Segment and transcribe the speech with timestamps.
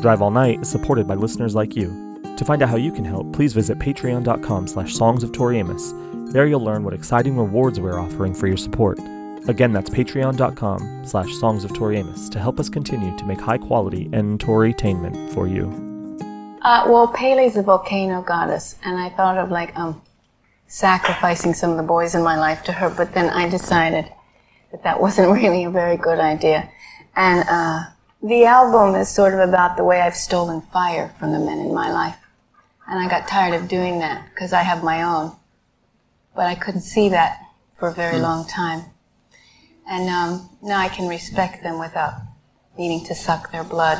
[0.00, 2.22] Drive All Night is supported by listeners like you.
[2.36, 5.92] To find out how you can help, please visit patreon.com slash songs of Tori Amos.
[6.32, 8.98] There you'll learn what exciting rewards we're offering for your support.
[9.48, 13.58] Again, that's patreon.com slash songs of Tori Amos to help us continue to make high
[13.58, 15.66] quality and Tory-tainment for you.
[16.62, 20.00] Uh, well, Pele's a volcano goddess, and I thought of like um,
[20.66, 24.06] sacrificing some of the boys in my life to her, but then I decided
[24.70, 26.70] that that wasn't really a very good idea.
[27.16, 27.84] And uh,
[28.22, 31.74] the album is sort of about the way I've stolen fire from the men in
[31.74, 32.16] my life.
[32.86, 35.32] And I got tired of doing that because I have my own.
[36.34, 37.38] But I couldn't see that
[37.76, 38.84] for a very long time.
[39.88, 42.14] And um, now I can respect them without
[42.76, 43.98] needing to suck their blood.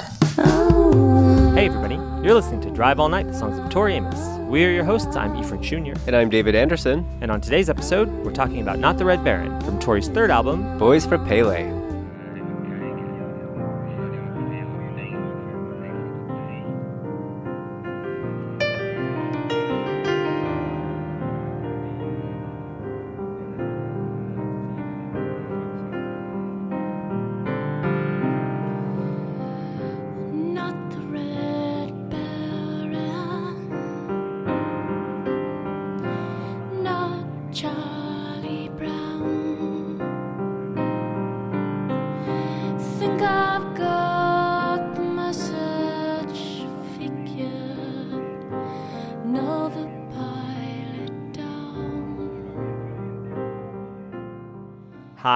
[1.55, 4.39] Hey everybody, you're listening to Drive All Night, the songs of Tori Amos.
[4.49, 6.01] We're your hosts, I'm Ephraim Jr.
[6.07, 7.07] And I'm David Anderson.
[7.21, 10.79] And on today's episode, we're talking about Not the Red Baron from Tori's third album,
[10.79, 11.80] Boys for Pele.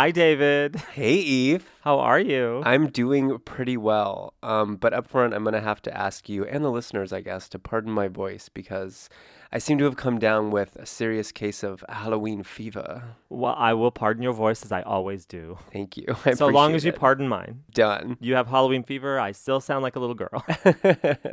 [0.04, 0.76] Hi David.
[0.92, 1.66] Hey, Eve.
[1.80, 2.60] How are you?
[2.66, 4.34] I'm doing pretty well.
[4.42, 7.22] Um, but up front, I'm going to have to ask you and the listeners, I
[7.22, 9.08] guess, to pardon my voice because
[9.50, 13.02] I seem to have come down with a serious case of Halloween fever.
[13.30, 15.56] well, I will pardon your voice as I always do.
[15.72, 16.04] Thank you.
[16.26, 16.98] I so long as you it.
[16.98, 17.62] pardon mine.
[17.72, 18.18] Done.
[18.20, 20.44] You have Halloween fever, I still sound like a little girl.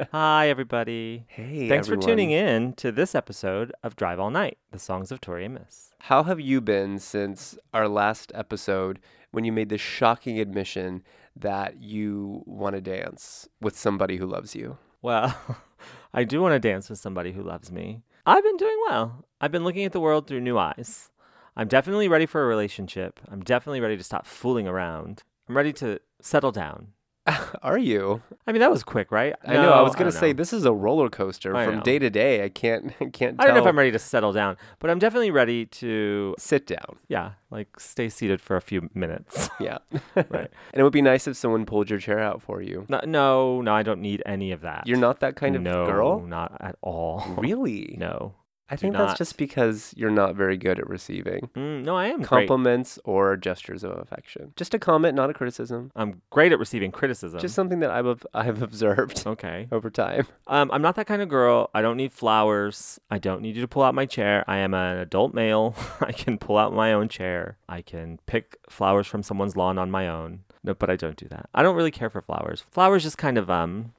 [0.14, 1.26] Hi everybody.
[1.28, 5.20] Hey, Thanks for tuning in to this episode of Drive All Night, the songs of
[5.20, 5.91] Tori Amos.
[6.06, 11.04] How have you been since our last episode when you made the shocking admission
[11.36, 14.80] that you want to dance with somebody who loves you?
[15.04, 15.38] Well,
[16.14, 18.02] I do want to dance with somebody who loves me.
[18.26, 19.26] I've been doing well.
[19.40, 21.12] I've been looking at the world through new eyes.
[21.56, 23.20] I'm definitely ready for a relationship.
[23.30, 25.22] I'm definitely ready to stop fooling around.
[25.48, 26.94] I'm ready to settle down.
[27.62, 28.22] Are you?
[28.48, 29.36] I mean, that was quick, right?
[29.46, 29.72] I know.
[29.74, 30.34] I was gonna don't say know.
[30.38, 31.82] this is a roller coaster I from know.
[31.84, 32.44] day to day.
[32.44, 32.92] I can't.
[33.02, 33.36] I can't.
[33.40, 33.68] I don't know if.
[33.68, 36.98] I'm ready to settle down, but I'm definitely ready to, Sit down.
[37.08, 39.50] yeah, like stay seated for a few minutes.
[39.62, 39.78] Yeah.
[40.16, 40.50] Right.
[40.74, 42.86] And it would be nice if someone pulled your chair out for you.
[42.90, 44.88] no, no, no, I don't need any of that.
[44.88, 46.20] You're not that kind of no, girl.
[46.22, 47.24] not at all.
[47.38, 47.96] Really?
[48.00, 48.34] No.
[48.72, 49.08] I think not.
[49.08, 52.28] that's just because you're not very good at receiving Mm, no, I am great.
[52.48, 54.54] compliments or gestures of affection.
[54.56, 55.92] Just a comment, not a criticism.
[55.96, 57.40] I'm great at receiving criticism.
[57.40, 59.68] Just something that I've I've observed okay.
[59.72, 60.26] over time.
[60.48, 61.70] Um, I'm not that kind of girl.
[61.74, 63.00] I don't need flowers.
[63.10, 64.44] I don't need you to pull out my chair.
[64.48, 65.76] I am an adult male.
[66.00, 67.58] I can pull out my own chair.
[67.68, 70.44] I can pick flowers from someone's lawn on my own.
[70.64, 71.50] No, but I don't do that.
[71.54, 72.64] I don't really care for flowers.
[72.70, 73.94] Flowers just kind of um,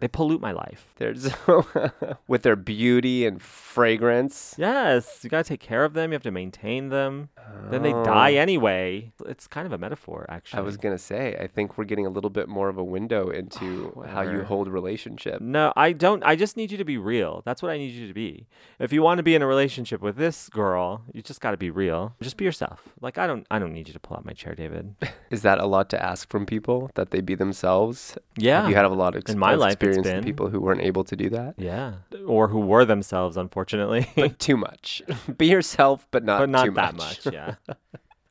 [0.00, 0.86] they pollute my life.
[0.96, 1.30] There's
[2.28, 4.54] with their beauty and fragrance.
[4.58, 6.10] Yes, you gotta take care of them.
[6.10, 7.28] You have to maintain them.
[7.70, 8.40] Then they die Oh.
[8.40, 9.12] anyway.
[9.26, 10.58] It's kind of a metaphor, actually.
[10.58, 13.30] I was gonna say, I think we're getting a little bit more of a window
[13.30, 15.40] into oh, how you hold relationship.
[15.40, 16.22] No, I don't.
[16.24, 17.42] I just need you to be real.
[17.44, 18.46] That's what I need you to be.
[18.78, 21.56] If you want to be in a relationship with this girl, you just got to
[21.56, 22.14] be real.
[22.20, 22.82] Just be yourself.
[23.00, 23.46] Like I don't.
[23.50, 24.94] I don't need you to pull out my chair, David.
[25.30, 28.16] Is that a lot to ask from people that they be themselves?
[28.36, 28.60] Yeah.
[28.62, 30.24] Have you had a lot of In my life, experience with been.
[30.24, 31.54] people who weren't able to do that?
[31.56, 31.94] yeah.
[32.26, 35.02] Or who were themselves, unfortunately, But too much.
[35.38, 37.24] be yourself, but not, but not too that much.
[37.26, 37.34] much.
[37.34, 37.54] Yeah.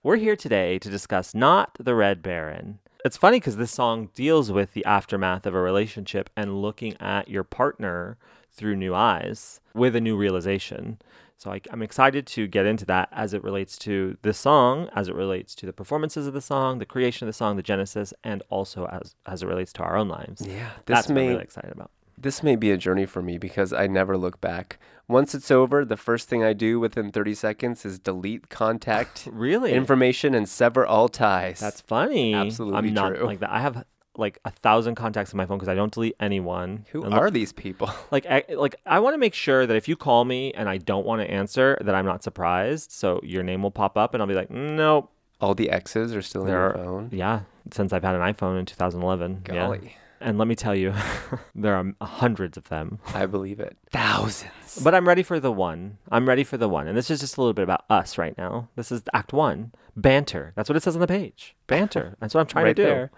[0.03, 2.79] We're here today to discuss not the Red Baron.
[3.03, 7.27] It's funny because this song deals with the aftermath of a relationship and looking at
[7.29, 8.17] your partner
[8.51, 10.99] through new eyes with a new realization.
[11.37, 15.07] So I, I'm excited to get into that as it relates to the song, as
[15.07, 18.11] it relates to the performances of the song, the creation of the song, the genesis,
[18.23, 20.41] and also as as it relates to our own lives.
[20.45, 21.91] yeah, this That's what may I'm really excited about.
[22.17, 24.79] this may be a journey for me because I never look back.
[25.07, 29.73] Once it's over, the first thing I do within 30 seconds is delete contact Really?
[29.73, 31.59] information and sever all ties.
[31.59, 32.33] That's funny.
[32.33, 33.25] Absolutely I'm not true.
[33.25, 33.51] like that.
[33.51, 33.85] I have
[34.17, 36.85] like a thousand contacts in my phone because I don't delete anyone.
[36.91, 37.89] who And, are these people?
[38.11, 40.77] like I, like I want to make sure that if you call me and I
[40.77, 42.91] don't want to answer, that I'm not surprised.
[42.91, 45.11] So your name will pop up and I'll be like, nope.
[45.39, 47.09] All the X's are still in There your are, phone.
[47.11, 47.41] yeah,
[47.71, 49.43] since I've had an iPhone in 2011.
[49.47, 49.53] yeah.
[49.53, 50.95] Golly, And let me tell you,
[51.55, 52.97] there are hundreds of them.
[53.13, 53.77] I believe it.
[53.91, 54.79] Thousands.
[54.83, 55.99] But I'm ready for the one.
[56.11, 56.87] I'm ready for the one.
[56.87, 58.67] And this is just a little bit about us right now.
[58.75, 59.73] This is Act One.
[59.95, 60.53] Banter.
[60.55, 61.55] That's what it says on the page.
[61.67, 62.15] Banter.
[62.19, 62.87] That's what I'm trying Right to do.
[62.87, 63.11] there.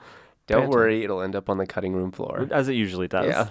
[0.50, 0.78] Don't Banter.
[0.78, 2.48] worry, it'll end up on the cutting room floor.
[2.52, 3.28] as it usually does.
[3.28, 3.50] Yeah.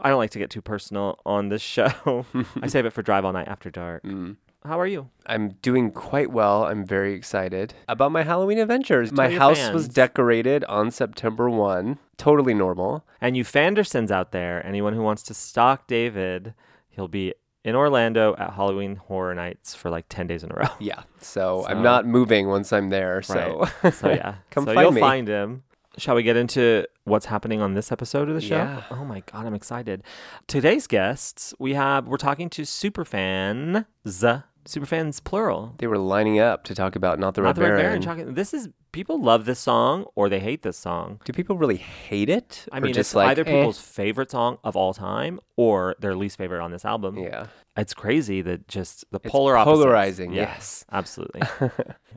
[0.00, 2.24] I don't like to get too personal on this show.
[2.62, 4.02] I save it for Drive All Night After Dark.
[4.04, 4.36] Mm.
[4.64, 5.08] How are you?
[5.26, 6.64] I'm doing quite well.
[6.64, 9.10] I'm very excited about my Halloween adventures.
[9.12, 9.88] my your house was fans.
[9.94, 11.98] decorated on September 1.
[12.16, 13.04] Totally normal.
[13.20, 16.54] And you Fandersons out there, anyone who wants to stalk David,
[16.88, 17.34] he'll be
[17.64, 20.68] in Orlando at Halloween Horror Nights for like 10 days in a row.
[20.80, 21.02] Yeah.
[21.20, 23.22] So, So- I'm not moving once I'm there.
[23.22, 23.94] So, Right.
[23.94, 25.00] So yeah, Come so find you'll me.
[25.00, 25.62] find him.
[25.98, 28.56] Shall we get into what's happening on this episode of the show?
[28.56, 28.84] Yeah.
[28.90, 30.02] Oh my god, I'm excited.
[30.46, 35.74] Today's guests, we have we're talking to superfans, superfans plural.
[35.78, 37.82] they were lining up to talk about Not the Red Not the Red Baron.
[37.84, 38.02] Baron.
[38.02, 41.20] Talking, this is people love this song or they hate this song.
[41.24, 42.66] Do people really hate it?
[42.72, 43.44] I mean, just it's like either eh?
[43.52, 47.18] people's favorite song of all time or their least favorite on this album.
[47.18, 47.46] Yeah.
[47.76, 49.84] It's crazy that just the It's polar opposites.
[49.84, 50.84] polarizing, Yeah, yes.
[50.92, 51.42] absolutely.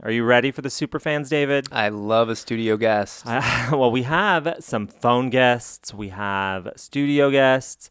[0.01, 1.67] Are you ready for the super fans, David?
[1.71, 3.27] I love a studio guest.
[3.27, 3.41] Uh,
[3.71, 7.89] well, we have some phone guests, we have studio guests.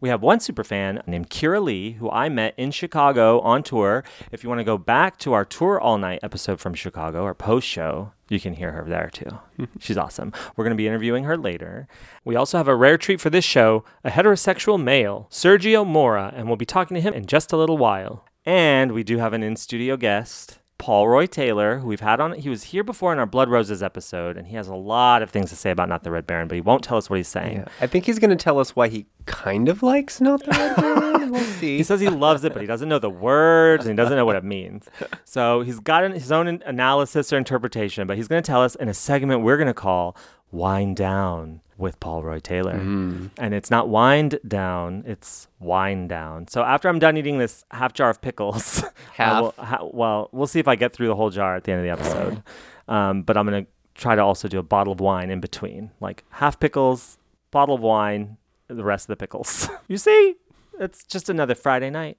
[0.00, 4.02] We have one super fan named Kira Lee, who I met in Chicago on tour.
[4.32, 7.34] If you want to go back to our tour all night episode from Chicago, our
[7.34, 9.38] post show, you can hear her there too.
[9.58, 9.78] Mm-hmm.
[9.78, 10.32] She's awesome.
[10.56, 11.86] We're going to be interviewing her later.
[12.24, 16.46] We also have a rare treat for this show a heterosexual male, Sergio Mora, and
[16.46, 18.24] we'll be talking to him in just a little while.
[18.44, 20.58] And we do have an in studio guest.
[20.82, 23.84] Paul Roy Taylor, who we've had on, he was here before in our Blood Roses
[23.84, 26.48] episode, and he has a lot of things to say about Not the Red Baron,
[26.48, 27.58] but he won't tell us what he's saying.
[27.58, 27.68] yeah.
[27.80, 30.76] I think he's going to tell us why he kind of likes Not the Red
[30.76, 31.12] Baron.
[31.32, 31.76] We'll see.
[31.78, 34.26] He says he loves it, but he doesn't know the words and he doesn't know
[34.26, 34.88] what it means.
[35.24, 38.74] So he's got an, his own analysis or interpretation, but he's going to tell us
[38.74, 40.16] in a segment we're going to call
[40.52, 42.74] Wind Down with Paul Roy Taylor.
[42.74, 43.26] Mm-hmm.
[43.38, 46.46] And it's not wind down, it's wind down.
[46.46, 48.84] So after I'm done eating this half jar of pickles,
[49.14, 49.42] Half?
[49.42, 51.80] will- ha- well, we'll see if I get through the whole jar at the end
[51.80, 52.42] of the episode.
[52.88, 55.90] um, but I'm going to try to also do a bottle of wine in between,
[56.00, 57.18] like half pickles,
[57.50, 58.36] bottle of wine,
[58.68, 59.68] the rest of the pickles.
[59.88, 60.36] you see?
[60.78, 62.16] It's just another Friday night.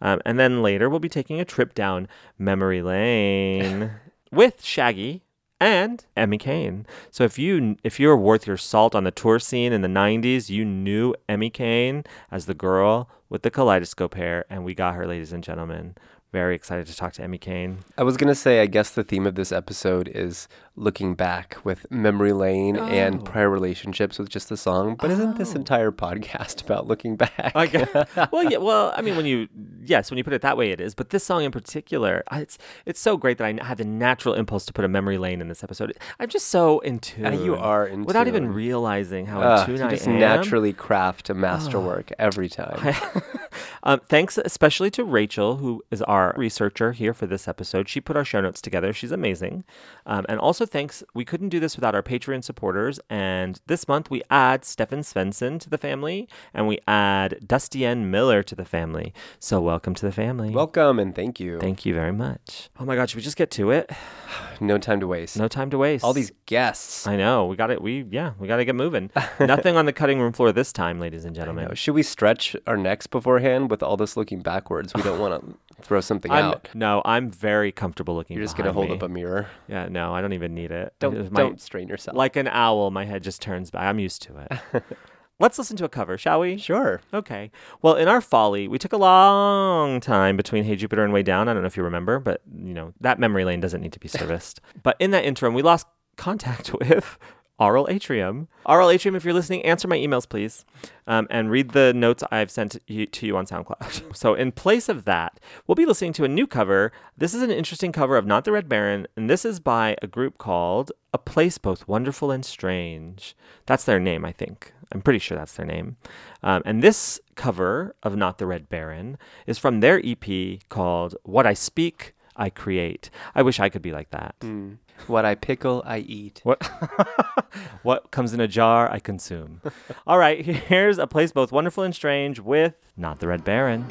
[0.00, 3.90] um, and then later we'll be taking a trip down memory lane
[4.32, 5.23] with Shaggy
[5.64, 6.86] and Emmy Kane.
[7.10, 10.50] So if you if you're worth your salt on the tour scene in the 90s,
[10.50, 15.06] you knew Emmy Kane as the girl with the kaleidoscope hair and we got her
[15.06, 15.94] ladies and gentlemen.
[16.34, 17.78] Very excited to talk to Emmy Kane.
[17.96, 21.56] I was going to say, I guess the theme of this episode is looking back
[21.62, 22.84] with memory lane Oh.
[22.86, 24.96] and prior relationships with just the song.
[24.96, 27.52] But isn't this entire podcast about looking back?
[27.54, 27.88] I guess.
[28.32, 28.58] well, yeah.
[28.58, 29.46] Well, I mean, when you
[29.84, 30.96] yes, when you put it that way, it is.
[30.96, 34.66] But this song in particular, it's it's so great that I had the natural impulse
[34.66, 35.96] to put a memory lane in this episode.
[36.18, 37.26] I'm just so in tune.
[37.26, 40.18] Uh, you are in without even realizing how Ugh, in you tune I just am.
[40.18, 42.92] naturally craft a masterwork every time.
[43.84, 47.88] um, thanks especially to Rachel, who is our researcher here for this episode.
[47.88, 48.92] She put our show notes together.
[48.92, 49.64] She's amazing.
[50.06, 53.00] Um, and also thanks, we couldn't do this without our Patreon supporters.
[53.08, 58.10] And this month we add Stefan Svensson to the family and we add Dusty N.
[58.10, 59.12] Miller to the family.
[59.38, 60.50] So welcome to the family.
[60.50, 61.58] Welcome and thank you.
[61.58, 62.70] Thank you very much.
[62.78, 63.90] Oh my God, should we just get to it?
[64.60, 65.36] no time to waste.
[65.36, 66.04] No time to waste.
[66.04, 67.06] All these guests.
[67.06, 67.46] I know.
[67.46, 67.80] We got it.
[67.80, 69.10] We, yeah, we got to get moving.
[69.40, 71.74] Nothing on the cutting room floor this time, ladies and gentlemen.
[71.74, 74.92] Should we stretch our necks beforehand with all this looking backwards?
[74.94, 76.68] We don't want to throw something I'm, out.
[76.74, 78.36] no, I'm very comfortable looking.
[78.36, 78.94] You're just gonna hold me.
[78.94, 79.48] up a mirror.
[79.68, 80.92] Yeah, no, I don't even need it.
[80.98, 82.16] Don't my- don't strain yourself.
[82.16, 83.82] like an owl, my head just turns back.
[83.82, 84.82] I'm used to it.
[85.40, 86.56] Let's listen to a cover, shall we?
[86.58, 87.00] sure.
[87.12, 87.50] Okay.
[87.82, 91.48] Well, in our folly, we took a long time between Hey Jupiter and Way Down.
[91.48, 93.98] I don't know if you remember, but you know that memory lane doesn't need to
[93.98, 94.60] be serviced.
[94.82, 97.18] but in that interim, we lost contact with
[97.60, 98.48] Aural Atrium.
[98.66, 100.64] Aural Atrium, if you're listening, answer my emails, please,
[101.06, 104.16] um, and read the notes I've sent you, to you on SoundCloud.
[104.16, 106.92] so, in place of that, we'll be listening to a new cover.
[107.16, 110.08] This is an interesting cover of Not the Red Baron, and this is by a
[110.08, 113.36] group called A Place Both Wonderful and Strange.
[113.66, 114.72] That's their name, I think.
[114.92, 115.96] I'm pretty sure that's their name.
[116.42, 121.46] Um, and this cover of Not the Red Baron is from their EP called What
[121.46, 123.10] I Speak, I Create.
[123.34, 124.34] I wish I could be like that.
[124.40, 124.78] Mm.
[125.06, 126.40] What I pickle, I eat.
[126.44, 126.62] What
[127.82, 129.60] what comes in a jar, I consume.
[130.06, 133.86] All right, here's a place both wonderful and strange with Not the Red Baron.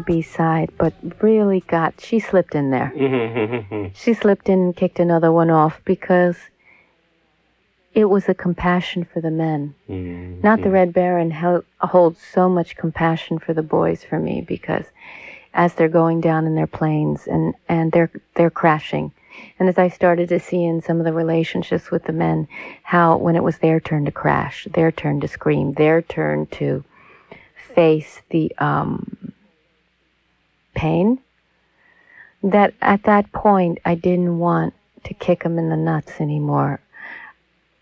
[0.00, 2.92] A B side, but really got she slipped in there.
[3.94, 6.36] she slipped in and kicked another one off because
[7.94, 9.74] it was a compassion for the men.
[10.42, 11.30] Not the Red Baron
[11.80, 14.86] holds so much compassion for the boys for me because
[15.52, 19.12] as they're going down in their planes and, and they're they're crashing.
[19.58, 22.46] And as I started to see in some of the relationships with the men,
[22.82, 26.84] how when it was their turn to crash, their turn to scream, their turn to
[27.74, 29.32] face the um,
[30.74, 31.20] pain,
[32.42, 34.74] that at that point I didn't want
[35.04, 36.80] to kick them in the nuts anymore.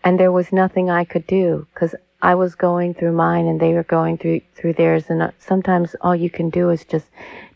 [0.03, 3.73] And there was nothing I could do because I was going through mine and they
[3.73, 5.05] were going through through theirs.
[5.09, 7.07] And uh, sometimes all you can do is just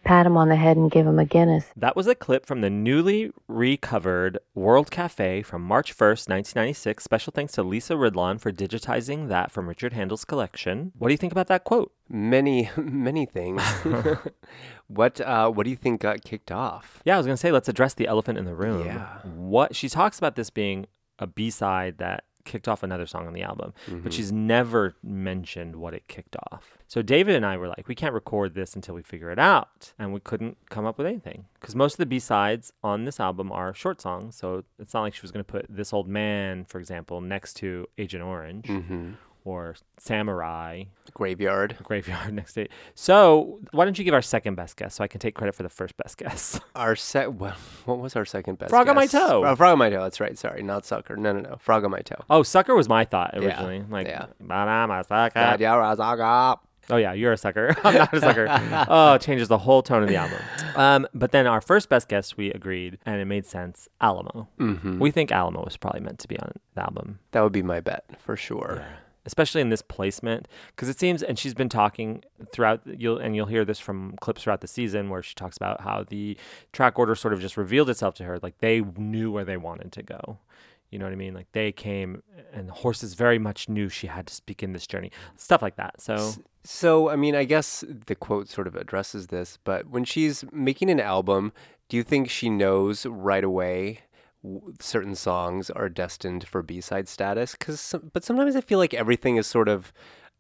[0.04, 1.66] pat them on the head and give them a Guinness.
[1.76, 7.04] That was a clip from the newly recovered World Cafe from March 1st, 1996.
[7.04, 10.92] Special thanks to Lisa Ridlon for digitizing that from Richard Handel's collection.
[10.98, 11.92] What do you think about that quote?
[12.10, 13.62] Many, many things.
[14.88, 17.02] what uh, What do you think got kicked off?
[17.06, 18.86] Yeah, I was to say, let's address the elephant in the room.
[18.86, 19.08] Yeah.
[19.24, 20.88] What she talks about this being
[21.20, 23.74] a B side that kicked off another song on the album,
[24.04, 26.78] but she's never mentioned what it kicked off.
[26.88, 29.94] So David and I were like, we can't record this until we figure it out.
[29.98, 33.20] And we couldn't come up with anything because most of the B sides on this
[33.20, 34.36] album are short songs.
[34.36, 37.54] So it's not like she was going to put This Old Man, for example, next
[37.58, 38.70] to Agent Orange
[39.46, 40.84] or Samurai
[41.14, 41.78] Graveyard.
[41.84, 42.68] Graveyard next day.
[42.96, 45.64] So why don't you give our second best guess so I can take credit for
[45.64, 46.60] the first best guess?
[46.76, 47.34] Our set.
[47.34, 47.54] What,
[47.86, 48.70] what was our second best?
[48.70, 49.06] Frog on My?
[49.08, 49.44] Toe.
[49.46, 50.02] Oh, Frog on my toe.
[50.04, 50.38] That's right.
[50.38, 51.16] Sorry, not sucker.
[51.16, 51.56] No, no, no.
[51.60, 52.22] Frog on my toe.
[52.30, 53.84] Oh, sucker was my thought Yeah, originally.
[53.90, 54.28] Like, yeah.
[54.40, 56.56] "But I'm a sucker." Yeah.
[56.90, 57.76] Oh yeah, you're a sucker.
[57.84, 58.48] I'm not a sucker.
[58.90, 60.40] oh, it changes the whole tone of the album.
[60.76, 63.88] Um, but then our first best guess, we agreed, and it made sense.
[64.02, 64.48] Alamo.
[64.60, 65.00] Mm-hmm.
[65.00, 67.80] We think Alamo was probably meant to be on the album, That would be my
[67.80, 68.84] bet for sure.
[69.26, 71.24] Especially in this placement, because it seems.
[71.24, 72.82] And she's been talking throughout.
[72.86, 76.06] You'll and you'll hear this from clips throughout the season where she talks about how
[76.08, 76.38] the
[76.72, 78.40] track order sort of just revealed itself to her.
[78.42, 80.40] Like they knew where they wanted to go.
[80.90, 81.34] You know what I mean?
[81.34, 82.22] Like they came,
[82.54, 85.12] and the horses very much knew she had to begin this journey.
[85.38, 86.00] Stuff like that.
[86.00, 86.34] So
[86.66, 90.90] So, I mean, I guess the quote sort of addresses this, but when she's making
[90.90, 91.52] an album,
[91.90, 94.00] do you think she knows right away
[94.80, 97.56] certain songs are destined for B-side status?
[97.56, 99.94] Cuz but sometimes I feel like everything is sort of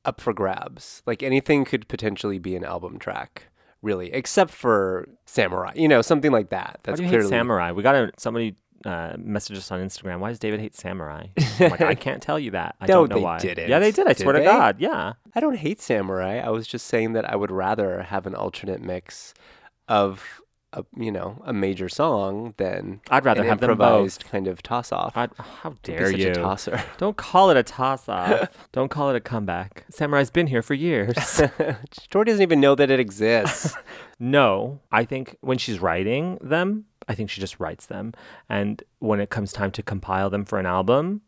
[0.05, 1.01] up for grabs.
[1.05, 3.49] Like anything could potentially be an album track,
[3.81, 5.71] really, except for Samurai.
[5.75, 6.79] You know, something like that.
[6.83, 7.71] Why That's do you clearly hate samurai?
[7.71, 8.55] We got a, somebody
[8.85, 10.19] uh, message us on Instagram.
[10.19, 11.27] Why does David hate samurai?
[11.61, 12.75] I'm like, I can't tell you that.
[12.81, 13.39] I No, don't know they why.
[13.39, 13.69] didn't.
[13.69, 14.05] Yeah, they did.
[14.07, 14.43] I Did swear to?
[14.43, 14.75] God.
[14.81, 15.13] Yeah.
[15.33, 16.39] I don't hate Samurai.
[16.39, 19.33] I was just saying that I would rather have an alternate mix
[19.87, 20.41] of
[20.73, 24.61] a you know a major song than I'd rather an have them improvised kind of
[24.61, 25.13] toss off.
[25.15, 26.31] How dare such you?
[26.31, 26.83] a tosser.
[26.97, 28.49] Don't call it a toss off.
[28.71, 29.85] don't call it a comeback.
[29.89, 31.41] Samurai's been here for years.
[32.09, 33.75] Tori doesn't even know that it exists.
[34.19, 38.13] no, I think when she's writing them, I think she just writes them.
[38.49, 41.21] And when it comes time to compile them for an album,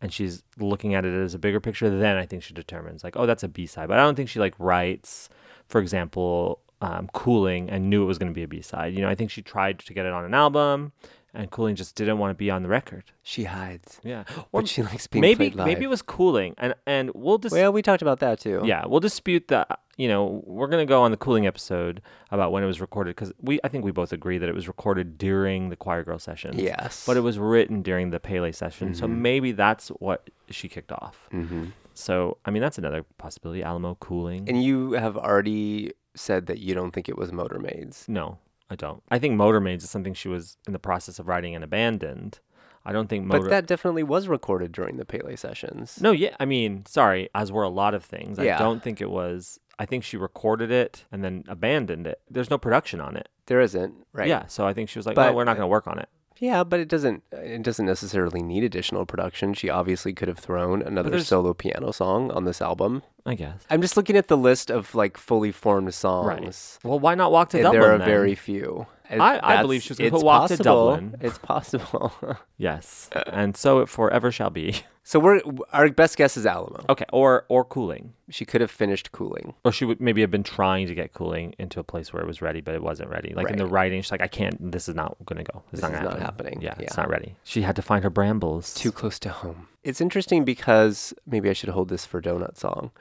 [0.00, 3.16] and she's looking at it as a bigger picture, then I think she determines like,
[3.16, 3.88] oh, that's a B side.
[3.88, 5.28] But I don't think she like writes,
[5.68, 8.94] for example, um, "Cooling" and knew it was going to be a B side.
[8.94, 10.92] You know, I think she tried to get it on an album,
[11.34, 13.04] and "Cooling" just didn't want to be on the record.
[13.22, 15.66] she hides, Yeah, but she likes being maybe played live.
[15.66, 18.62] maybe it was "Cooling," and and we'll just well, we talked about that too.
[18.64, 19.78] yeah, we'll dispute that.
[19.98, 23.30] You know, we're gonna go on the cooling episode about when it was recorded because
[23.40, 26.58] we, I think we both agree that it was recorded during the Choir Girl session.
[26.58, 27.04] Yes.
[27.06, 29.22] but it was written during the Pele session, so Mm-hmm.
[29.22, 31.28] maybe that's what she kicked off.
[31.30, 33.62] hmm So, I mean, that's another possibility.
[33.62, 34.48] Alamo cooling.
[34.48, 38.04] And you have already said that you don't think it was Motor Maids.
[38.08, 38.38] no,
[38.70, 39.02] I don't.
[39.10, 42.40] I think Motor Maids is something she was in the process of writing and abandoned.
[42.84, 43.42] I don't think Motor.
[43.44, 46.00] But that definitely was recorded during the Pele sessions.
[46.00, 48.38] No, yeah, I mean, sorry, as were a lot of things.
[48.38, 48.56] Yeah.
[48.56, 49.58] I don't think it was.
[49.78, 52.20] I think she recorded it and then abandoned it.
[52.30, 53.28] There's no production on it.
[53.46, 54.28] There isn't, right?
[54.28, 55.86] Yeah, so I think she was like, oh, But- "Oh, we're not going to work
[55.86, 56.08] on it."
[56.42, 57.22] Yeah, but it doesn't.
[57.32, 59.54] Uh, it doesn't necessarily need additional production.
[59.54, 63.04] She obviously could have thrown another solo piano song on this album.
[63.24, 63.64] I guess.
[63.70, 66.80] I'm just looking at the list of like fully formed songs.
[66.82, 66.90] Right.
[66.90, 67.80] Well, why not walk to and Dublin?
[67.80, 68.08] there are then?
[68.08, 68.88] very few.
[69.12, 70.90] It- I- I believe she was gonna it's put Walk to possible.
[70.90, 71.16] Dublin.
[71.20, 72.12] It's possible.
[72.56, 74.76] yes, and so it forever shall be.
[75.04, 75.40] so we're
[75.72, 76.84] our best guess is Alamo.
[76.88, 79.54] Okay, or or cooling, She could have finished cooling.
[79.64, 82.26] or she would maybe have been trying to get cooling into a place where it
[82.26, 83.32] was ready, but it wasn't ready.
[83.34, 84.72] Like in the writing, she's like, "I can't.
[84.72, 85.62] This is not going to go.
[85.72, 86.60] It's This not is not happening.
[86.62, 87.36] Yeah, it's not ready.
[87.44, 88.74] She had to find her brambles.
[88.74, 89.68] Too close to home.
[89.84, 92.92] It's interesting because maybe I should hold this for Donut Song,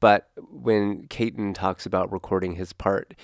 [0.00, 3.14] but when Caton talks about recording his part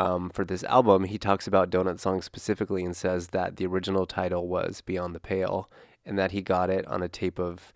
[0.00, 4.06] um, for this album, he talks about Donut Song specifically and says that the original
[4.06, 5.70] title was Beyond the Pale
[6.06, 7.72] and that he got it on a tape of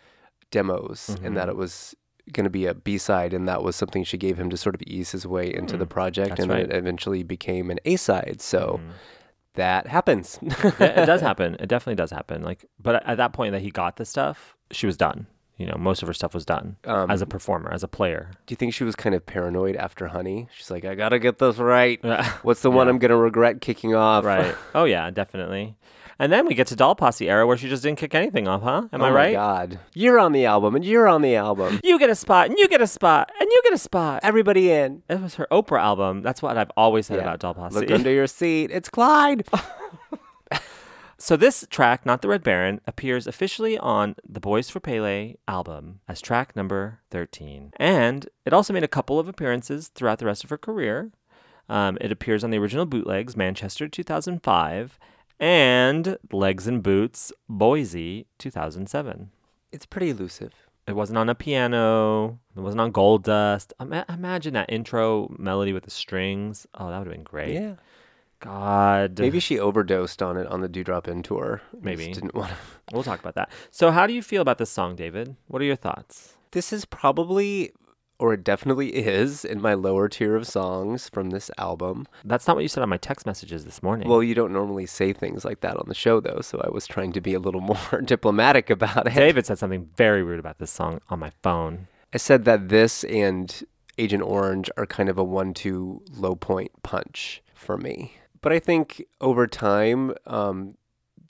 [0.50, 1.95] demos and that it was
[2.33, 4.75] going to be a B side, and that was something she gave him to sort
[4.75, 6.31] of ease his way into the project.
[6.31, 6.71] That's and then right.
[6.71, 8.40] it eventually became an A side.
[8.40, 8.93] So Mhm.
[9.54, 10.38] that happens.
[10.43, 11.54] Yeah, it does happen.
[11.61, 12.43] It definitely does happen.
[12.43, 15.26] Like, but at that point that he got the stuff, she was done.
[15.56, 18.30] You know, most of her stuff was done Um, as a performer, as a player.
[18.46, 20.49] Do you think she was kind of paranoid after Honey?
[20.56, 22.00] She's like, I gotta get this right.
[22.42, 24.25] What's the one I'm gonna regret kicking off?
[24.25, 24.54] right.
[24.75, 25.76] Oh yeah, definitely.
[26.16, 28.62] And then we get to Doll Posse era where she just didn't kick anything off,
[28.62, 28.82] huh?
[28.92, 29.32] Am oh I my right?
[29.32, 31.80] God, you're on the album, and you're on the album.
[31.84, 34.20] You get a spot, and you get a spot, and you get a spot.
[34.23, 35.02] Everybody in.
[35.08, 36.23] It was her Oprah album.
[36.23, 37.23] That's what I've always said Yeah.
[37.23, 37.75] about Doll Posse.
[37.80, 38.70] Look under your seat.
[38.73, 39.44] It's Clyde.
[41.25, 46.00] So this track, not the Red Baron, appears officially on the Boys for Pele album
[46.07, 47.73] as track number 13.
[47.76, 51.12] And it also made a couple of appearances throughout the rest of her career.
[51.66, 54.99] Um, it appears on the original bootlegs, Manchester 2005,
[55.40, 59.31] and Legs and Boots, Boise 2007.
[59.73, 60.52] it's pretty elusive.
[60.87, 62.38] It wasn't on a piano.
[62.54, 63.73] It wasn't on Gold Dust.
[63.81, 66.66] Ima- imagine that intro melody with the strings.
[66.75, 67.54] Oh, that would have been great.
[67.54, 67.76] Yeah.
[68.44, 69.18] God.
[69.18, 71.62] Maybe she overdosed on it on the Dew Drop Inn tour.
[71.72, 72.12] Just Maybe.
[72.12, 72.56] didn't want to.
[72.92, 73.50] We'll talk about that.
[73.70, 75.36] So, how do you feel about this song, David?
[75.48, 76.36] What are your thoughts?
[76.50, 77.73] This is probably,
[78.19, 82.06] or it definitely is, in my lower tier of songs from this album.
[82.26, 84.06] That's not what you said on my text messages this morning.
[84.06, 86.86] Well, you don't normally say things like that on the show, though, so I was
[86.86, 87.60] trying to be a little
[87.92, 89.14] more diplomatic about it.
[89.14, 91.88] David said something very rude about this song on my phone.
[92.12, 93.64] I said that this and
[93.97, 98.12] Agent Orange are kind of a one two low point punch for me.
[98.45, 100.76] But I think over time, um,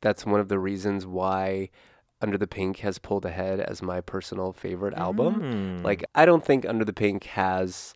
[0.01, 1.71] that's one of the reasons why
[2.21, 5.41] Under the Pink has pulled ahead as my personal favorite album.
[5.81, 5.85] Mm.
[5.85, 7.95] Like, I don't think Under the Pink has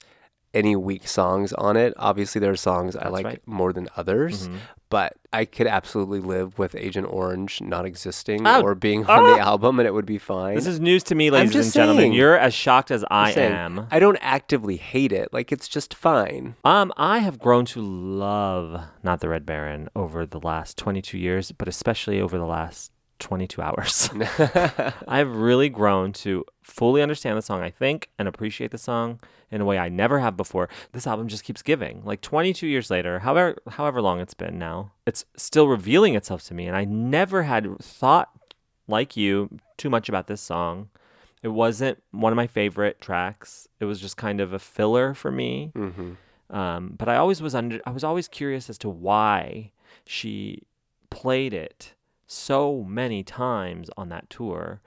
[0.55, 1.93] any weak songs on it.
[1.97, 3.43] Obviously, there are songs I like right.
[3.47, 4.57] more than others, Mhm.
[4.89, 9.39] but I could absolutely live with Agent Orange not existing Oh, or being on the
[9.43, 9.45] ah!
[9.51, 10.55] album and it would be fine.
[10.55, 12.03] This is news to me, ladies and gentlemen.
[12.05, 12.13] saying.
[12.15, 13.87] You're as shocked as I saying, am.
[13.91, 15.33] I don't actively hate it.
[15.33, 16.55] Like it's just fine.
[16.65, 21.53] Um, I have grown to love not the Red Baron over the last 22 years,
[21.53, 24.11] but especially over the last 22 hours.
[25.09, 29.61] I've really grown to fully understand the song, I think, and appreciate the song in
[29.61, 30.69] a way I never have before.
[30.93, 32.03] This album just keeps giving.
[32.05, 36.55] Like 22 years later, however however long it's been now, it's still revealing itself to
[36.55, 38.31] me and I never had thought
[38.87, 40.89] like you too much about this song.
[41.43, 43.69] It wasn't one of my favorite tracks.
[43.81, 45.71] It was just kind of a filler for me.
[45.75, 46.13] hmm
[46.51, 47.81] Um, but I always was under.
[47.87, 49.71] I was always curious as to why
[50.05, 50.63] she
[51.11, 51.95] played it
[52.29, 54.81] so many times on that tour,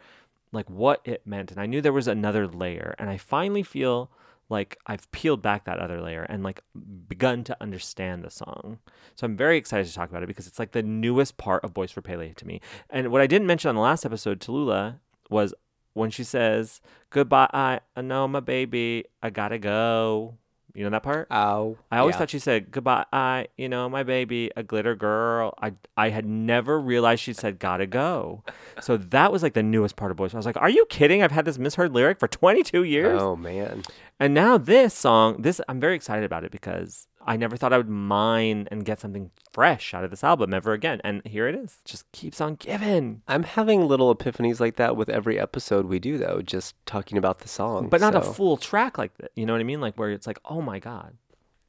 [0.54, 1.52] like what it meant.
[1.52, 4.10] And I knew there was another layer, and I finally feel
[4.48, 6.62] like I've peeled back that other layer and like
[7.08, 8.80] begun to understand the song.
[9.16, 11.74] So I'm very excited to talk about it because it's like the newest part of
[11.74, 12.60] Boys for Pele to me.
[12.90, 15.00] And what I didn't mention on the last episode, Talula,
[15.30, 15.54] was
[15.94, 17.50] when she says goodbye.
[17.54, 19.06] I, know my baby.
[19.24, 20.38] I gotta go.
[20.74, 21.28] You know that part?
[21.32, 21.78] Ow.
[21.92, 22.20] I always Yeah.
[22.20, 23.06] thought she said goodbye.
[23.12, 25.54] I, you know, my baby, a glitter girl.
[25.62, 28.44] I, I had never realized she said gotta go.
[28.82, 30.34] So that was like the newest part of Boys.
[30.34, 31.22] I was like, are you kidding?
[31.22, 33.22] I've had this misheard lyric for 22 years.
[33.22, 33.84] Oh man.
[34.20, 37.78] And now this song, this I'm very excited about it because I never thought I
[37.78, 41.02] would mine and get something fresh out of this album ever again.
[41.04, 41.80] And here it is.
[41.86, 43.22] Just keeps on giving.
[43.28, 47.40] I'm having little epiphanies like that with every episode we do, though, just talking about
[47.40, 47.90] the song.
[47.90, 49.32] But not a full track like that.
[49.36, 49.82] You know what I mean?
[49.82, 51.16] Like where it's like, oh my God.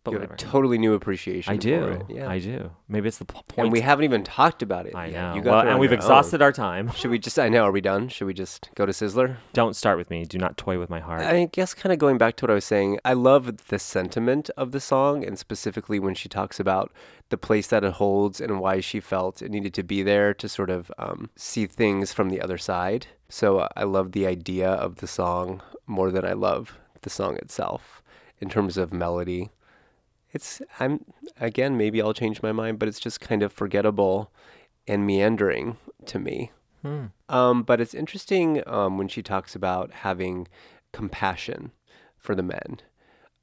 [0.04, 0.48] But you have whatever.
[0.48, 1.52] a totally new appreciation.
[1.52, 1.84] I For do.
[1.84, 2.02] it.
[2.08, 2.28] Yeah.
[2.28, 2.70] I do.
[2.88, 3.52] Maybe it's the p- point.
[3.56, 4.96] and we haven't even talked about it.
[4.96, 5.12] I yet.
[5.12, 5.34] know.
[5.36, 6.02] You got Well, there and we've your own.
[6.02, 6.90] exhausted our time.
[6.92, 7.38] Should we just?
[7.38, 7.62] I know.
[7.64, 8.08] Are we done?
[8.08, 9.36] Should we just go to Sizzler?
[9.52, 10.24] Don't start with me.
[10.24, 11.22] Do not toy with my heart.
[11.22, 14.50] I guess kind of going back to what I was saying, I love the sentiment
[14.56, 16.90] of the song, and specifically when she talks about
[17.28, 20.48] the place that it holds and why she felt it needed to be there to
[20.48, 23.06] sort of um, see things from the other side.
[23.28, 27.36] So uh, I love the idea of the song more than I love the song
[27.36, 28.02] itself
[28.40, 29.50] in terms of melody.
[30.32, 31.04] It's, I'm,
[31.38, 34.32] again, maybe I'll change my mind, but it's just kind of forgettable
[34.86, 36.50] and meandering to me.
[36.82, 37.06] Hmm.
[37.28, 40.48] Um, but it's interesting um, when she talks about having
[40.92, 41.72] compassion
[42.16, 42.80] for the men.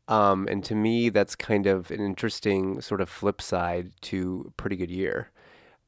[0.08, 4.76] Um, and to me, that's kind of an interesting sort of flip side to Pretty
[4.76, 5.30] Good Year,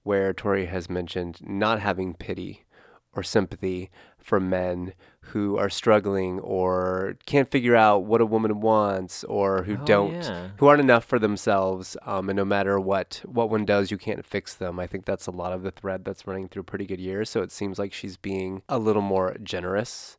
[0.03, 2.65] where Tori has mentioned not having pity
[3.13, 3.89] or sympathy
[4.23, 4.93] for men
[5.25, 10.13] who are struggling or can't figure out what a woman wants or who Oh, don't
[10.23, 10.49] yeah.
[10.57, 14.25] who aren't enough for themselves um, and no matter what what one does you can't
[14.25, 14.79] fix them.
[14.79, 17.29] I think that's a lot of the thread that's running through pretty good years.
[17.29, 20.17] So it seems like she's being a little more generous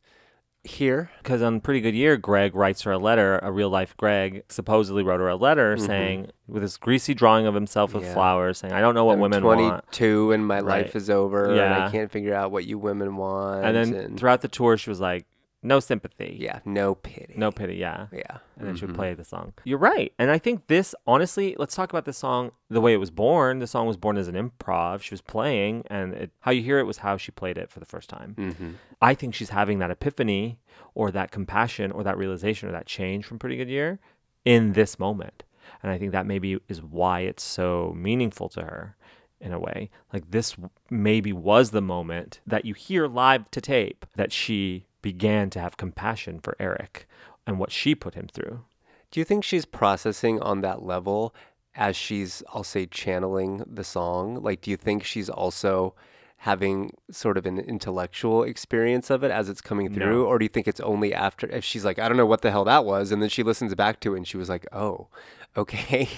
[0.63, 3.39] here Because on Pretty Good Year, Greg writes her a letter.
[3.43, 5.85] A real life Greg supposedly wrote her a letter Mhm.
[5.85, 8.13] saying, with this greasy drawing of himself with Yeah.
[8.13, 10.85] flowers, saying, "I don't know what I'm women 22 want." and my Right.
[10.85, 14.41] life is over and i can't figure out what you women want And then throughout
[14.41, 15.25] the tour, she was like,
[15.63, 16.37] no sympathy.
[16.39, 17.33] Yeah, no pity.
[17.37, 18.07] No pity, yeah.
[18.11, 18.37] Yeah.
[18.57, 18.97] And then she would Mhm.
[18.97, 19.53] play the song.
[19.63, 20.13] You're right.
[20.19, 23.59] And I think this, honestly, let's talk about this song, the way it was born.
[23.59, 25.01] The song was born as an improv.
[25.01, 27.79] She was playing, and it, how you hear it was how she played it for
[27.79, 28.35] the first time.
[28.37, 28.73] Mhm.
[29.01, 30.59] I think she's having that epiphany
[30.93, 33.99] or that compassion or that realization or that change from Pretty Good Year
[34.45, 35.43] in this moment.
[35.81, 38.95] And I think that maybe is why it's so meaningful to her
[39.39, 39.89] in a way.
[40.13, 40.55] Like this
[40.89, 45.77] maybe was the moment that you hear live to tape that she began to have
[45.77, 47.07] compassion for Eric
[47.45, 48.61] and what she put him through.
[49.11, 51.35] Do you think she's processing on that level
[51.75, 54.41] as she's, I'll say, channeling the song?
[54.41, 55.93] Like, do you think she's also
[56.37, 60.23] having sort of an intellectual experience of it as it's coming through?
[60.23, 60.25] No.
[60.25, 62.51] Or do you think it's only after, if she's like, I don't know what the
[62.51, 65.09] hell that was, and then she listens back to it and she was like, oh,
[65.57, 66.09] okay.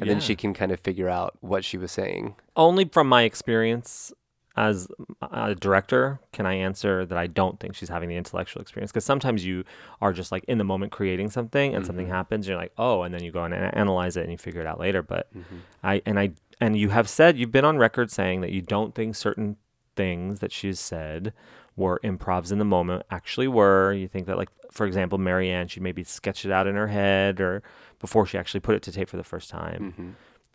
[0.00, 2.34] And then she can kind of figure out what she was saying.
[2.56, 4.12] Only from my experience
[4.60, 4.86] as
[5.32, 8.92] a director can I answer that I don't think she's having the intellectual experience?
[8.92, 9.64] Because sometimes you
[10.02, 12.14] are just like in the moment creating something and something mm-hmm.
[12.14, 14.66] happens you're like oh and then you go and analyze it and you figure it
[14.66, 15.56] out later but mm-hmm.
[15.82, 18.94] I and I and you have said you've been on record saying that you don't
[18.94, 19.56] think certain
[19.96, 21.32] things that she's said
[21.74, 23.94] were improvs in the moment actually were.
[23.94, 27.40] You think that like for example Marianne she maybe sketched it out in her head
[27.40, 27.62] or
[27.98, 29.92] before she actually put it to tape for the first time.
[29.92, 30.10] Mm-hmm.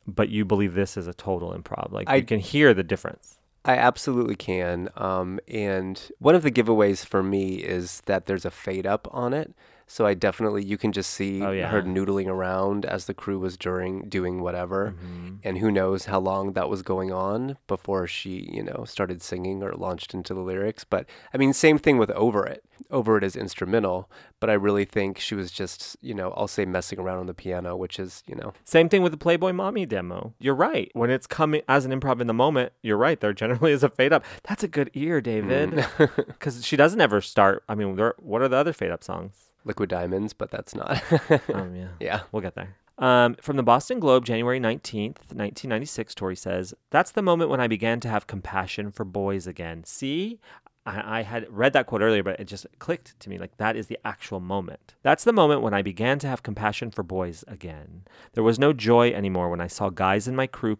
[0.07, 3.39] But you believe this is a total improv like I- you can hear the difference
[3.65, 4.89] I absolutely can.
[4.95, 9.33] Um, and one of the giveaways for me is that there's a fade up on
[9.33, 9.53] it.
[9.87, 11.67] So I definitely you can just see Oh, yeah.
[11.69, 14.95] her noodling around as the crew was during doing whatever.
[15.43, 19.61] And who knows how long that was going on before she, you know, started singing
[19.61, 20.83] or launched into the lyrics.
[20.83, 22.63] But I mean same thing with Over It.
[22.91, 26.65] Over it as instrumental, but I really think she was just, you know, I'll say
[26.65, 29.85] messing around on the piano, which is, you know, Same thing with the Playboy Mommy
[29.85, 30.33] demo.
[30.39, 30.91] You're right.
[30.93, 33.19] When it's coming as an improv in the moment, you're right.
[33.19, 34.23] There generally is a fade up.
[34.43, 35.71] That's a good ear, David.
[35.71, 36.25] Mm.
[36.35, 37.63] Because she doesn't ever start.
[37.67, 39.51] I mean, there, what are the other fade up songs?
[39.63, 41.01] Liquid Diamonds, but that's not.
[41.53, 41.87] Um, yeah.
[41.99, 42.19] yeah.
[42.31, 42.75] We'll get there.
[42.97, 47.67] Um, from the Boston Globe, January 19th, 1996, Tori says, That's the moment when I
[47.67, 49.83] began to have compassion for boys again.
[49.83, 50.39] See?
[50.85, 53.75] I, I had read that quote earlier, but it just clicked to me like that
[53.75, 54.95] is the actual moment.
[55.03, 58.03] That's the moment when I began to have compassion for boys again.
[58.33, 60.77] There was no joy anymore when I saw guys in my crew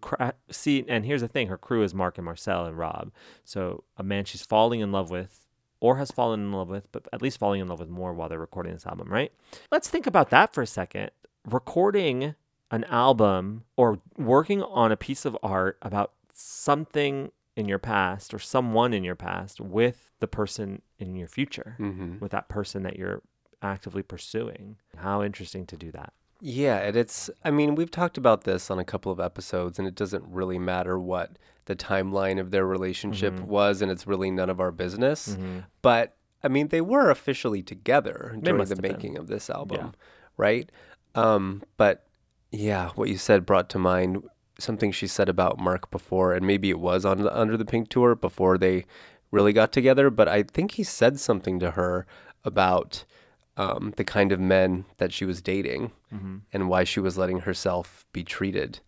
[0.49, 0.85] see.
[0.87, 3.11] And here's the thing: her crew is Mark and Marcel and Rob.
[3.43, 5.45] So a man she's falling in love with,
[5.79, 8.29] or has fallen in love with, but at least falling in love with more while
[8.29, 9.31] they're recording this album, right?
[9.71, 11.11] Let's think about that for a second.
[11.47, 12.35] Recording
[12.71, 18.39] an album or working on a piece of art about something in your past or
[18.39, 22.19] someone in your past with the person in your future, Mm-hmm.
[22.19, 23.21] with that person that you're
[23.61, 24.77] actively pursuing.
[24.97, 26.13] How interesting to do that.
[26.41, 29.87] Yeah, and it's, I mean, we've talked about this on a couple of episodes, and
[29.87, 33.47] it doesn't really matter what the timeline of their relationship Mm-hmm.
[33.47, 35.37] was, and it's really none of our business.
[35.81, 38.91] But, I mean, they were officially together during the have been.
[38.91, 39.91] making of this album, Yeah.
[40.37, 40.69] right?
[41.15, 42.05] Um, but
[42.51, 44.23] yeah, what you said brought to mind
[44.59, 47.89] something she said about Mark before, and maybe it was on the, Under the Pink
[47.89, 48.85] Tour before they
[49.31, 52.05] really got together, but I think he said something to her
[52.43, 53.03] about
[53.57, 56.37] um, the kind of men that she was dating Mm-hmm.
[56.53, 58.79] and why she was letting herself be treated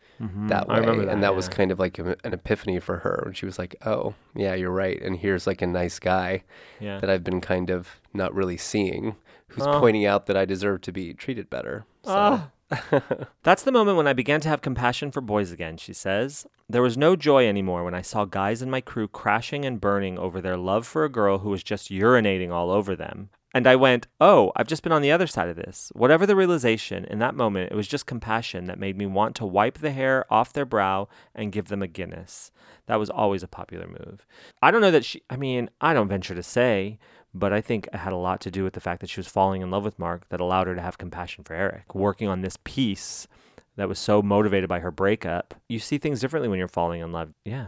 [0.47, 0.80] that way.
[0.80, 3.23] That, and that was kind of like a, an epiphany for her.
[3.25, 4.99] And she was like, oh, yeah, you're right.
[5.01, 6.43] And here's like a nice guy
[6.80, 6.99] Yeah.
[6.99, 9.15] that I've been kind of not really seeing
[9.49, 9.77] who's Oh.
[9.82, 11.86] pointing out that I deserve to be treated better.
[12.03, 12.49] So, Ah.
[13.43, 16.45] That's the moment when I began to have compassion for boys again, she says.
[16.67, 20.17] There was no joy anymore when I saw guys in my crew crashing and burning
[20.17, 23.30] over their love for a girl who was just urinating all over them.
[23.53, 25.91] And I went, Oh, I've just been on the other side of this.
[25.95, 29.45] Whatever the realization, in that moment, it was just compassion that made me want to
[29.45, 32.51] wipe the hair off their brow and give them a Guinness.
[32.88, 34.25] That was always a popular move.
[34.62, 36.99] I don't know that she, I mean, I don't venture to say,
[37.38, 39.28] but I think it had a lot to do with the fact that she was
[39.28, 41.93] falling in love with Mark that allowed her to have compassion for Eric.
[41.93, 43.28] Working on this piece
[43.76, 47.12] that was so motivated by her breakup, you see things differently when you're falling in
[47.12, 47.34] love.
[47.45, 47.67] Yeah.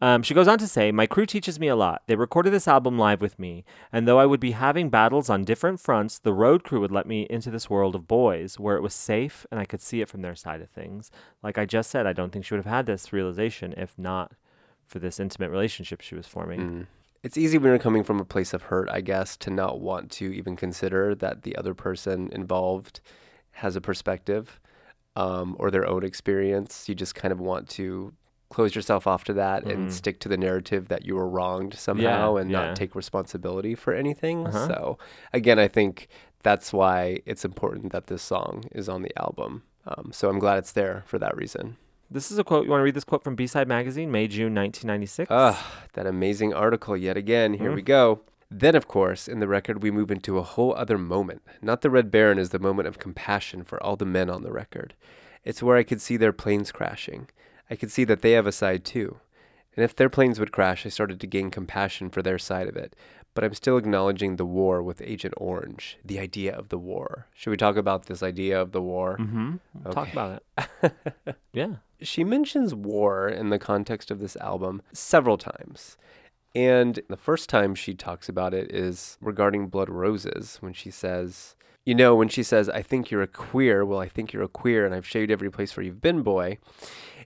[0.00, 2.02] Um, she goes on to say, My crew teaches me a lot.
[2.08, 5.44] They recorded this album live with me, and though I would be having battles on
[5.44, 8.82] different fronts, the road crew would let me into this world of boys where it
[8.82, 11.12] was safe and I could see it from their side of things.
[11.40, 14.32] Like I just said, I don't think she would have had this realization if not
[14.84, 16.60] for this intimate relationship she was forming.
[16.60, 16.86] mm.
[17.22, 20.10] It's easy when you're coming from a place of hurt, I guess, to not want
[20.12, 23.00] to even consider that the other person involved
[23.52, 24.58] has a perspective
[25.14, 26.88] um, or their own experience.
[26.88, 28.12] You just kind of want to
[28.50, 29.92] close yourself off to that and Mhm.
[29.92, 32.66] stick to the narrative that you were wronged somehow and yeah.
[32.66, 34.46] not take responsibility for anything.
[34.46, 34.66] Uh-huh.
[34.66, 34.98] So,
[35.32, 36.08] again, I think
[36.42, 39.62] that's why it's important that this song is on the album.
[39.86, 41.76] Um, so I'm glad it's there for that reason.
[42.12, 42.64] This is a quote.
[42.64, 45.28] You want to read this quote from B Side Magazine, May, June 1996?
[45.30, 47.54] Ah, that amazing article yet again.
[47.54, 47.74] Here Mhm.
[47.76, 48.20] we go.
[48.50, 51.40] Then, of course, in the record, we move into a whole other moment.
[51.62, 54.52] Not the Red Baron is the moment of compassion for all the men on the
[54.52, 54.92] record.
[55.42, 57.28] It's where I could see their planes crashing.
[57.70, 59.16] I could see that they have a side too.
[59.74, 62.76] And if their planes would crash, I started to gain compassion for their side of
[62.76, 62.94] it.
[63.34, 67.28] But I'm still acknowledging the war with Agent Orange, the idea of the war.
[67.32, 69.16] Should we talk about this idea of the war?
[69.18, 69.90] Mm-hmm.
[69.92, 70.92] Talk about it.
[71.54, 71.76] yeah.
[72.02, 75.96] She mentions war in the context of this album several times.
[76.54, 81.56] And the first time she talks about it is regarding Blood Roses when she says,
[81.84, 84.48] you know, when she says, I think you're a queer, well, I think you're a
[84.48, 86.58] queer, and I've showed every place where you've been, boy.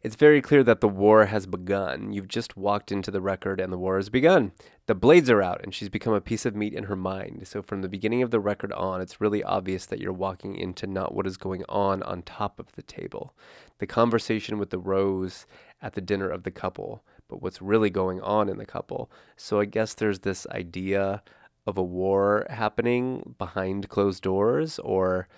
[0.03, 2.13] It's very clear that the war has begun.
[2.13, 4.53] You've just walked into the record and the war has begun.
[4.87, 7.47] The blades are out and she's become a piece of meat in her mind.
[7.49, 10.87] So from the beginning of the record on, it's really obvious that you're walking into
[10.87, 13.35] not what is going on on top of the table.
[13.79, 15.47] The conversation with the rose
[15.81, 19.11] at the dinner of the couple, but what's really going on in the couple.
[19.37, 21.23] So I guess there's this idea
[21.67, 25.29] of a war happening behind closed doors or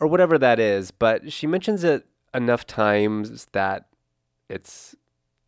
[0.00, 3.86] or whatever that is, but she mentions it enough times that
[4.48, 4.94] it's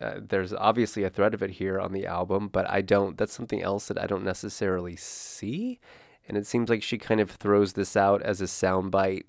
[0.01, 3.17] uh, there's obviously a thread of it here on the album, but I don't.
[3.17, 5.79] That's something else that I don't necessarily see,
[6.27, 9.25] and it seems like she kind of throws this out as a soundbite.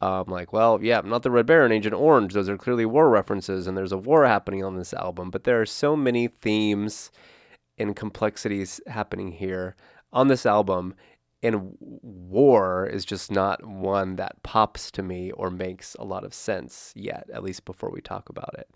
[0.00, 2.34] Um, like, well, yeah, not the Red Baron, Agent Orange.
[2.34, 5.30] Those are clearly war references, and there's a war happening on this album.
[5.30, 7.12] But there are so many themes
[7.78, 9.76] and complexities happening here
[10.12, 10.94] on this album,
[11.42, 16.32] and war is just not one that pops to me or makes a lot of
[16.32, 18.68] sense yet, at least before we talk about it.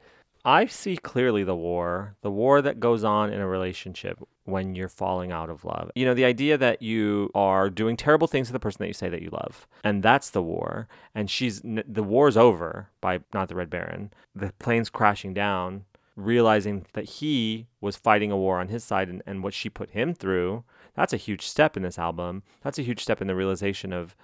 [0.45, 4.89] I see clearly the war, the war that goes on in a relationship when you're
[4.89, 5.91] falling out of love.
[5.97, 8.93] You know, the idea that you are doing terrible things to the person that you
[8.93, 10.87] say that you love, and that's the war.
[11.17, 14.13] And she's the war's over by not the Red Baron.
[14.37, 19.25] The plane's crashing down, realizing that he was fighting a war on his side, and,
[19.27, 20.63] and what she put him through.
[20.97, 22.43] That's a huge step in this album.
[22.63, 24.17] That's a huge step in the realization of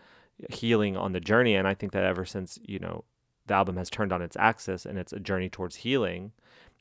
[0.51, 1.55] healing on the journey.
[1.55, 3.05] And I think that ever since you know
[3.47, 6.33] the album has turned on its axis and it's a journey towards healing.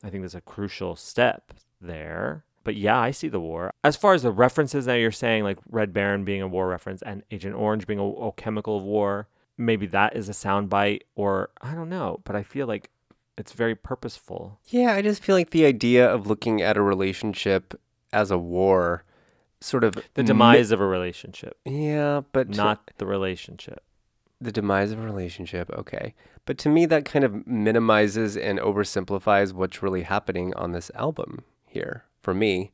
[0.02, 2.44] I think there's a crucial step there.
[2.64, 3.72] But yeah, I see the war.
[3.82, 7.02] As far as the references that you're saying, like Red Baron being a war reference
[7.02, 9.28] and Agent Orange being a, a chemical of war,
[9.58, 12.20] maybe that is a soundbite, or I don't know.
[12.24, 12.90] But I feel like
[13.36, 14.60] it's very purposeful.
[14.68, 17.78] Yeah, I just feel like the idea of looking at a relationship
[18.12, 19.04] as a war
[19.62, 23.82] sort of The mi- demise of a relationship, yeah, but to- not the relationship.
[24.40, 26.14] the demise of a relationship, okay.
[26.44, 31.44] But to me that kind of minimizes and oversimplifies what's really happening on this album
[31.66, 32.72] here for me.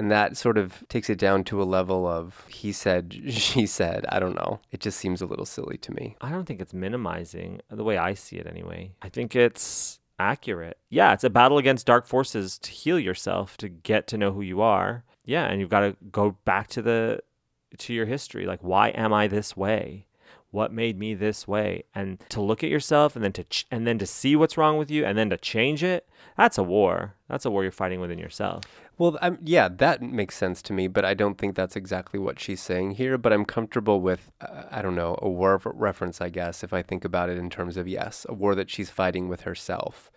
[0.00, 4.06] And that sort of takes it down to a level of he said, she said.
[4.10, 4.60] I don't know.
[4.70, 6.14] It just seems a little silly to me.
[6.20, 8.92] I don't think it's minimizing uh, the way I see it anyway.
[9.02, 10.78] I think it's accurate.
[10.88, 14.42] Yeah, it's a battle against dark forces to heal yourself, to get to know who
[14.42, 15.02] you are.
[15.28, 17.20] Yeah, and you've got to go back to the
[17.76, 18.46] to your history.
[18.46, 20.06] Like why am I this way?
[20.50, 21.84] What made me this way?
[21.94, 24.78] And to look at yourself and then to ch- and then to see what's wrong
[24.78, 26.08] with you and then to change it.
[26.38, 27.14] That's a war.
[27.28, 28.64] That's a war you're fighting within yourself.
[28.96, 32.40] Well, I'm, yeah, that makes sense to me, but I don't think that's exactly what
[32.40, 33.18] she's saying here.
[33.18, 36.80] But I'm comfortable with, uh, I don't know, a war reference, I guess, if I
[36.80, 40.10] think about it in terms of, yes, a war that she's fighting with herself,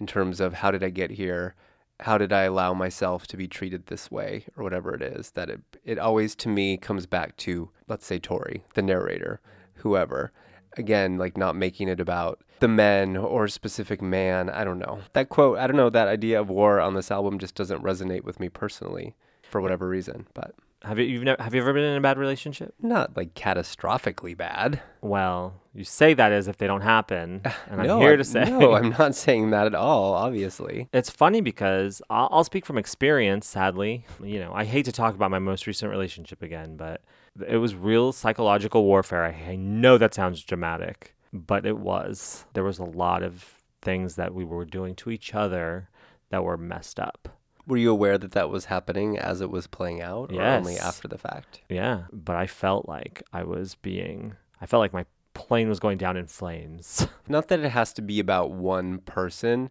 [0.00, 1.54] in terms of how did I get here?
[2.00, 5.30] How did I allow myself to be treated this way, or whatever it is?
[5.32, 9.40] That it, it always, to me, comes back to, let's say, Tori, the narrator,
[9.76, 10.32] whoever.
[10.76, 14.50] Again, like not making it about the men or specific man.
[14.50, 15.00] I don't know.
[15.12, 18.24] That quote, I don't know, that idea of war on this album just doesn't resonate
[18.24, 21.84] with me personally for whatever reason, but Have you you've never, have you ever been
[21.84, 22.74] in a bad relationship?
[22.80, 24.82] not like catastrophically bad.
[25.00, 28.74] Well, you say that as if they don't happen, and I'm here to say No,
[28.74, 30.88] I'm not saying that at all, obviously.
[30.92, 34.04] It's funny because I'll, I'll speak from experience, sadly.
[34.22, 37.00] You know, I hate to talk about my most recent relationship again, but
[37.46, 39.24] it was real psychological warfare.
[39.24, 42.44] I, I know that sounds dramatic, but it was.
[42.52, 45.88] There was a lot of things that we were doing to each other
[46.30, 47.28] that were messed up.
[47.66, 51.08] Were you aware that that was happening as it was playing out or only after
[51.08, 51.62] the fact?
[51.68, 55.98] Yeah, but I felt like I was being, I felt like my plane was going
[55.98, 57.06] down in flames.
[57.28, 59.70] Not that it has to be about one person,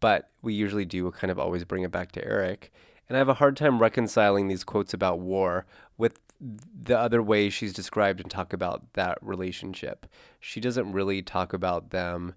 [0.00, 2.72] but we usually do kind of always bring it back to Eric.
[3.08, 5.66] And I have a hard time reconciling these quotes about war
[5.98, 10.06] with the other way she's described and talk about that relationship.
[10.40, 12.34] She doesn't really talk about them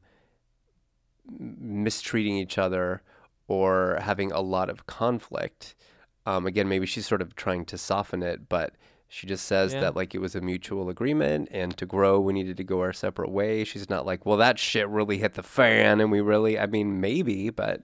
[1.29, 3.01] mistreating each other
[3.47, 5.75] or having a lot of conflict.
[6.25, 8.73] Um, again, maybe she's sort of trying to soften it, but
[9.07, 9.79] she just says Yeah.
[9.81, 12.91] that like it was a mutual agreement and to grow we needed to go our
[12.91, 13.69] separate ways.
[13.69, 16.99] She's not like, well, that shit really hit the fan and we really, I mean,
[16.99, 17.83] maybe, but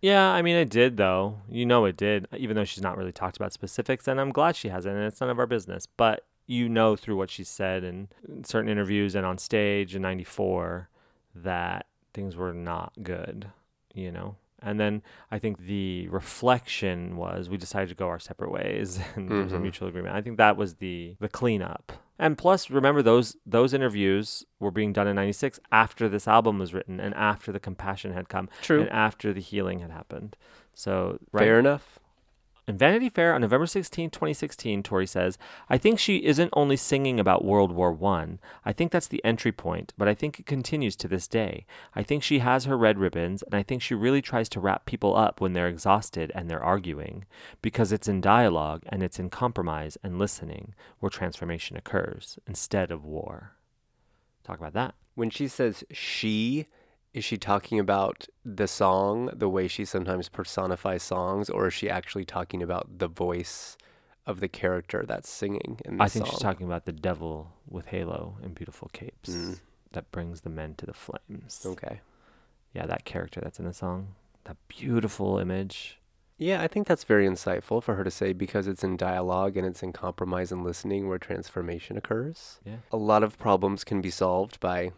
[0.00, 1.40] Yeah, I mean, it did though.
[1.50, 4.56] You know, it did, even though she's not really talked about specifics, and I'm glad
[4.56, 5.86] she hasn't, and it's none of our business.
[5.86, 8.08] But you know, through what she said in
[8.44, 10.88] certain interviews and on stage in '94,
[11.36, 13.46] that things were not good.
[13.94, 18.50] You know, and then I think the reflection was we decided to go our separate
[18.50, 19.62] ways, and there was a Mhm.
[19.62, 20.14] mutual agreement.
[20.14, 21.92] I think that was the the cleanup.
[22.18, 26.72] And plus, remember those those interviews were being done in '96 after this album was
[26.72, 28.82] written and after the compassion had come True.
[28.82, 30.36] and after the healing had happened.
[30.74, 31.98] So right, Fair enough.
[32.68, 35.36] In Vanity Fair on November 16, 2016, Tori says,
[35.68, 37.92] I think she isn't only singing about World War.
[37.92, 38.38] I.
[38.64, 41.66] I think that's the entry point, but I think it continues to this day.
[41.96, 44.86] I think she has her red ribbons, and I think she really tries to wrap
[44.86, 47.24] people up when they're exhausted and they're arguing,
[47.62, 53.04] because it's in dialogue and it's in compromise and listening where transformation occurs instead of
[53.04, 53.56] war.
[54.44, 54.94] Talk about that.
[55.14, 56.66] When she says she,
[57.14, 61.88] is she talking about the song, the way she sometimes personifies songs, or is she
[61.90, 63.76] actually talking about the voice
[64.26, 66.32] of the character that's singing in the I think song?
[66.34, 69.60] she's talking about the devil with halo and beautiful capes Mm.
[69.92, 71.62] that brings the men to the flames.
[71.66, 72.00] Okay.
[72.72, 75.98] yeah, that character that's in the song, that beautiful image.
[76.38, 79.66] Yeah, I think that's very insightful for her to say because it's in dialogue and
[79.66, 82.58] it's in compromise and listening where transformation occurs.
[82.64, 82.76] Yeah.
[82.90, 84.92] A lot of problems can be solved by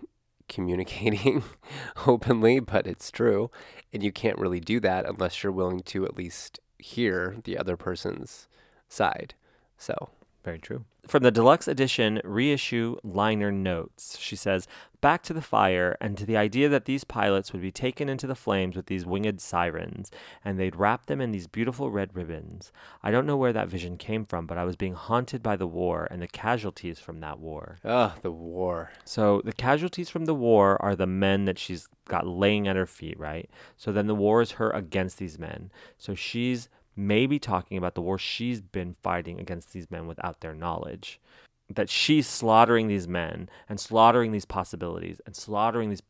[0.48, 1.42] communicating
[2.07, 3.50] openly, but it's true.
[3.92, 7.76] And you can't really do that unless you're willing to at least hear the other
[7.76, 8.48] person's
[8.88, 9.35] side.
[9.78, 10.11] So,
[10.44, 10.85] Very true.
[11.07, 14.66] From the deluxe edition reissue liner notes, she says,
[15.00, 18.26] Back to the fire and to the idea that these pilots would be taken into
[18.26, 20.11] the flames with these winged sirens,
[20.44, 22.72] and they'd wrap them in these beautiful red ribbons.
[23.02, 25.66] I don't know where that vision came from, but I was being haunted by the
[25.66, 27.76] war and the casualties from that war.
[27.85, 28.92] ah, the war.
[29.04, 32.87] So the casualties from the war are the men that she's got laying at her
[32.87, 33.48] feet, right?
[33.76, 35.70] So then the war is her against these men.
[35.98, 40.54] So she's maybe talking about the war she's been fighting against these men without their
[40.54, 41.20] knowledge.
[41.72, 46.02] That she's slaughtering these men and slaughtering these possibilities and slaughtering these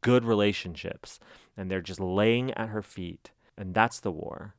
[0.00, 1.18] good relationships.
[1.56, 3.30] And they're just laying at her feet.
[3.56, 4.54] And that's the war.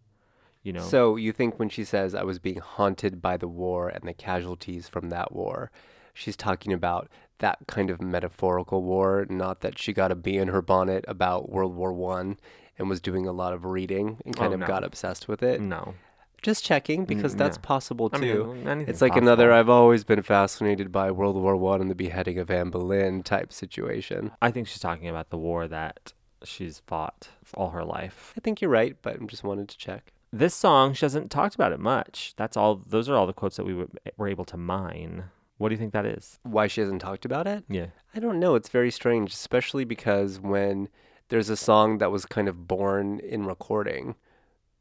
[0.63, 0.81] You know?
[0.81, 4.13] So, you think when she says, I was being haunted by the war and the
[4.13, 5.71] casualties from that war,
[6.13, 10.49] she's talking about that kind of metaphorical war, not that she got a bee in
[10.49, 12.37] her bonnet about World War One
[12.79, 14.67] and was doing a lot of reading and oh, kind Oh, of no.
[14.67, 15.61] got obsessed with it.
[15.61, 15.93] no.
[16.41, 17.61] Just checking because that's yeah.
[17.63, 18.53] possible I too.
[18.63, 19.51] mean, it's like another.
[19.51, 23.51] I've always been fascinated by World War One and the beheading of Anne Boleyn type
[23.51, 24.31] situation.
[24.41, 26.13] I think she's talking about the war that
[26.45, 28.33] she's fought all her life.
[28.37, 30.13] I think you're right, but I just wanted to check.
[30.31, 32.33] This song, she hasn't talked about it much.
[32.37, 32.75] That's all.
[32.87, 33.73] Those are all the quotes that we
[34.15, 35.25] were able to mine.
[35.57, 36.39] What do you think that is?
[36.43, 37.65] Why she hasn't talked about it?
[37.67, 37.87] Yeah.
[38.15, 38.55] I don't know.
[38.55, 40.87] It's very strange, especially because when
[41.29, 44.15] there's a song that was kind of born in recording,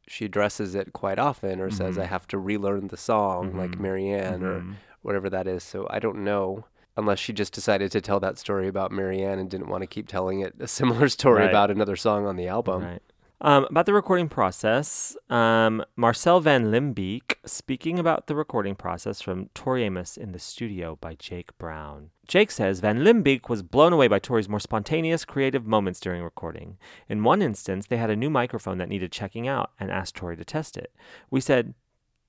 [0.07, 2.03] she addresses it quite often or says, Mhm.
[2.03, 3.81] I have to relearn the song, like Mhm.
[3.81, 4.75] Marianne or Mhm.
[5.03, 5.63] whatever that is.
[5.63, 6.65] So I don't know.
[6.97, 10.09] Unless she just decided to tell that story about Marianne and didn't want to keep
[10.09, 11.51] telling it a similar story Right.
[11.51, 12.83] about another song on the album.
[12.83, 13.03] Right.
[13.41, 19.49] Um, about the recording process, um, Marcel van Limbeek speaking about the recording process from
[19.55, 22.11] Tori Amos in the studio by Jake Brown.
[22.27, 26.79] Jake says Van Limbeek was blown away by Tori's more spontaneous, creative moments during recording.
[27.09, 30.37] In one instance, they had a new microphone that needed checking out and asked Tori
[30.37, 30.93] to test it.
[31.31, 31.75] We said,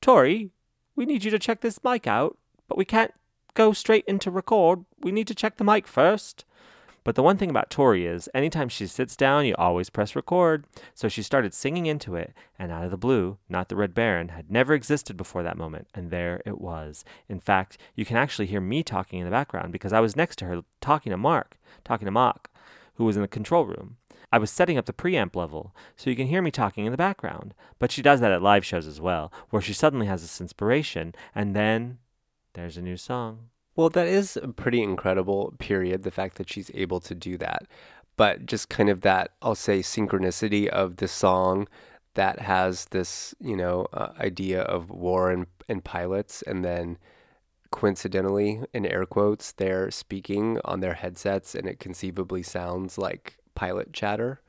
[0.01, 0.51] Tori,
[0.95, 3.13] we need you to check this mic out, but we can't
[3.55, 4.85] go straight into record.
[5.01, 6.45] We need to check the mic first.
[7.09, 10.65] But the one thing about Tori is, anytime she sits down, you always press record.
[10.93, 14.29] So she started singing into it, and out of the blue, Not the Red Baron
[14.29, 17.03] had never existed before that moment, and there it was.
[17.27, 20.35] In fact, you can actually hear me talking in the background because I was next
[20.37, 22.51] to her talking to Mark, talking to Mock,
[22.93, 23.97] who was in the control room.
[24.31, 26.95] I was setting up the preamp level, so you can hear me talking in the
[26.95, 27.55] background.
[27.79, 31.15] But she does that at live shows as well, where she suddenly has this inspiration,
[31.33, 31.97] and then
[32.53, 33.49] there's a new song.
[33.79, 37.63] Well, that is a pretty incredible period, the fact that she's able to do that.
[38.17, 41.65] But just kind of that, I'll say, synchronicity of the song
[42.15, 46.97] that has this, you know, uh, idea of war and, and pilots, and then
[47.71, 53.93] coincidentally, in air quotes, they're speaking on their headsets, and it conceivably sounds like pilot
[53.93, 54.41] chatter,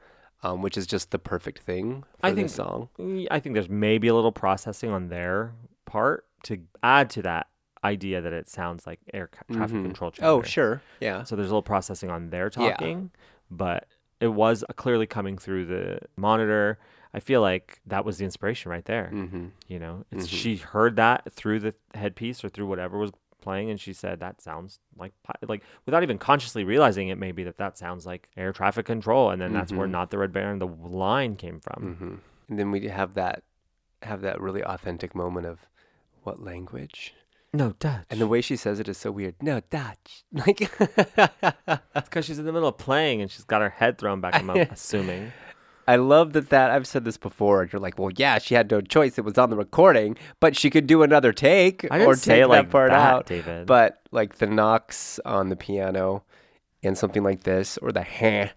[0.42, 2.88] um, which is just the perfect thing for I this song.
[3.30, 5.52] I think there's maybe a little processing on their
[5.86, 7.46] part to add to that
[7.84, 9.82] idea that it sounds like air ca- traffic Mhm.
[9.82, 10.12] control.
[10.22, 10.82] Oh, sure.
[11.00, 11.22] Yeah.
[11.24, 12.50] So there's a little processing on their Yeah.
[12.76, 13.10] talking,
[13.50, 13.86] but
[14.20, 16.78] it was clearly coming through the monitor.
[17.14, 19.08] I feel like that was the inspiration right there.
[19.08, 20.30] hmm You know, it's Mhm.
[20.30, 24.42] she heard that through the headpiece or through whatever was playing, and she said that
[24.42, 25.12] sounds like
[25.48, 29.40] like without even consciously realizing it, maybe that that sounds like air traffic control, and
[29.40, 29.92] then that's where Mhm.
[29.92, 31.94] not the Red Baron the line came from.
[31.96, 32.14] hmm
[32.50, 33.42] And then we have that
[34.02, 35.66] have that really authentic moment of
[36.24, 37.14] what language?
[37.52, 38.04] No Dutch.
[38.10, 39.34] And the way she says it is so weird.
[39.42, 40.24] No Dutch.
[40.32, 40.70] Like
[41.16, 44.34] That's because she's in the middle of playing and she's got her head thrown back.
[44.36, 45.32] I'm assuming.
[45.88, 47.68] I love that that I've said this before.
[47.72, 49.18] You're like, well, yeah, she had no choice.
[49.18, 52.66] It was on the recording, but she could do another take I or take like
[52.66, 53.26] that part that, out.
[53.26, 53.66] David.
[53.66, 56.22] But like the knocks on the piano
[56.84, 58.50] and something like this, or the heh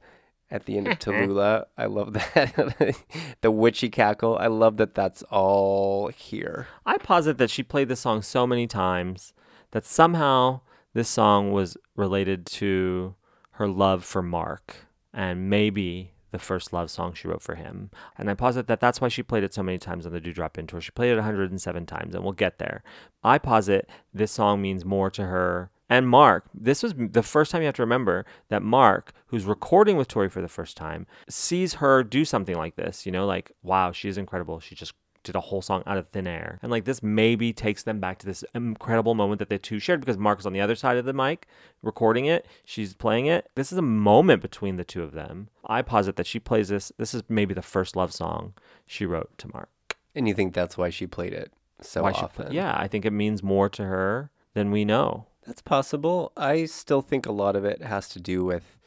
[0.54, 1.32] at the end of mm-hmm.
[1.32, 1.66] Talula.
[1.78, 2.96] I love that.
[3.42, 4.38] the witchy cackle.
[4.38, 6.68] I love that that's all here.
[6.86, 9.34] I posit that she played this song so many times
[9.72, 10.62] that somehow
[10.94, 13.16] this song was related to
[13.54, 14.76] her love for Mark
[15.12, 17.90] and maybe the first love song she wrote for him.
[18.18, 20.34] And I posit that that's why she played it so many times on the Dew
[20.34, 20.82] Drop Inn tour.
[20.82, 22.84] She played it 107 times, and we'll get there.
[23.24, 26.46] I posit this song means more to her and Mark.
[26.56, 30.28] This was the first time you have to remember that Mark, who's recording with Tori
[30.28, 33.06] for the first time, sees her do something like this.
[33.06, 34.60] You know, like, wow, she's incredible.
[34.60, 36.58] She just did a whole song out of thin air.
[36.64, 40.00] And like this maybe takes them back to this incredible moment that the two shared
[40.00, 41.48] because Mark is on the other side of the mic
[41.84, 42.46] recording it.
[42.66, 43.50] She's playing it.
[43.56, 45.50] This is a moment between the two of them.
[45.64, 46.92] I posit that she plays this.
[46.98, 48.54] This is maybe the first love song
[48.86, 49.96] she wrote to Mark.
[50.16, 52.48] And you think that's why she played it so Why she often?
[52.48, 55.28] pla- yeah, I think it means more to her than we know.
[55.46, 56.32] That's possible.
[56.38, 58.78] I still think a lot of it has to do with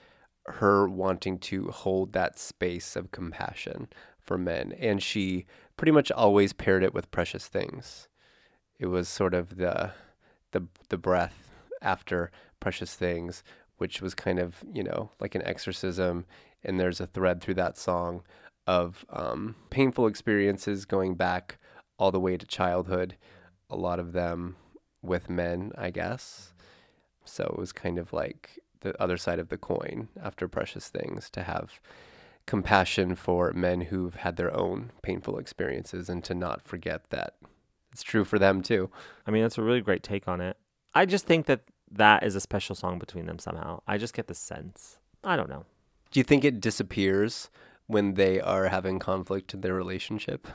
[0.46, 3.88] her wanting to hold that space of compassion
[4.20, 4.72] for men.
[4.78, 5.44] And she
[5.76, 8.09] pretty much always paired it with precious things.
[8.78, 9.92] It was sort of the
[10.52, 11.50] the the breath
[11.82, 12.30] after
[12.61, 13.42] precious things,
[13.76, 16.24] which was kind of, you know, like an exorcism.
[16.64, 18.22] And there's a thread through that song
[18.66, 21.59] of um, painful experiences going back
[21.98, 23.16] all the way to childhood.
[23.70, 24.57] A lot of them
[25.03, 26.53] with men, I guess.
[27.24, 31.28] So it was kind of like the other side of the coin after Precious Things
[31.30, 31.80] to have
[32.47, 37.34] compassion for men who've had their own painful experiences and to not forget that
[37.92, 38.90] it's true for them too.
[39.26, 40.57] I mean, that's a really great take on it.
[40.94, 43.80] I just think that that is a special song between them somehow.
[43.86, 44.99] I just get the sense.
[45.24, 45.64] I don't know.
[46.11, 47.51] Do you think it disappears
[47.86, 50.47] when they are having conflict in their relationship?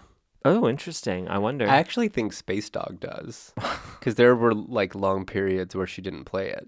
[0.46, 1.28] Oh, interesting.
[1.28, 1.68] I wonder.
[1.68, 3.54] I actually think Space Dog does
[4.02, 6.68] because there were like long periods where she didn't play it.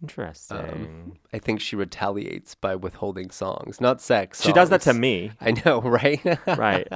[0.00, 0.56] interesting.
[0.56, 4.40] Um, I think she retaliates by withholding songs, not sex.
[4.40, 5.32] she does that to me.
[5.40, 6.24] I know, right?
[6.46, 6.86] right.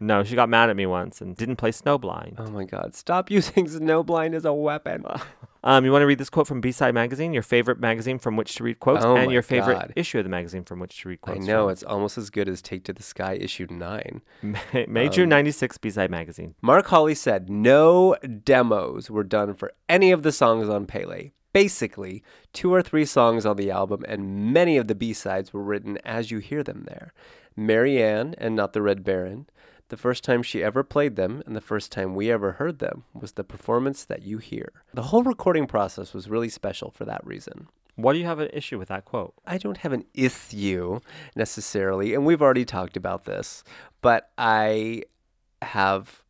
[0.00, 2.36] No, she got mad at me once and didn't play Snowblind.
[2.38, 2.94] Oh my God!
[2.94, 5.04] Stop using Snowblind as a weapon.
[5.66, 8.54] Um, you want to read this quote from B-Side Magazine, your favorite magazine from which
[8.56, 9.92] to read quotes, Oh and your favorite God.
[9.96, 11.40] issue of the magazine from which to read quotes.
[11.40, 11.72] I know from.
[11.72, 14.20] it's almost as good as Take to the Sky issue nine.
[14.42, 16.54] May, May June '96 B-Side Magazine.
[16.60, 21.30] Mark Hawley said no demos were done for any of the songs on Pele.
[21.54, 25.62] Basically, two or three songs on the album, and many of the B sides were
[25.62, 27.14] written as you hear them there.
[27.56, 29.46] Marianne and Not the Red Baron.
[29.88, 33.04] The first time she ever played them, and the first time we ever heard them,
[33.12, 34.72] was the performance that you hear.
[34.94, 37.68] The whole recording process was really special for that reason.
[37.96, 39.34] Why do you have an issue with that quote?
[39.46, 41.00] I don't have an issue
[41.36, 43.62] necessarily, and we've already talked about this,
[44.00, 45.04] but I
[45.62, 46.22] have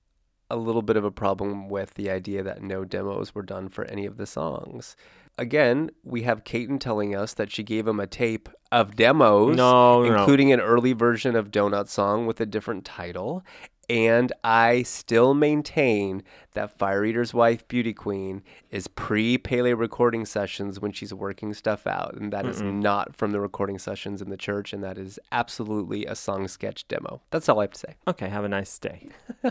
[0.51, 3.85] a little bit of a problem with the idea that no demos were done for
[3.87, 4.97] any of the songs.
[5.37, 10.03] Again, we have Caton telling us that she gave him a tape of demos, No,
[10.03, 10.19] no, no.
[10.21, 13.45] including an early version of Doughnut Song with a different title.
[13.91, 16.23] And I still maintain
[16.55, 21.87] that Fire Eater's wife, Beauty Queen, is pre Pele recording sessions when she's working stuff
[21.87, 22.15] out.
[22.15, 24.73] And that is not from the recording sessions in the church.
[24.73, 27.21] And that is absolutely a song sketch demo.
[27.31, 27.97] That's all I have to say.
[28.09, 29.09] Okay, have a nice day.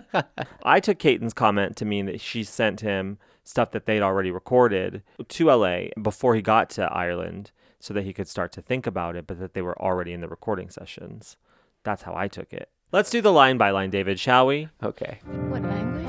[0.64, 5.04] I took Caton's comment to mean that she sent him stuff that they'd already recorded
[5.28, 9.16] to LA before he got to Ireland so that he could start to think about
[9.16, 11.36] it, but that they were already in the recording sessions.
[11.84, 12.70] That's how I took it.
[12.94, 14.70] Let's do the line by line, David, shall we?
[14.82, 15.20] Okay.
[15.50, 16.08] What language?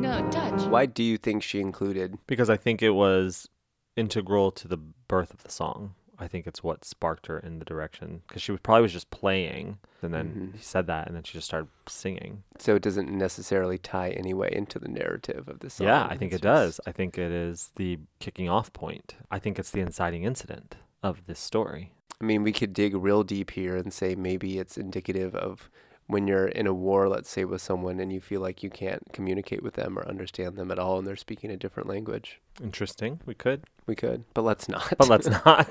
[0.00, 0.62] No, Dutch.
[0.68, 2.18] Why do you think she included?
[2.26, 3.48] Because I think it was
[3.96, 5.94] integral to the birth of the song.
[6.24, 9.10] I think it's what sparked her in the direction because she was probably was just
[9.10, 10.56] playing, and then mm-hmm.
[10.56, 12.42] he said that, and then she just started singing.
[12.58, 15.86] So it doesn't necessarily tie anyway into the narrative of the song.
[15.86, 16.80] Yeah, I think It's it does.
[16.86, 19.16] I think it is the kicking off point.
[19.30, 21.92] I think it's the inciting incident of this story.
[22.20, 25.68] I mean, we could dig real deep here and say maybe it's indicative of
[26.06, 29.02] when you're in a war, let's say, with someone and you feel like you can't
[29.12, 32.40] communicate with them or understand them at all and they're speaking a different language.
[32.62, 33.20] Interesting.
[33.26, 34.92] We could, We could, but let's not.
[34.98, 35.68] but let's not.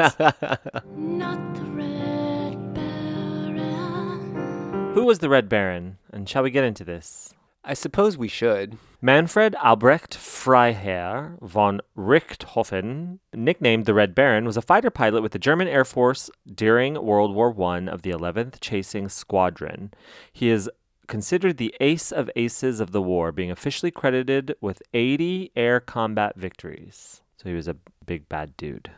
[0.98, 4.92] Not the red baron.
[4.94, 5.98] Who was the Red Baron?
[6.12, 7.34] And shall we get into this?
[7.66, 8.78] I suppose we should.
[9.02, 15.40] Manfred Albrecht Freiherr von Richthofen, nicknamed the Red Baron, was a fighter pilot with the
[15.40, 19.92] German Air Force during World War I of the 11th Chasing Squadron.
[20.32, 20.70] He is
[21.08, 26.36] considered the ace of aces of the war, being officially credited with 80 air combat
[26.36, 27.22] victories.
[27.38, 28.92] So he was a big bad dude.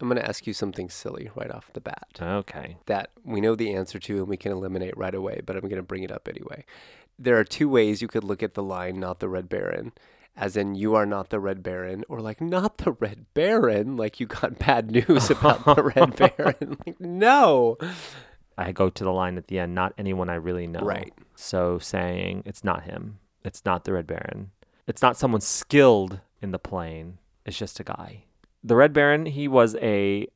[0.00, 2.76] I'm going to ask you something silly right off the bat Okay.
[2.86, 5.76] that we know the answer to and we can eliminate right away, but I'm going
[5.76, 6.64] to bring it up anyway.
[7.22, 9.92] There are two ways you could look at the line, not the Red Baron,
[10.36, 14.18] as in you are not the Red Baron, or like not the Red Baron, like
[14.18, 16.78] you got bad news about the Red Baron.
[16.86, 17.78] Like, no.
[18.58, 20.80] I go to the line at the end, not anyone I really know.
[20.80, 21.12] Right.
[21.36, 24.50] So saying it's not him, it's not the Red Baron,
[24.88, 28.24] it's not someone skilled in the plane, it's just a guy.
[28.64, 30.26] The Red Baron, he was a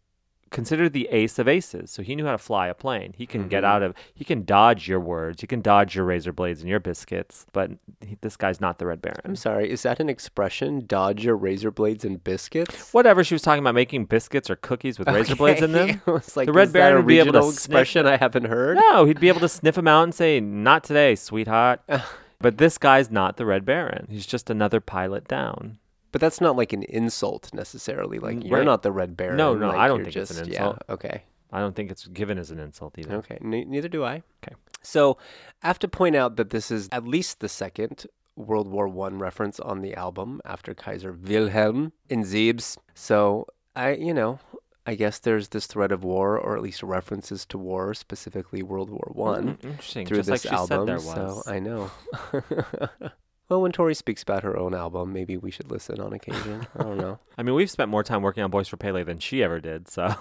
[0.50, 1.90] considered the ace of aces.
[1.90, 3.14] So he knew how to fly a plane.
[3.16, 3.66] He can get Mhm.
[3.66, 6.78] out of, he can dodge your words, he can dodge your razor blades and your
[6.80, 7.70] biscuits, but
[8.00, 9.20] he, this guy's not the Red Baron.
[9.24, 10.84] I'm sorry, is that an expression?
[10.86, 12.92] Dodge your razor blades and biscuits?
[12.94, 16.00] Whatever she was talking about making biscuits or cookies with razor blades in them.
[16.06, 16.22] Okay.
[16.36, 18.76] Like, The Red Baron would be able to regional sniff- expression I haven't heard.
[18.76, 21.80] No, he'd be able to sniff him out and say, "Not today, sweetheart."
[22.40, 24.06] but this guy's not the Red Baron.
[24.10, 25.78] He's just another pilot down.
[26.16, 28.18] But that's not like an insult necessarily.
[28.18, 28.64] Like Mm, you're right.
[28.64, 29.36] not the Red Baron.
[29.36, 30.78] No, no, like, I don't you're think it's an insult.
[30.88, 31.24] Yeah, okay.
[31.52, 33.16] I don't think it's given as an insult either.
[33.16, 34.22] Okay, ne- neither do I.
[34.42, 34.56] Okay.
[34.80, 35.18] So
[35.62, 39.18] I have to point out that this is at least the second World War One
[39.18, 42.78] reference on the album after Kaiser Wilhelm in Zeebs.
[42.94, 44.38] So I, you know,
[44.86, 48.88] I guess there's this thread of war, or at least references to war, specifically World
[48.88, 50.06] War One, Mm, interesting.
[50.06, 50.86] through Just this like she album.
[50.86, 51.42] said there So.
[51.46, 51.90] I know.
[53.48, 56.66] well, when Tori speaks about her own album, maybe we should listen on occasion.
[56.76, 57.18] I don't know.
[57.38, 59.88] I mean, we've spent more time working on Boys for Pele than she ever did.
[59.88, 60.14] So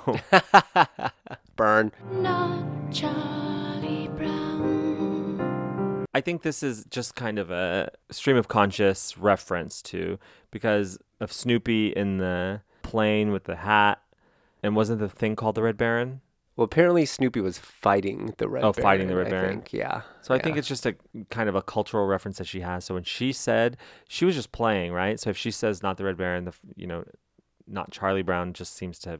[1.55, 1.91] Burn.
[2.11, 6.05] Not Charlie Brown.
[6.13, 10.19] I think this is just kind of a stream of conscious reference to
[10.51, 14.01] because of Snoopy in the plane with the hat,
[14.63, 16.21] and wasn't the thing called the Red Baron?
[16.57, 18.83] Well, apparently Snoopy was fighting the Red Oh, Baron.
[18.83, 19.49] fighting the Red I Baron.
[19.57, 19.73] think.
[19.73, 20.01] Yeah.
[20.21, 20.95] So I think it's just a
[21.29, 22.85] kind of a cultural reference that she has.
[22.85, 23.75] So when she said
[24.07, 25.19] she was just playing, right?
[25.19, 27.03] So if she says not the Red Baron, the you know,
[27.67, 29.19] not Charlie Brown, just seems to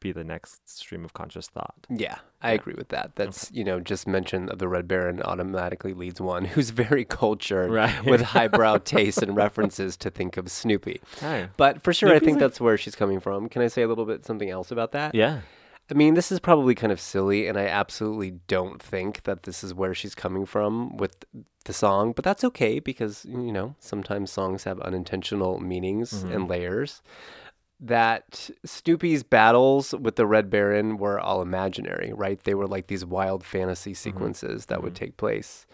[0.00, 1.86] be the next stream of conscious thought.
[1.90, 2.54] Yeah, I Yeah.
[2.54, 3.12] agree with that.
[3.16, 7.70] That's you know, just mention of the Red Baron automatically leads one who's very cultured
[7.70, 8.04] Right.
[8.06, 11.00] with highbrow tastes and references to think of Snoopy.
[11.20, 11.48] Hey.
[11.58, 13.48] But for sure, I think like- that's where she's coming from.
[13.50, 15.14] Can I say a little bit something else about that?
[15.14, 15.40] Yeah.
[15.90, 19.62] I mean, this is probably kind of silly, and I absolutely don't think that this
[19.62, 21.24] is where she's coming from with
[21.66, 26.34] the song, but that's okay because, you know, sometimes songs have unintentional meanings Mhm.
[26.34, 27.02] and layers.
[27.80, 32.42] That Snoopy's battles with the Red Baron were all imaginary, right?
[32.42, 34.98] They were like these wild fantasy sequences that would Mhm.
[34.98, 35.66] take place.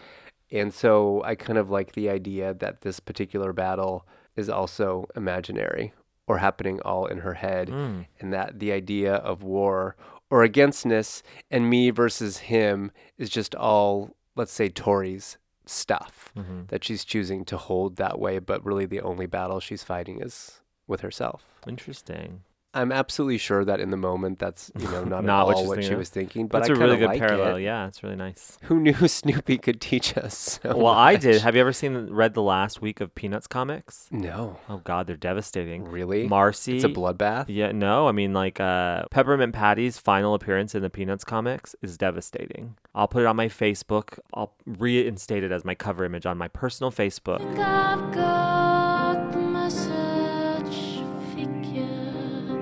[0.51, 5.93] And so I kind of like the idea that this particular battle is also imaginary
[6.31, 8.07] or happening all in her head Mm.
[8.21, 9.97] and that the idea of war
[10.31, 16.69] or againstness and me versus him is just all, let's say, Tori's stuff Mhm.
[16.69, 20.61] that she's choosing to hold that way, but really the only battle she's fighting is
[20.87, 21.43] with herself.
[21.67, 22.43] Interesting.
[22.73, 25.63] I'm absolutely sure that in the moment that's you know not, Not at what all
[25.63, 25.99] she's what she of.
[25.99, 27.57] was thinking, but That's I a really good like parallel.
[27.57, 27.63] It.
[27.63, 28.59] Yeah, it's really nice.
[28.63, 30.61] Who knew Snoopy could teach us?
[30.63, 31.43] So well, I did.
[31.43, 34.07] Have you ever seen read the last week of Peanuts comics?
[34.13, 35.85] No, Oh God, they're devastating.
[35.85, 36.29] really.
[36.29, 36.77] Marcie.
[36.77, 37.47] It's a bloodbath.
[37.49, 41.99] Yeah, no, I mean like uh, Peppermint Patty's final appearance in the Peanuts comics is
[41.99, 42.77] devastating.
[42.95, 44.19] I'll put it on my Facebook.
[44.35, 47.41] I'll reinstate it as my cover image on my personal Facebook.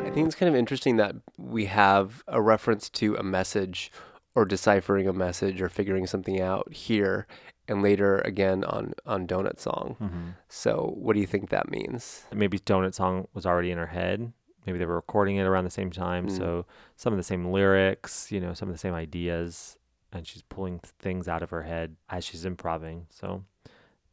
[0.09, 3.93] I think it's kind of interesting that we have a reference to a message
[4.35, 7.27] or deciphering a message or figuring something out here
[7.69, 9.97] and later again on on Doughnut Song.
[10.01, 10.29] Mm-hmm.
[10.49, 12.25] So, what do you think that means?
[12.35, 14.33] Maybe Doughnut Song was already in her head.
[14.67, 16.37] Maybe they were recording it around the same time, Mm.
[16.37, 19.77] so some of the same lyrics, you know, some of the same ideas,
[20.11, 23.07] and she's pulling things out of her head as she's improvising.
[23.11, 23.45] So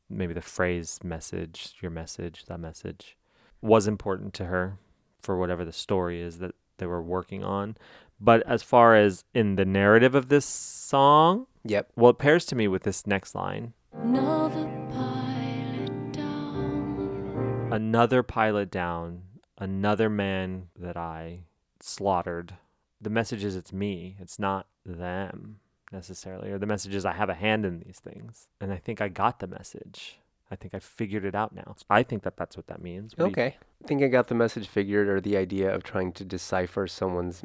[0.09, 3.17] maybe the phrase message, your message, that message
[3.61, 4.77] was important to her
[5.26, 7.76] for whatever the story is that they were working on.
[8.19, 11.91] But as far as in the narrative of this song, Yep.
[11.95, 13.73] well, it pairs to me with this next line.
[13.93, 17.69] Another pilot down.
[17.71, 19.23] another pilot down,
[19.57, 21.41] another man that I
[21.82, 22.53] slaughtered.
[23.01, 25.59] The message is it's me, it's not them
[25.91, 28.47] necessarily, or the message is I have a hand in these things.
[28.61, 30.19] And I think I got the message.
[30.51, 31.75] I think I figured it out now.
[31.89, 33.13] I think that that's what that means.
[33.17, 33.57] What do you- Okay.
[33.83, 37.43] I think I got the message figured, or the idea of trying to decipher someone's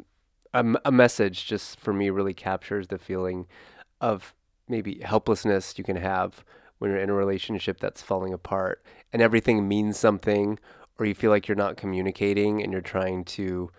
[0.53, 1.47] a message.
[1.47, 3.47] Just for me, really captures the feeling
[4.01, 4.35] of
[4.69, 6.45] maybe helplessness you can have
[6.79, 8.83] when you're in a relationship that's falling apart
[9.13, 10.59] and everything means something
[10.99, 13.71] or you feel like you're not communicating and you're trying to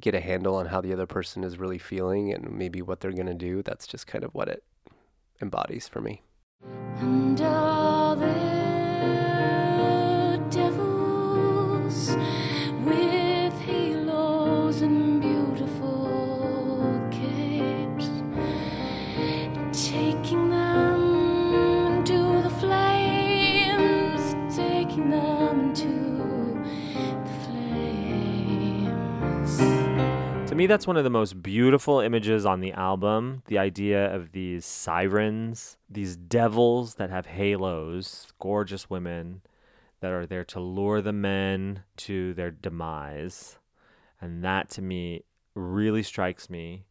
[0.00, 3.12] get a handle on how the other person is really feeling and maybe what they're
[3.12, 3.62] going to do.
[3.62, 4.64] That's just kind of what it
[5.42, 6.22] embodies for me.
[30.54, 33.42] To me, that's one of the most beautiful images on the album.
[33.48, 39.42] The idea of these sirens, these devils that have halos, gorgeous women
[39.98, 43.58] that are there to lure the men to their demise.
[44.20, 45.24] And that to me
[45.56, 46.84] really strikes me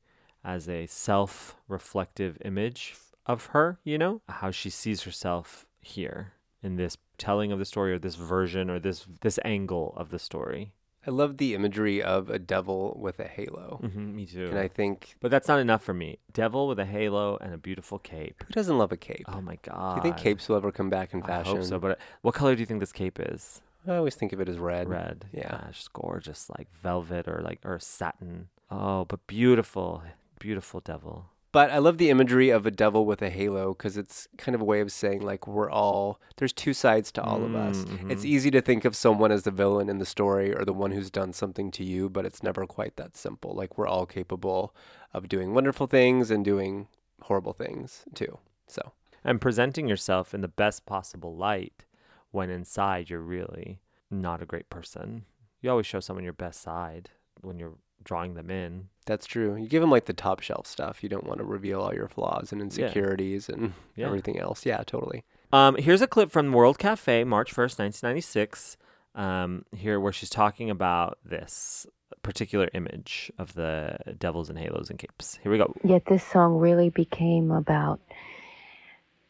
[0.44, 2.96] as a self reflective image
[3.26, 7.94] of her, you know, how she sees herself here in this telling of the story
[7.94, 10.74] or this version or this this angle of the story.
[11.06, 13.80] I love the imagery of a devil with a halo.
[13.82, 14.48] hmm me too.
[14.48, 16.18] And I think But that's not enough for me.
[16.32, 18.44] Devil with a halo and a beautiful cape.
[18.48, 19.26] who doesn't love a cape?
[19.28, 19.96] Oh my god.
[19.96, 21.58] do you think capes will ever come back in I fashion?
[21.58, 21.80] hope so.
[21.80, 23.62] But uh, what color do you think this cape is?
[23.86, 24.88] I always think of it as red.
[24.88, 25.26] Red.
[25.34, 25.52] Yeah.
[25.66, 28.48] Gosh, gorgeous, like velvet or like or satin.
[28.72, 30.04] Oh, but beautiful,
[30.40, 31.26] beautiful devil.
[31.54, 34.62] But I love the imagery of a devil with a halo because it's kind of
[34.62, 37.86] a way of saying like we're all there's two sides to all of us.
[37.86, 40.74] Mm, It's easy to think of someone as the villain in the story or the
[40.74, 43.54] one who's done something to you, but it's never quite that simple.
[43.54, 44.76] Like we're all capable
[45.14, 46.88] of doing wonderful things and doing
[47.22, 48.40] horrible things too.
[48.68, 48.92] So
[49.24, 51.86] And presenting yourself in the best possible light
[52.32, 53.80] when inside you're really
[54.10, 55.26] not a great person.
[55.62, 58.90] You always show someone your best side when you're drawing them in.
[59.04, 59.56] That's true.
[59.56, 61.04] You give them like the top shelf stuff.
[61.04, 64.08] You don't want to reveal all your flaws and insecurities and Yeah.
[64.08, 64.66] everything else.
[64.66, 65.24] Yeah, totally.
[65.52, 68.78] Um, here's a clip from World Cafe, March 1st, 1996.
[69.16, 71.86] Um, here, where she's talking about this
[72.24, 75.38] particular image of the devils and halos and capes.
[75.44, 75.74] Here we go.
[75.84, 78.00] Yet this song really became about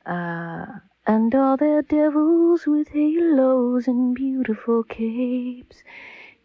[0.06, 0.66] uh,
[1.06, 5.84] and all their devils with halos and beautiful capes,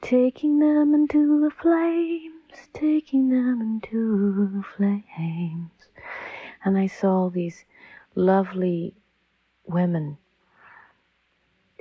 [0.01, 1.51] taking them into the
[2.49, 5.71] flames, taking them into flames.
[6.65, 7.65] And I saw these
[8.15, 8.95] lovely
[9.67, 10.19] women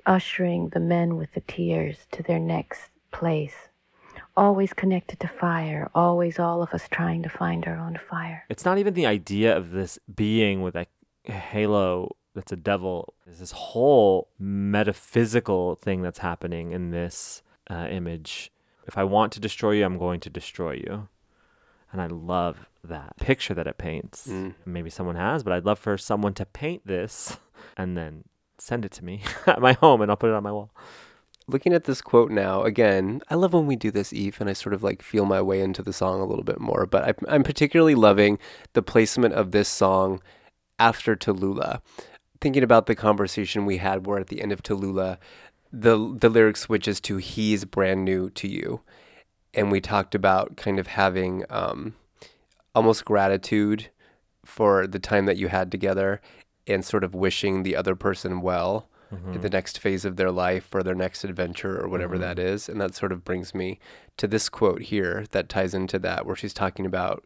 [0.05, 3.55] ushering the men with the tears to their next place
[4.35, 8.45] always connected to fire, always all of us trying to find our own fire.
[8.49, 10.85] It's not even the idea of this being with a
[11.23, 13.15] halo that's a devil.
[13.25, 18.51] There's this whole metaphysical thing that's happening in this uh, image.
[18.87, 21.07] If I want to destroy you, I'm going to destroy you.
[21.91, 24.27] And I love that picture that it paints.
[24.27, 24.55] Mm.
[24.65, 27.37] Maybe someone has, but I'd love for someone to paint this
[27.77, 28.23] and then
[28.57, 30.71] send it to me at my home and I'll put it on my wall.
[31.47, 34.53] looking at this quote now again i love when we do this eve and i
[34.53, 37.13] sort of like feel my way into the song a little bit more but I,
[37.33, 38.39] i'm particularly loving
[38.73, 40.21] the placement of this song
[40.79, 41.81] after Talula
[42.41, 45.17] thinking about the conversation we had where at the end of Talula
[45.81, 48.81] the the lyric switches to he's brand new to you
[49.53, 51.95] and we talked about kind of having um,
[52.75, 53.89] almost gratitude
[54.45, 56.21] for the time that you had together
[56.67, 58.87] and sort of wishing the other person well
[59.33, 62.67] in the next phase of their life or their next adventure or whatever that is.
[62.67, 63.79] And that sort of brings me
[64.17, 67.23] to this quote here that ties into that, where she's talking about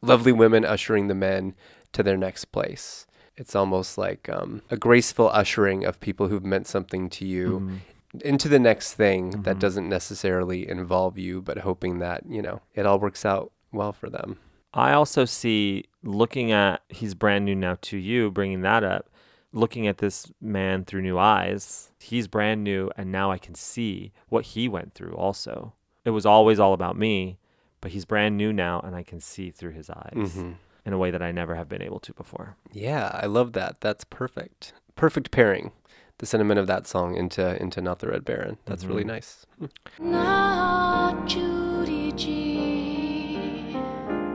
[0.00, 1.54] lovely women ushering the men
[1.92, 3.06] to their next place.
[3.36, 7.80] It's almost like um, a graceful ushering of people who've meant something to you
[8.22, 9.58] into the next thing that mm-hmm.
[9.58, 14.08] doesn't necessarily involve you, but hoping that, you know, it all works out well for
[14.08, 14.38] them.
[14.72, 19.08] I also see looking at he's brand new now to you, bringing that up,
[19.52, 21.92] looking at this man through new eyes.
[22.00, 25.74] He's brand new, and now I can see what he went through also.
[26.04, 27.38] It was always all about me,
[27.80, 30.52] but he's brand new now, and I can see through his eyes mm-hmm.
[30.84, 32.56] in a way that I never have been able to before.
[32.72, 33.80] Yeah, I love that.
[33.80, 34.72] That's perfect.
[34.96, 35.72] Perfect pairing.
[36.18, 38.58] The sentiment of that song into into Not the Red Baron.
[38.66, 39.08] That's really mm-hmm.
[39.08, 39.46] nice.
[39.58, 40.10] Hmm.
[40.10, 42.54] Not Judy G.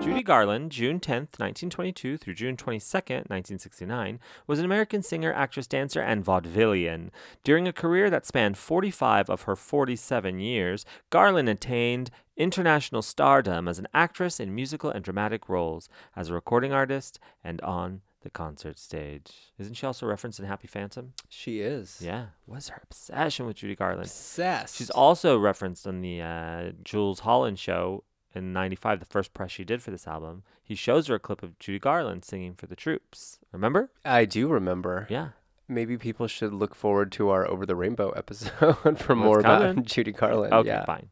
[0.01, 6.01] Judy Garland, June 10th, 1922 through June 22nd, 1969, was an American singer, actress, dancer,
[6.01, 7.09] and vaudevillian.
[7.43, 13.77] During a career that spanned 45 of her 47 years, Garland attained international stardom as
[13.77, 18.77] an actress in musical and dramatic roles, as a recording artist, and on the concert
[18.79, 19.31] stage.
[19.57, 21.13] Isn't she also referenced in Happy Phantom?
[21.29, 21.99] She is.
[22.03, 22.27] Yeah.
[22.45, 24.01] What's her obsession with Judy Garland?
[24.01, 24.75] Obsessed.
[24.77, 28.03] She's also referenced on the uh, Jools Holland show
[28.35, 30.43] in 95, the first press she did for this album.
[30.63, 33.39] He shows her a clip of Judy Garland singing for the troops.
[33.51, 33.89] Remember?
[34.05, 35.07] I do remember.
[35.09, 35.29] Yeah.
[35.67, 39.69] maybe people should look forward to our Over the Rainbow episode for more coming.
[39.71, 40.53] about Judy Garland.
[40.53, 40.85] Okay, yeah.
[40.85, 41.09] fine.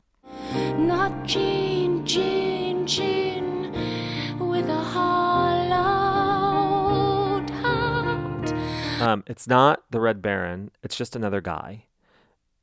[0.85, 3.26] Not Jean, Jean, Jean,
[9.07, 10.69] Um, it's not the Red Baron.
[10.83, 11.85] It's just another guy.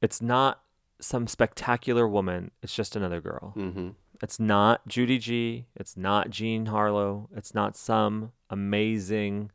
[0.03, 0.61] It's not
[1.01, 2.51] some spectacular woman.
[2.63, 3.55] It's just another girl.
[3.57, 3.91] Mm-hmm.
[4.23, 5.67] It's not Judy G.
[5.75, 7.29] It's not Jean Harlow.
[7.35, 9.51] It's not some amazing.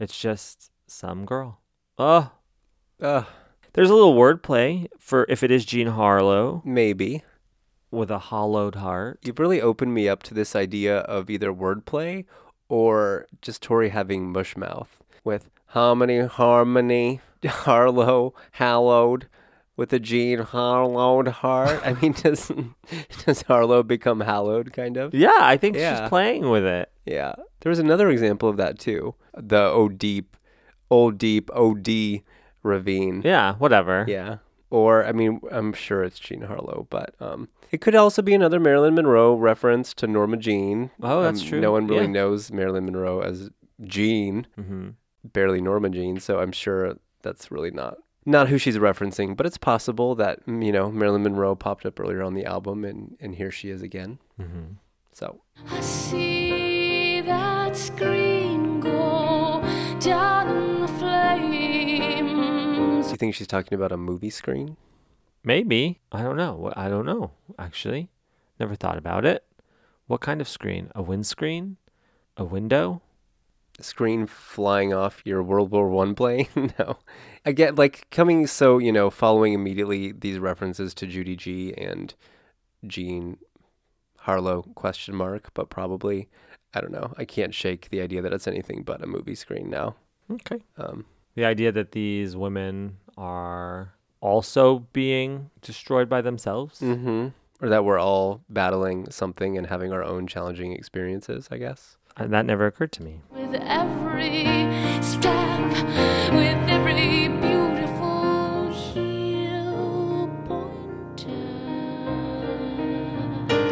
[0.00, 1.60] It's just some girl.
[1.98, 2.32] Oh,
[3.00, 3.24] Uh,
[3.74, 7.22] there's a little wordplay for if it is Jean Harlow maybe.
[7.90, 9.20] with a hollowed heart.
[9.22, 12.24] You've really opened me up to this idea of either wordplay
[12.68, 14.90] or just Tori having mush mouth
[15.24, 19.26] with harmony, harmony, Harlow, hallowed
[19.76, 21.80] with a Jean Harlowed heart.
[21.84, 22.52] I mean, does
[23.24, 25.12] does Harlow become hallowed kind of?
[25.14, 26.00] Yeah, I think Yeah.
[26.02, 26.90] she's playing with it.
[27.04, 27.34] Yeah.
[27.60, 29.14] There was another example of that too.
[29.36, 30.36] The O deep,
[30.90, 32.22] old deep, OD
[32.62, 33.22] ravine.
[33.24, 34.04] Yeah, whatever.
[34.06, 34.36] Yeah.
[34.70, 38.60] Or I mean, I'm sure it's Jean Harlow, but um, it could also be another
[38.60, 40.90] Marilyn Monroe reference to Norma Jean.
[41.02, 41.60] Oh, that's Um, true.
[41.60, 42.12] No one really Yeah.
[42.12, 43.50] knows Marilyn Monroe as
[43.84, 44.90] Jean, hmm
[45.24, 49.36] barely Norma Jean, so I'm sure that's really not not who she's referencing.
[49.36, 52.84] But it's possible that mm, you know Marilyn Monroe popped up earlier on the album,
[52.84, 54.18] and and here she is again.
[54.36, 54.74] hmm
[55.12, 59.62] So I see that screen go
[60.00, 63.06] down in the flames.
[63.06, 64.76] do you think she's talking about a movie screen?
[65.44, 66.00] Maybe.
[66.12, 66.72] I don't know.
[66.76, 68.08] I don't know, actually.
[68.60, 69.44] Never thought about it.
[70.06, 70.90] What kind of screen?
[70.94, 71.78] A windscreen?
[72.36, 73.02] A window?
[73.84, 76.48] Screen flying off your World War One plane.
[76.78, 76.98] no,
[77.44, 82.14] again, like coming so you know following immediately these references to Judy G and
[82.86, 83.38] Jean
[84.18, 86.28] Harlow question mark, but probably
[86.74, 87.12] I don't know.
[87.18, 89.96] I can't shake the idea that it's anything but a movie screen now.
[90.30, 90.60] Okay.
[90.78, 91.04] Um,
[91.34, 96.78] The idea that these women are also being destroyed by themselves.
[96.80, 97.28] hmm
[97.60, 101.48] Or that we're all battling something and having our own challenging experiences.
[101.50, 101.96] I guess.
[102.16, 103.20] And that never occurred to me.
[103.30, 104.44] With every
[105.02, 105.70] step,
[106.32, 111.30] with every beautiful heel pointed.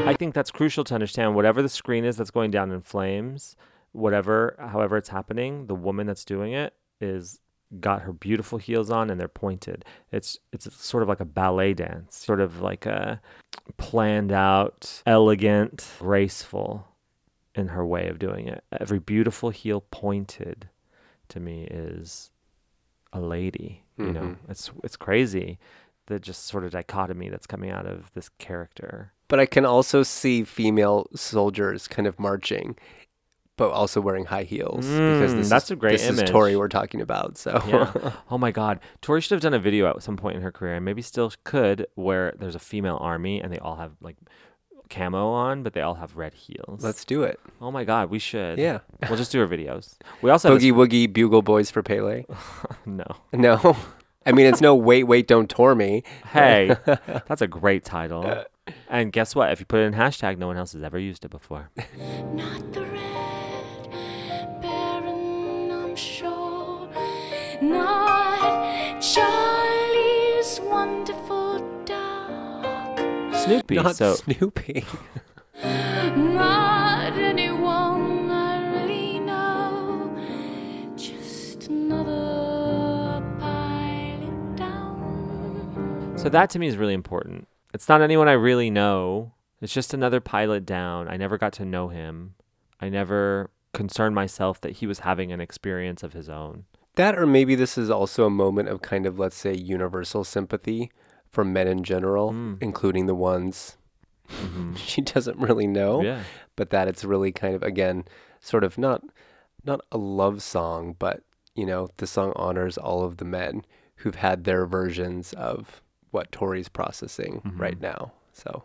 [0.09, 1.35] I think that's crucial to understand.
[1.35, 3.57] Whatever the screen is that's going down in flames,
[3.93, 7.41] whatever, however it's happening, the woman that's doing it is
[7.79, 9.85] got her beautiful heels on and they're pointed.
[10.11, 13.21] It's it's sort of like a ballet dance, sort of like a
[13.77, 16.90] planned out, elegant, graceful
[17.55, 18.63] in her way of doing it.
[18.79, 20.69] Every beautiful heel pointed
[21.29, 22.31] to me is
[23.13, 23.85] a lady.
[23.97, 24.37] You know, Mhm.
[24.49, 25.59] it's it's crazy.
[26.07, 29.13] The just sort of dichotomy that's coming out of this character.
[29.29, 32.77] But I can also see female soldiers kind of marching,
[33.57, 36.25] but also wearing high heels because Mm, this that's is, a great this image.
[36.25, 37.37] is Tori we're talking about.
[37.37, 37.93] So Yeah.
[38.31, 38.81] oh my God.
[39.03, 41.31] Tori should have done a video at some point in her career, and maybe still
[41.45, 44.17] could, where there's a female army and they all have like
[44.91, 46.83] camo on, but they all have red heels.
[46.85, 47.41] let's do it.
[47.61, 48.59] Oh my God, we should.
[48.59, 48.81] Yeah.
[49.09, 49.97] We'll just do our videos.
[50.21, 52.25] We also have Boogie Woogie Bugle Boys for Pele.
[52.87, 53.07] no.
[53.33, 53.77] No.
[54.27, 56.03] I mean, it's no wait, wait, don't tour me.
[56.33, 58.45] Hey, that's a great title.
[58.89, 59.51] And guess what?
[59.51, 61.71] If you put it in hashtag, no one else has ever used it before.
[62.35, 66.91] Not the red baron, I'm sure.
[73.45, 73.75] Snoopy.
[73.77, 74.85] Not so Snoopy.
[75.63, 80.15] Not anyone I really know.
[80.97, 86.15] Just another pilot down.
[86.17, 87.49] So that to me is really important.
[87.73, 89.33] It's not anyone I really know.
[89.61, 91.09] It's just another pilot down.
[91.09, 92.35] I never got to know him.
[92.81, 96.65] I never concerned myself that he was having an experience of his own.
[96.97, 100.91] that, or maybe this is also a moment of kind of, let's say, universal sympathy
[101.31, 102.59] for men in general, Mm.
[102.61, 103.77] including the ones
[104.29, 104.77] Mhm.
[104.91, 106.03] she doesn't really know.
[106.03, 106.23] Yeah.
[106.57, 108.05] but that it's really kind of again
[108.41, 109.03] sort of not
[109.65, 111.23] not a love song but
[111.55, 113.65] you know the song honors all of the men
[113.97, 117.61] who've had their versions of what Tori's processing Mm-hmm.
[117.61, 118.65] right now so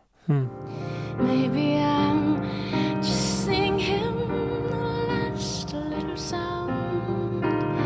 [1.20, 2.95] Maybe I'm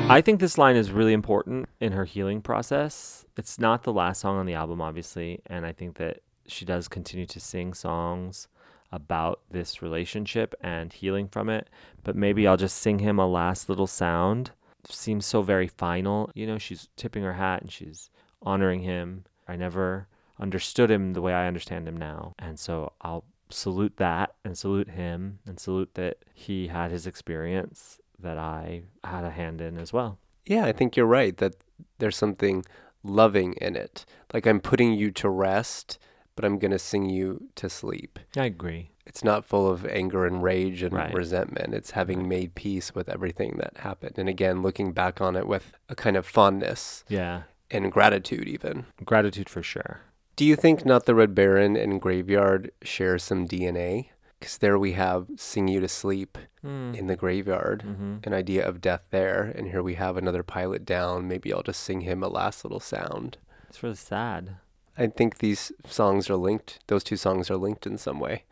[0.10, 0.26] I mm-hmm.
[0.26, 3.26] think this line is really important in her healing process.
[3.38, 6.88] It's not the last song on the album, obviously, and I think that she does
[6.88, 8.47] continue to sing songs
[8.91, 11.70] about this relationship and healing from it.
[12.03, 14.49] But maybe I'll just sing him a last little sound.
[14.89, 16.32] Seems so very final.
[16.34, 18.10] You know, she's tipping her hat and she's
[18.41, 19.26] honoring him.
[19.47, 20.07] I never
[20.39, 22.34] understood him the way I understand him now.
[22.39, 27.99] And so I'll salute that and salute him and salute that he had his experience
[28.22, 30.17] that I had a hand in as well.
[30.45, 31.55] Yeah, I think you're right that
[31.99, 32.65] there's something
[33.03, 34.05] loving in it.
[34.34, 35.97] Like I'm putting you to rest,
[36.36, 38.20] but I'm going to sing you to sleep.
[38.36, 38.91] I agree.
[39.05, 41.13] It's not full of anger and rage and Right.
[41.13, 41.74] resentment.
[41.74, 44.17] It's having made peace with everything that happened.
[44.17, 47.43] And again, looking back on it with a kind of fondness Yeah.
[47.72, 48.86] and gratitude, even.
[49.03, 50.01] Gratitude for sure.
[50.36, 54.09] Do you think Not the Red Baron and Graveyard share some DNA?
[54.39, 56.93] Because there we have Sing You to Sleep Mm.
[56.95, 59.43] in the graveyard, hmm an idea of death there.
[59.55, 61.27] And here we have another pilot down.
[61.27, 63.37] Maybe I'll just sing him a last little sound.
[63.69, 64.57] It's really sad.
[64.97, 66.79] I think these songs are linked.
[66.87, 68.43] Those two songs are linked in some way.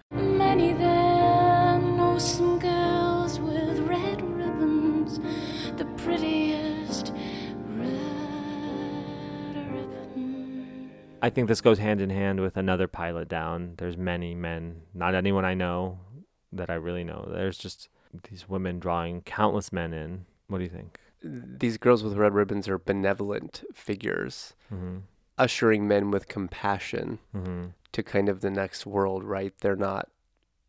[11.22, 13.74] I think this goes hand in hand with another pilot down.
[13.78, 16.00] There's many men, not anyone I know
[16.54, 17.28] that I really know.
[17.34, 17.90] There's just
[18.30, 20.26] these women drawing countless men in.
[20.48, 21.00] What do you think?
[21.24, 24.98] These girls with red ribbons are benevolent figures, Mm-hmm.
[25.38, 27.66] ushering men with compassion Mm-hmm.
[27.94, 29.54] to kind of the next world, right?
[29.62, 30.10] They're not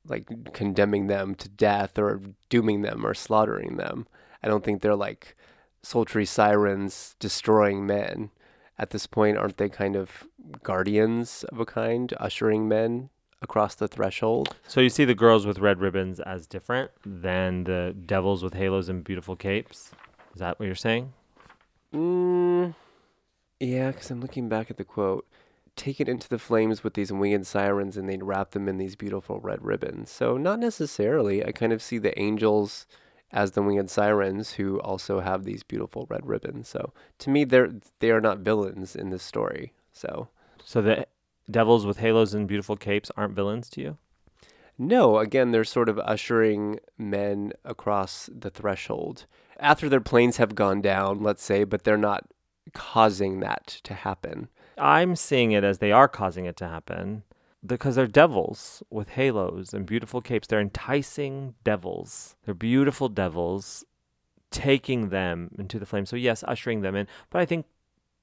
[0.06, 4.06] like condemning them to death or dooming them or slaughtering them.
[4.42, 5.36] I don't think they're like
[5.82, 8.30] sultry sirens destroying men.
[8.78, 10.24] At this point, aren't they kind of
[10.62, 13.10] guardians of a kind, ushering men
[13.42, 14.54] across the threshold?
[14.68, 18.88] So you see the girls with red ribbons as different than the devils with halos
[18.88, 19.90] and beautiful capes.
[20.34, 21.12] Is that what you're saying?
[21.92, 22.74] Mm,
[23.58, 25.26] yeah, because I'm looking back at the quote.
[25.74, 28.96] Take it into the flames with these winged sirens, and they'd wrap them in these
[28.96, 30.10] beautiful red ribbons.
[30.10, 31.44] So, not necessarily.
[31.44, 32.86] I kind of see the angels
[33.32, 36.68] as the winged sirens who also have these beautiful red ribbons.
[36.68, 39.72] So, to me, they're they are not villains in this story.
[39.92, 40.28] So,
[40.64, 41.06] So the
[41.50, 43.98] devils with halos and beautiful capes aren't villains to you?
[44.78, 49.26] No, again, they're sort of ushering men across the threshold
[49.58, 52.26] after their planes have gone down, let's say, but they're not
[52.74, 54.48] causing that to happen.
[54.76, 57.24] I'm seeing it as they are causing it to happen
[57.68, 60.48] because they're devils with halos and beautiful capes.
[60.48, 62.36] They're enticing devils.
[62.44, 63.84] They're beautiful devils
[64.50, 66.06] taking them into the flame.
[66.06, 67.66] So, yes, ushering them in, but I think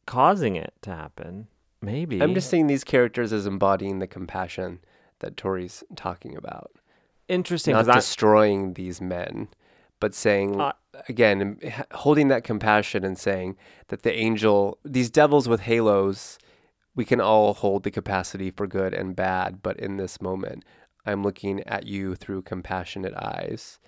[0.07, 1.47] causing it to happen,
[1.81, 2.21] maybe.
[2.21, 4.79] I'm just seeing these characters as embodying the compassion
[5.19, 6.71] that Tori's talking about.
[7.27, 9.47] interesting Not destroying these men,
[9.99, 10.73] but saying, Uh,
[11.09, 11.59] again,
[11.91, 16.37] holding that compassion and saying that the angel, these devils with halos,
[16.95, 20.63] we can all hold the capacity for good and bad, but in this moment,
[21.05, 23.79] I'm looking at you through compassionate eyes.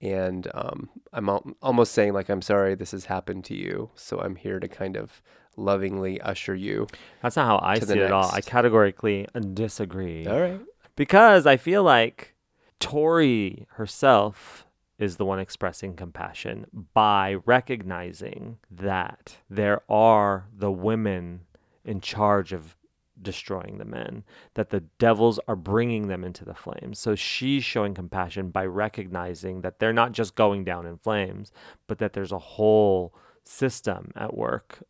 [0.00, 3.90] And um, I'm al- almost saying, like, I'm sorry this has happened to you.
[3.94, 5.22] So I'm here to kind of
[5.56, 6.86] lovingly usher you.
[7.20, 8.30] that's not how I see it at all.
[8.32, 10.26] I categorically disagree.
[10.26, 10.60] All right.
[10.94, 12.34] because I feel like
[12.78, 14.66] Tori herself
[14.98, 21.40] is the one expressing compassion by recognizing that there are the women
[21.88, 22.76] in charge of
[23.20, 24.22] destroying the men,
[24.54, 26.98] that the devils are bringing them into the flames.
[26.98, 31.50] So she's showing compassion by recognizing that they're not just going down in flames,
[31.86, 34.80] but that there's a whole system at work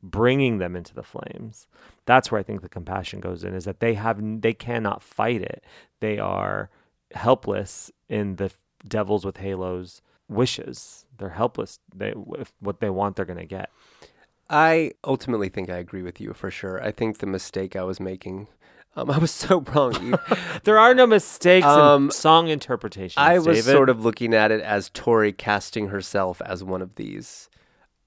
[0.00, 1.66] bringing them into the flames.
[2.04, 5.42] That's where i think the compassion goes in is that they have they cannot fight
[5.42, 5.64] it.
[6.00, 6.70] They are
[7.12, 8.52] helpless in the
[8.86, 11.06] devils with halos wishes.
[11.18, 11.80] They're helpless.
[11.94, 13.70] They if what they want they're going to get
[14.54, 16.80] I ultimately think I agree with you for sure.
[16.82, 18.46] I think the mistake I was making,
[18.96, 20.14] um, I was so wrong.
[20.64, 23.72] There are no mistakes Um, in song interpretations I was David.
[23.72, 27.48] sort of looking at it as Tori casting herself as one of these,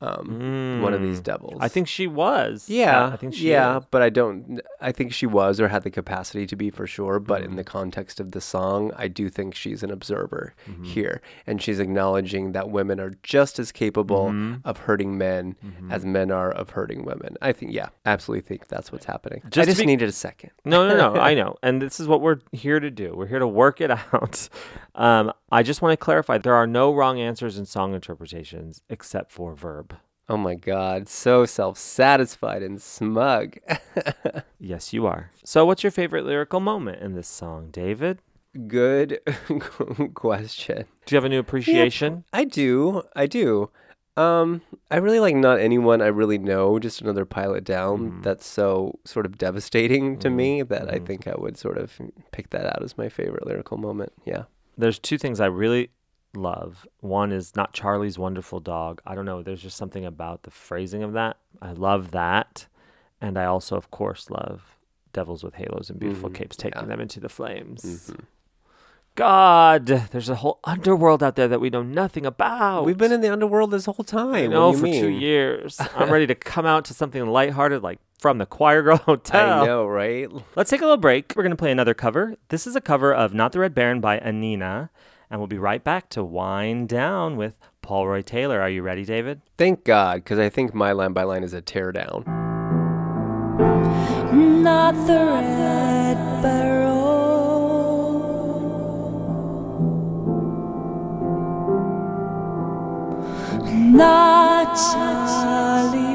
[0.02, 1.24] um, one of these Mm.
[1.24, 1.58] devils.
[1.60, 3.86] i think she was Yeah, i think she yeah, is.
[3.89, 4.62] but I don't.
[4.80, 7.20] I think she was or had the capacity to be for sure.
[7.20, 7.52] But Mm-hmm.
[7.52, 10.84] in the context of the song, I do think she's an observer Mm-hmm.
[10.84, 14.68] here, and she's acknowledging that women are just as capable Mm-hmm.
[14.70, 15.56] of hurting men
[15.89, 17.36] as men are of hurting women.
[17.41, 19.41] I think, yeah, absolutely think that's what's happening.
[19.45, 20.52] I Just to just be- needed a second.
[20.64, 21.20] No, no, no.
[21.20, 21.56] I know.
[21.64, 23.14] And this is what we're here to do.
[23.16, 24.48] We're here to work it out.
[24.98, 29.32] Um, I just want to clarify there are no wrong answers in song interpretations except
[29.32, 29.95] for verb.
[30.28, 33.58] Oh my God, so self-satisfied and smug.
[34.60, 35.30] Yes, you are.
[35.43, 38.18] So, what's your favorite lyrical moment in this song, David?
[38.68, 39.20] Good
[40.16, 40.86] question.
[41.06, 42.24] Do you have a new appreciation?
[42.34, 43.04] I do.
[43.16, 43.70] I do.
[44.18, 48.22] Um, I really like not anyone I really know, just another pilot down.
[48.24, 51.93] That's so sort of devastating to me that I think I would sort of
[52.32, 54.12] pick that out as my favorite lyrical moment.
[54.26, 54.45] Yeah.
[54.78, 55.89] There's two things I really
[56.36, 56.88] love.
[56.99, 59.01] One is not Charlie's wonderful dog.
[59.05, 59.41] I don't know.
[59.41, 61.38] There's just something about the phrasing of that.
[61.61, 62.67] I love that.
[63.19, 64.78] And I also, of course, love
[65.13, 66.88] Devils with Halos and Beautiful Mhm, Capes taking yeah.
[66.89, 68.11] them into the flames.
[68.13, 68.19] Mhm.
[69.15, 72.86] God, there's a whole underworld out there that we know nothing about.
[72.86, 74.36] We've been in the underworld this whole time.
[74.36, 75.82] I What know do you for two years.
[75.95, 79.61] I'm ready to come out to something lighthearted, like from the Choirgirl Hotel.
[79.61, 80.28] I know, right?
[80.55, 81.34] Let's take a little break.
[81.36, 82.36] We're going to play another cover.
[82.49, 84.89] This is a cover of Not the Red Baron by Anina,
[85.30, 88.61] and we'll be right back to Wind Down with Paul Roy Taylor.
[88.61, 89.41] Are you ready, David?
[89.57, 92.26] Thank God, because I think my line by line is a teardown.
[94.34, 96.97] Not the red barrel.
[103.74, 106.07] Not Charlie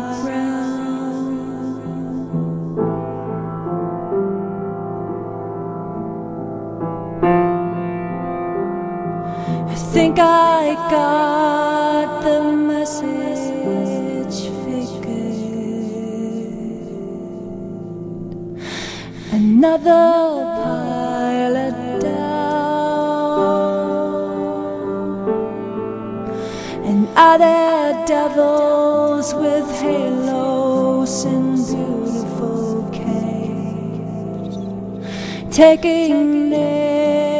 [9.92, 15.76] think I got the message figured.
[19.32, 20.08] Another
[20.64, 22.32] pilot down.
[26.88, 34.56] And are there devils with halos and beautiful capes?
[35.54, 37.31] Taking them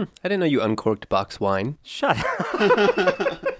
[0.00, 1.78] I didn't know you uncorked box wine.
[1.82, 3.44] Shut up.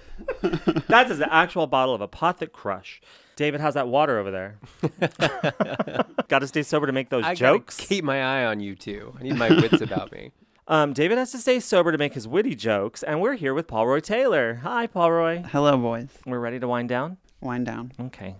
[0.87, 2.99] That is an actual bottle of Apothic Crush.
[3.35, 4.57] David, how's that water over there?
[6.27, 7.77] Got to stay sober to make those I jokes.
[7.77, 9.15] keep my eye on you too.
[9.19, 10.31] I need my wits about me.
[10.67, 13.67] Um, David has to stay sober to make his witty jokes, and we're here with
[13.67, 14.61] Paul Roy Taylor.
[14.63, 15.43] Hi, Paul Roy.
[15.51, 16.07] Hello, boys.
[16.25, 17.17] We're ready to wind down.
[17.41, 17.91] Wind down.
[17.99, 18.35] Okay.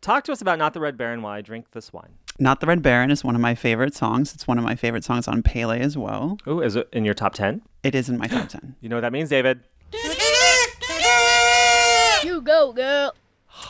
[0.00, 2.14] Talk to us about Not the Red Baron Why I drink this wine.
[2.42, 4.32] Not the Red Baron is one of my favorite songs.
[4.32, 6.38] It's one of my favorite songs on Pele as well.
[6.48, 7.60] Ooh, is it in your top 10?
[7.82, 8.76] It is in my top 10.
[8.80, 9.60] You know what that means, David?
[12.24, 13.12] You go, girl.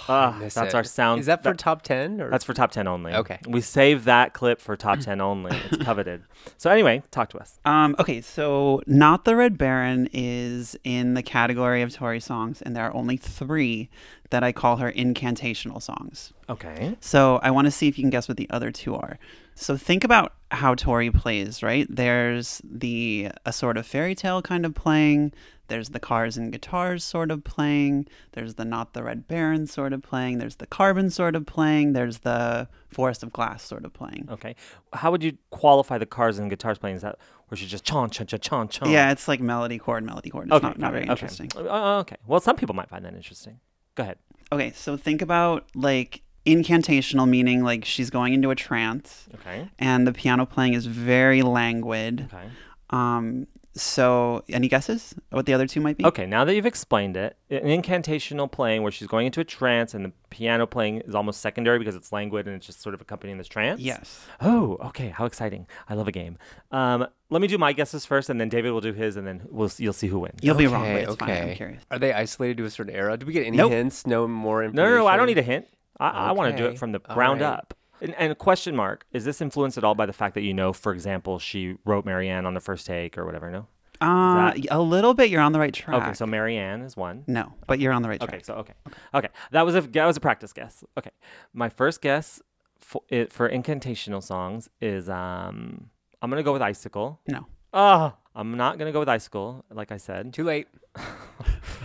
[0.09, 0.74] Ah, that's it.
[0.74, 1.20] our sound.
[1.20, 3.12] Is that for top ten or That's for top 10 only.
[3.12, 3.38] Okay.
[3.47, 5.57] We save that clip for top 10 only.
[5.70, 6.22] It's coveted.
[6.59, 7.59] So, anyway, talk to us.
[7.64, 12.74] Um, okay, so Not the Red Baron is in the category of Tori songs, and
[12.74, 13.88] there are only three
[14.30, 16.32] that I call her incantational songs.
[16.49, 16.97] Okay.
[17.01, 19.18] So I want to see if you can guess what the other two are.
[19.55, 21.87] So think about how Tori plays, right?
[21.89, 25.33] There's the a sort of fairy tale kind of playing.
[25.69, 28.09] There's the cars and guitars sort of playing.
[28.33, 30.39] There's the not the red baron sort of playing.
[30.39, 31.93] There's the carbon sort of playing.
[31.93, 34.29] There's the forest of glass sort of playing.
[34.31, 34.57] Okay.
[34.93, 36.97] How would you qualify the cars and guitars playing?
[36.97, 38.91] Is that where she's just chon, chon, chon, chon, chon?
[38.91, 40.47] Yeah, it's like melody chord, melody chord.
[40.47, 40.67] It's Okay.
[40.67, 41.13] not, not very okay.
[41.13, 41.51] interesting.
[41.55, 42.17] Uh, okay.
[42.27, 43.61] Well, some people might find that interesting.
[43.95, 44.19] Go ahead.
[44.51, 49.68] Okay, so think about like incantational meaning like she's going into a trance Okay.
[49.78, 52.28] and the piano playing is very languid.
[52.32, 52.49] Okay.
[52.91, 56.05] Um, so any guesses what the other two might be?
[56.05, 59.95] Okay, now that you've explained it, an incantational playing where she's going into a trance
[59.95, 63.01] and the piano playing is almost secondary because it's languid and it's just sort of
[63.01, 63.80] accompanying this trance?
[63.80, 64.26] Yes.
[64.41, 65.11] Oh, okay.
[65.11, 65.68] How exciting.
[65.88, 66.36] I love a game.
[66.72, 69.43] Um, let me do my guesses first and then David will do his and then
[69.49, 70.41] we'll you'll see who wins.
[70.43, 71.30] You'll be wrong, but Okay, fine.
[71.30, 71.55] I'm okay.
[71.57, 71.82] curious.
[71.93, 73.16] Are they isolated to a certain era?
[73.16, 73.70] Do we get any Nope.
[73.70, 74.05] hints?
[74.05, 74.91] No more No, information.
[74.95, 75.66] no, no, I don't need a hint.
[76.01, 77.53] I, I want to do it from the ground right.
[77.53, 77.75] up.
[78.01, 80.73] And, and question mark, is this influenced at all by the fact that you know,
[80.73, 83.67] for example, she wrote Marianne on the first take or whatever, no?
[84.01, 85.29] Uh, that- a little bit.
[85.29, 86.03] You're on the right track.
[86.03, 87.25] Okay, so Marianne is one.
[87.27, 88.33] no, but you're on the right track.
[88.33, 88.73] Okay, so okay,
[89.15, 90.83] okay, that was a that was a practice guess.
[90.97, 91.11] Okay,
[91.53, 92.41] my first guess
[92.79, 95.91] for it for incantational songs is um
[96.23, 97.21] I'm gonna go with icicle.
[97.29, 97.47] No.
[97.75, 100.33] Oh, I'm not gonna go with icicle, like I said.
[100.33, 100.69] Too late.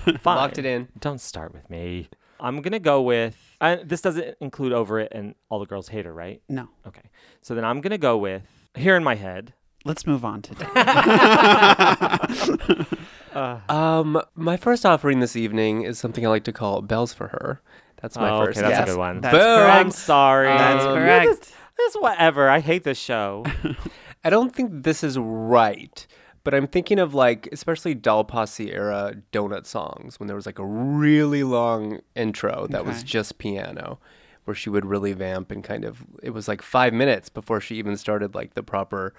[0.20, 0.36] Fine.
[0.38, 0.88] Locked it in.
[1.00, 2.10] Don't start with me.
[2.46, 3.36] I'm gonna go with.
[3.84, 6.42] This doesn't include over it and all the girls hate her, right?
[6.48, 6.70] No.
[6.88, 7.10] Okay,
[7.42, 8.44] so then I'm gonna go with
[8.76, 9.54] here in my head.
[9.84, 10.56] Let's move on to.
[13.36, 17.62] Um, my first offering this evening is something I like to call bells for her.
[18.02, 18.88] That's my Oh, first okay, that's guess.
[18.88, 19.20] a good one.
[19.20, 19.70] That's Boom.
[19.70, 20.48] I'm sorry.
[20.48, 21.26] That's Um, correct.
[21.42, 22.48] This, this whatever.
[22.48, 23.44] I hate this show.
[24.24, 26.08] I don't think this is right,
[26.46, 30.60] but I'm thinking of like, especially Doll Posse era Doughnut Songs when there was like
[30.60, 34.00] a really long intro that was just piano,
[34.46, 37.76] where she would really vamp and kind of, it was like five minutes before she
[37.78, 39.16] even started like the proper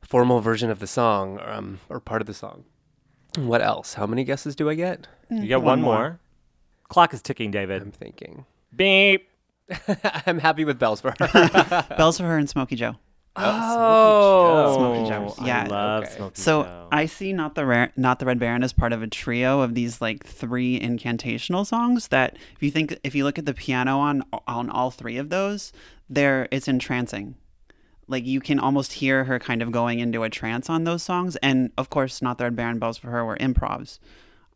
[0.00, 2.64] formal version of the song um, or part of the song.
[3.36, 3.94] What else?
[3.94, 5.08] How many guesses do I get?
[5.30, 5.94] You get one, one more.
[5.94, 6.20] more.
[6.88, 7.82] Clock is ticking, David.
[7.82, 8.46] I'm thinking.
[8.74, 9.28] Beep.
[10.26, 11.86] I'm happy with bells for her.
[11.98, 12.94] Bells for her and Smokey Joe.
[13.36, 15.34] Oh, Smokey Joe.
[15.38, 15.66] Oh, I Yeah.
[15.68, 16.12] love Okay.
[16.16, 16.88] Smokey So Joe.
[16.92, 19.74] I see not the Ra- not the Red Baron as part of a trio of
[19.74, 23.98] these like three incantational songs that if you think if you look at the piano
[23.98, 25.72] on on all three of those,
[26.08, 27.34] there it's entrancing.
[28.06, 31.36] Like you can almost hear her kind of going into a trance on those songs,
[31.36, 33.98] and of course, not the Red Baron bells for her were improvs.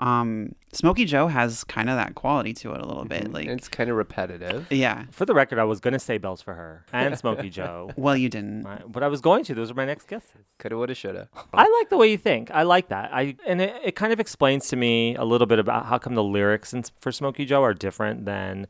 [0.00, 3.66] Um, Smokey Joe has kind of that quality to it a little bit, like it's
[3.68, 4.66] kind of repetitive.
[4.70, 5.06] yeah.
[5.10, 8.16] For the record, I was going to say Bells for Her and Smokey Joe, Well,
[8.16, 8.64] you didn't.
[8.66, 9.54] I- but I was going to.
[9.54, 10.30] Those are my next guesses.
[10.58, 11.28] Coulda, woulda, shoulda.
[11.52, 12.50] I like the way you think.
[12.52, 13.10] I like that.
[13.12, 16.14] I and it, it kind of explains to me a little bit about how come
[16.14, 18.66] the lyrics in, for Smokey Joe are different than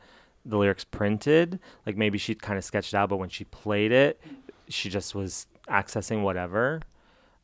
[0.46, 1.58] the lyrics printed.
[1.84, 4.18] Like maybe she kind of sketched out, but when she played it,
[4.68, 6.80] she just was accessing whatever.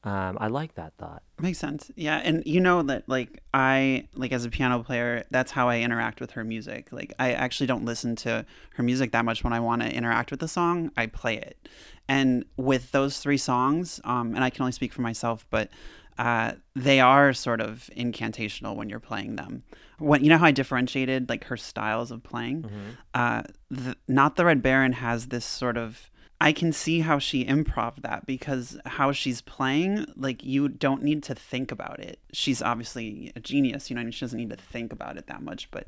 [0.04, 1.22] Um, I like that thought.
[1.40, 1.90] Makes sense.
[1.96, 5.80] Yeah, and you know that like I like as a piano player, that's how I
[5.80, 6.88] interact with her music.
[6.92, 8.44] Like I actually don't listen to
[8.74, 10.90] her music that much when I want to interact with the song.
[10.96, 11.68] I play it.
[12.06, 15.70] And with those three songs, um, and I can only speak for myself, but
[16.18, 19.62] uh, they are sort of incantational when you're playing them.
[19.98, 22.70] When you know how I differentiated like her styles of playing,
[23.14, 26.10] uh, the, not the Red Baron has this sort of
[26.44, 31.22] I can see how she improv that because how she's playing, like you don't need
[31.22, 32.18] to think about it.
[32.34, 34.12] She's obviously a genius, you know, I mean?
[34.12, 35.70] she doesn't need to think about it that much.
[35.70, 35.86] But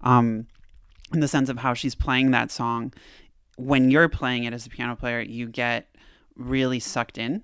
[0.00, 0.46] um,
[1.12, 2.94] in the sense of how she's playing that song,
[3.58, 5.94] when you're playing it as a piano player, you get
[6.36, 7.42] really sucked in,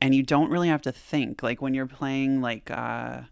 [0.00, 1.42] and you don't really have to think.
[1.42, 3.22] Like when you're playing like uh,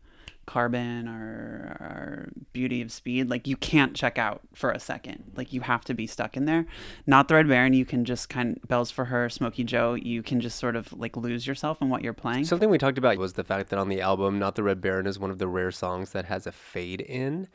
[0.46, 5.32] Carbon or, or Beauty of Speed, like you can't check out for a second.
[5.36, 6.66] Like you have to be stuck in there.
[7.06, 9.94] Not the Red Baron, you can just kind of bells for her, Smokey Joe.
[9.94, 12.44] You can just sort of like lose yourself in what you're playing.
[12.44, 15.06] Something we talked about was the fact that on the album, Not the Red Baron
[15.06, 17.48] is one of the rare songs that has a fade in.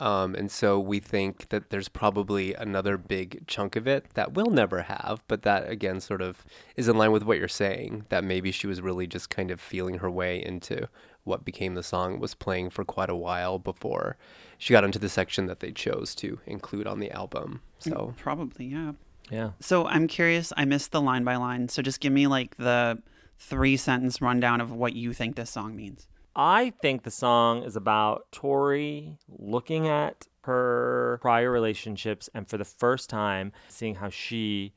[0.00, 4.46] Um, and so we think that there's probably another big chunk of it that we'll
[4.46, 6.42] never have, but that again sort of
[6.74, 9.60] is in line with what you're saying, that maybe she was really just kind of
[9.60, 10.88] feeling her way into
[11.24, 14.16] what became the song, was playing for quite a while before
[14.58, 17.62] she got into the section that they chose to include on the album.
[17.82, 18.92] Mm, so Probably, yeah.
[19.30, 19.50] Yeah.
[19.60, 20.52] So I'm curious.
[20.56, 21.68] I missed the line by line.
[21.68, 23.00] So just give me like the
[23.38, 26.06] three sentence rundown of what you think this song means.
[26.36, 32.64] I think the song is about Tori looking at her prior relationships and for the
[32.64, 34.72] first time seeing how she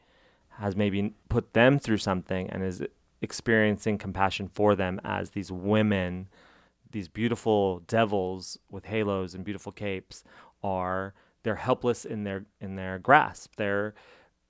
[0.49, 2.83] has maybe put them through something and is
[3.23, 6.27] experiencing compassion for them as these women,
[6.91, 10.23] these beautiful devils with halos and beautiful capes
[10.61, 13.53] are they're helpless in their in their grasp.
[13.57, 13.95] They're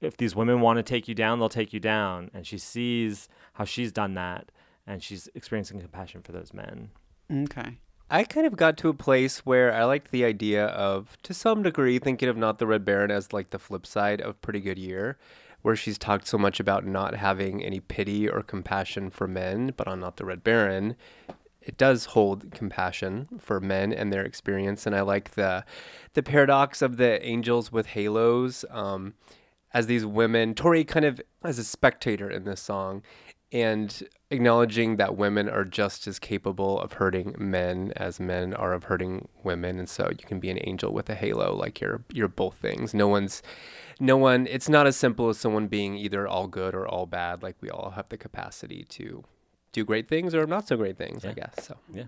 [0.02, 2.30] if these women want to take you down, they'll take you down.
[2.34, 4.52] And she sees how she's done that
[4.86, 6.90] and she's experiencing compassion for those men.
[7.32, 7.78] Okay.
[8.10, 11.64] I kind of got to a place where I liked the idea of, to some
[11.64, 14.78] degree, thinking of Not the Red Baron as like the flip side of Pretty Good
[14.78, 15.18] Year,
[15.64, 19.88] where she's talked so much about not having any pity or compassion for men, but
[19.88, 20.96] on Not the Red Baron,
[21.62, 24.86] it does hold compassion for men and their experience.
[24.86, 25.66] And I like the
[26.14, 28.64] the paradox of the angels with halos.
[28.70, 29.16] Um,
[29.74, 33.02] as these women, Tori kind of as a spectator in this song,
[33.54, 38.86] and acknowledging that women are just as capable of hurting men as men are of
[38.86, 42.28] hurting women and so you can be an angel with a halo like you're you're
[42.28, 43.44] both things no one's
[44.00, 47.44] no one it's not as simple as someone being either all good or all bad
[47.44, 49.24] like we all have the capacity to
[49.72, 52.06] do great things or not so great things i guess so Yeah.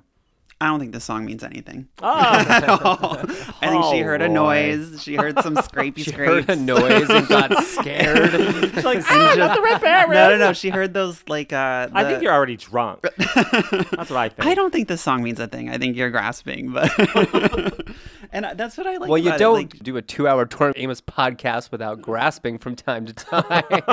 [0.62, 1.90] I don't think this song means anything.
[2.02, 2.08] Oh.
[2.08, 3.26] I
[3.68, 5.04] think she Oh, heard a noise.
[5.04, 6.48] She heard some scrapey she scrapes.
[6.48, 8.32] heard a noise and got scared
[8.74, 10.12] She's like, And "Ah, just- not the red baron.
[10.12, 10.54] No, no, no.
[10.54, 11.52] She heard those like.
[11.52, 13.02] Uh, I think you're already drunk.
[13.18, 14.48] That's what I think.
[14.48, 15.70] I don't think this song means a thing.
[15.70, 16.90] I think you're grasping, but
[18.32, 19.10] and that's what I like.
[19.10, 19.74] well you don't It.
[19.74, 23.46] Like, do a two-hour Tori Amos podcast without grasping from time to time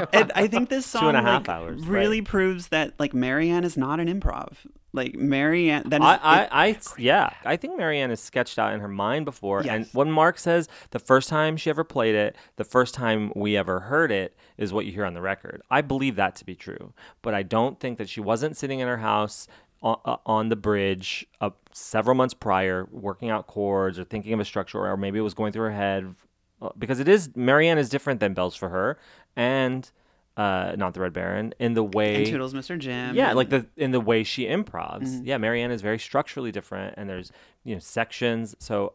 [0.13, 2.29] and I think this song Two and a half like, hours, really right.
[2.29, 4.57] proves that like Marianne is not an improv.
[4.95, 8.75] Like Marianne, that is, I, I, it- I, yeah, I think Marianne is sketched out
[8.75, 9.61] in her mind before.
[9.67, 13.57] And when Mark says the first time she ever played it, the first time we
[13.57, 15.63] ever heard it is what you hear on the record.
[15.71, 16.93] I believe that to be true,
[17.23, 19.49] but I don't think that she wasn't sitting in her house
[19.83, 24.41] on, uh, on the bridge uh, several months prior, working out chords or thinking of
[24.41, 26.15] a structure, or maybe it was going through her head
[26.61, 28.99] uh, because it is Marianne is different than Bells for her
[29.37, 29.91] and
[30.37, 32.79] uh, not the Red Baron in the way and Toodles, Mr.
[32.79, 33.15] Jim.
[33.15, 35.03] yeah, like the in the way she improvs.
[35.03, 35.25] Mm-hmm.
[35.25, 37.33] Yeah, Marianne is very structurally different, and there's
[37.65, 38.55] you know sections.
[38.59, 38.95] So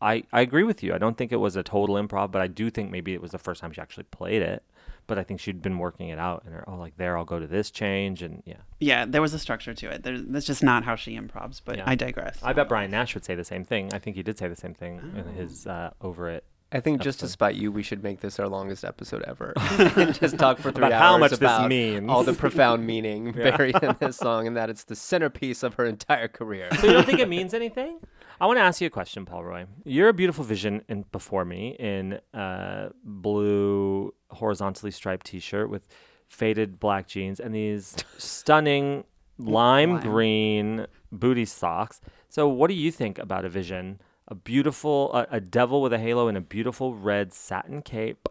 [0.00, 0.94] I I agree with you.
[0.94, 3.32] I don't think it was a total improv, but I do think maybe it was
[3.32, 4.62] the first time she actually played it.
[5.08, 7.38] But I think she'd been working it out, and her oh like there I'll go
[7.38, 8.56] to this change, and yeah.
[8.80, 10.02] yeah, there was a structure to it.
[10.02, 11.60] There's, that's just not how she improvs.
[11.64, 11.84] But Yeah.
[11.86, 12.38] I digress.
[12.42, 13.94] I bet Brian Nash would say the same thing.
[13.94, 15.18] I think he did say the same thing Oh.
[15.20, 18.40] in his uh, over it I think just to spite you, we should make this
[18.40, 19.52] our longest episode ever.
[19.56, 22.10] and just talk for three About hours how much this means.
[22.10, 23.56] all the profound meaning Yeah.
[23.56, 26.68] buried in this song, and that it's the centerpiece of her entire career.
[26.80, 28.00] So you don't think it means anything?
[28.38, 29.66] I want to ask you a question, Paul Roy.
[29.84, 35.88] You're a beautiful vision in before me in a blue horizontally striped T-shirt with
[36.28, 39.04] faded black jeans and these stunning
[39.38, 40.00] lime, Lime.
[40.02, 42.00] green booty socks.
[42.28, 44.00] So, what do you think about a vision?
[44.28, 48.28] A beautiful, a, a devil with a halo and a beautiful red satin cape.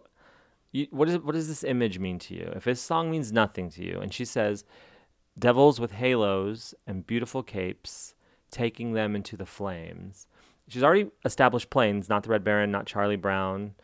[0.70, 2.52] You, what, is, what does this image mean to you?
[2.54, 4.64] If this song means nothing to you, and she says,
[5.38, 8.14] devils with halos and beautiful capes,
[8.50, 10.26] taking them into the flames.
[10.68, 13.74] She's already established planes, not the Red Baron, not Charlie Brown.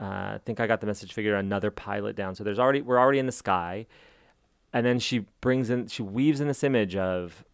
[0.00, 2.34] Uh, I think I got the message figure another pilot down.
[2.34, 3.86] So there's already we're already in the sky,
[4.72, 7.44] and then she brings in she weaves in this image of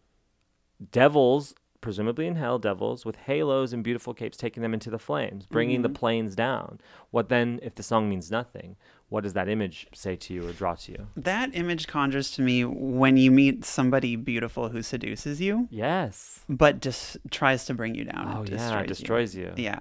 [0.91, 5.45] devils, presumably in hell, devils with halos and beautiful capes, taking them into the flames,
[5.45, 6.79] bringing the planes down.
[7.11, 8.75] What then, if the song means nothing?
[9.09, 11.07] What does that image say to you or draw to you?
[11.15, 16.41] That image conjures to me when you meet somebody beautiful who seduces you, Yes.
[16.49, 18.33] but just tries to bring you down.
[18.35, 19.43] Oh It yeah, destroys destroys you.
[19.55, 19.63] you.
[19.63, 19.79] Yeah.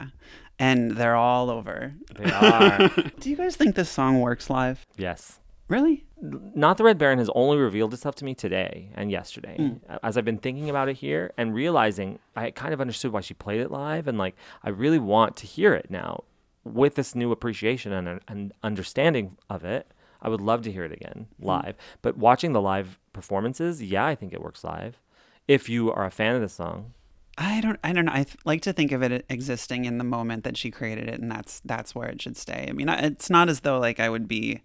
[0.58, 1.94] And they're all over.
[2.16, 2.88] They are.
[3.20, 4.84] Do you guys think this song works live?
[4.96, 5.40] yes.
[5.66, 6.04] Really?
[6.20, 9.56] Not the Red Baron has only revealed itself to me today and yesterday.
[9.56, 9.96] Hmm.
[10.02, 13.32] As I've been thinking about it here and realizing I kind of understood why she
[13.32, 16.24] played it live and like I really want to hear it now
[16.64, 19.86] with this new appreciation and, and understanding of it.
[20.22, 21.46] I would love to hear it again Hmm.
[21.46, 21.76] live.
[22.00, 24.98] But watching the live performances, yeah, I think it works live.
[25.46, 26.94] If you are a fan of the song,
[27.36, 27.78] I don't.
[27.84, 28.12] I don't know.
[28.12, 31.20] I th- like to think of it existing in the moment that she created it,
[31.20, 32.66] and that's that's where it should stay.
[32.68, 34.60] I mean, it's not as though like I would be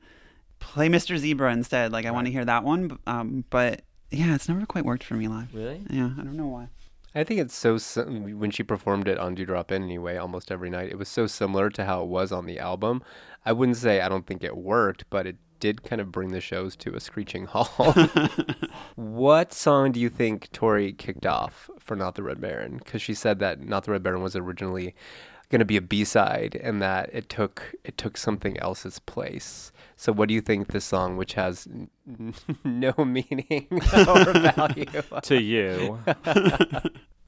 [0.60, 1.18] play Mr.
[1.18, 1.92] Zebra instead.
[1.92, 3.82] Like I want to hear that one, um, but
[4.12, 5.54] yeah, it's never quite worked for me live.
[5.54, 5.82] really?
[5.90, 6.68] Yeah, I don't know why.
[7.16, 10.52] I think it's so sim- when she performed it on Dew Drop Inn anyway, almost
[10.52, 10.90] every night.
[10.90, 13.02] It was so similar to how it was on the album.
[13.46, 16.40] I wouldn't say I don't think it worked, but it did kind of bring the
[16.42, 17.98] shows to a screeching halt.
[18.96, 22.78] what song do you think Tori kicked off for Not the Red Baron?
[22.78, 24.96] Because she said that Not the Red Baron was originally
[25.50, 29.72] going to be a B-side and that it took it took something else's place.
[30.02, 33.68] So what do you think this song, which has n- n- no meaning
[34.08, 34.86] or value,
[35.24, 36.00] To you.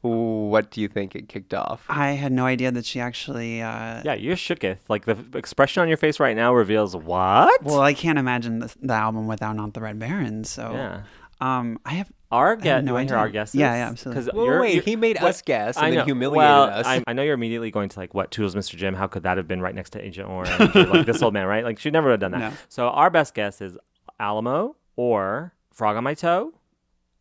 [0.01, 1.83] what do you think it kicked off?
[1.89, 3.61] I had no idea that she actually.
[3.61, 4.77] Uh, yeah, you're shooketh.
[4.87, 7.61] Like the f- expression on your face right now reveals what?
[7.61, 10.45] Well, I can't imagine the, the album without Not the Red Baron.
[10.45, 11.01] So, yeah.
[11.41, 12.11] um, I have.
[12.31, 13.55] Our I have guess, no you want to hear our guesses?
[13.55, 14.23] Yeah, yeah, absolutely.
[14.23, 16.05] Because Well, wait, you're- he made what- us guess and I then know.
[16.05, 16.85] humiliated well, us.
[16.85, 18.75] I, I know you're immediately going to like, what Toodles, Mr.
[18.77, 18.93] Jim?
[18.95, 20.75] How could that have been right next to Agent Orange?
[20.75, 21.63] or, like this old man, right?
[21.63, 22.51] Like she never would have done that.
[22.53, 22.57] No.
[22.69, 23.77] So our best guess is
[24.19, 26.53] Alamo or Frog on My Toe,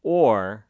[0.02, 0.66] or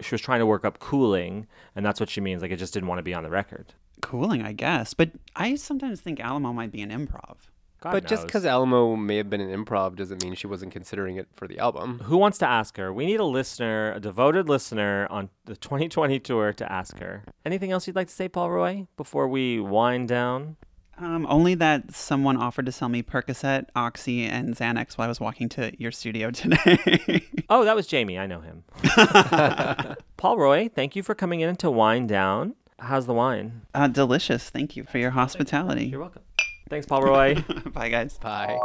[0.00, 2.42] she was trying to work up cooling, and that's what she means.
[2.42, 3.74] Like it just didn't want to be on the record.
[4.00, 4.94] Cooling, I guess.
[4.94, 7.36] But I sometimes think Alamo might be an improv.
[7.80, 11.16] God but just because Alamo may have been an improv doesn't mean she wasn't considering
[11.16, 12.00] it for the album.
[12.04, 12.92] Who wants to ask her?
[12.92, 17.24] We need a listener, a devoted listener on the 2020 tour to ask her.
[17.46, 20.56] Anything else you'd like to say, Paul Roy, before we wind down?
[20.98, 25.18] Um, only that someone offered to sell me Percocet, Oxy, and Xanax while I was
[25.18, 27.22] walking to your studio today.
[27.52, 28.16] Oh, that was Jamie.
[28.16, 28.62] I know him.
[30.16, 32.54] Paul Roy, thank you for coming in to wind down.
[32.78, 33.62] How's the wine?
[33.74, 34.48] uh, delicious.
[34.50, 35.86] Thank you for your hospitality.
[35.86, 36.22] You're welcome.
[36.70, 37.34] Thanks, Paul Roy.
[37.74, 38.16] Bye, guys.
[38.18, 38.56] Bye.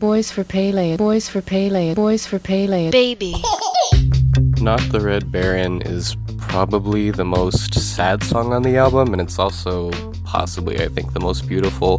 [0.00, 2.90] Boys for Pele, boys for Pele, boys for Pele.
[2.90, 3.34] Baby.
[4.60, 9.38] Not the Red Baron is probably the most sad song on the album, and it's
[9.38, 9.92] also
[10.24, 11.98] possibly, I think, the most beautiful.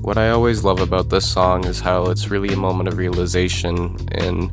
[0.00, 3.98] What I always love about this song is how it's really a moment of realization
[4.12, 4.50] in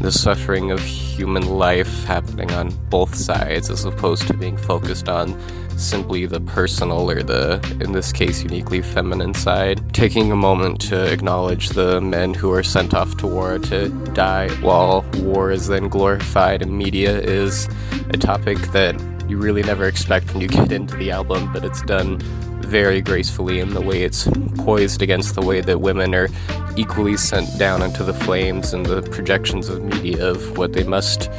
[0.00, 5.38] the suffering of human life happening on both sides, as opposed to being focused on
[5.76, 9.94] simply the personal or the, in this case, uniquely feminine side.
[9.94, 14.48] Taking a moment to acknowledge the men who are sent off to war to die
[14.60, 17.68] while war is then glorified in media is
[18.10, 18.96] a topic that
[19.28, 22.18] you really never expect when you get into the album, but it's done
[22.62, 26.28] very gracefully in the way it's poised against the way that women are
[26.76, 31.30] equally sent down into the flames and the projections of media of what they must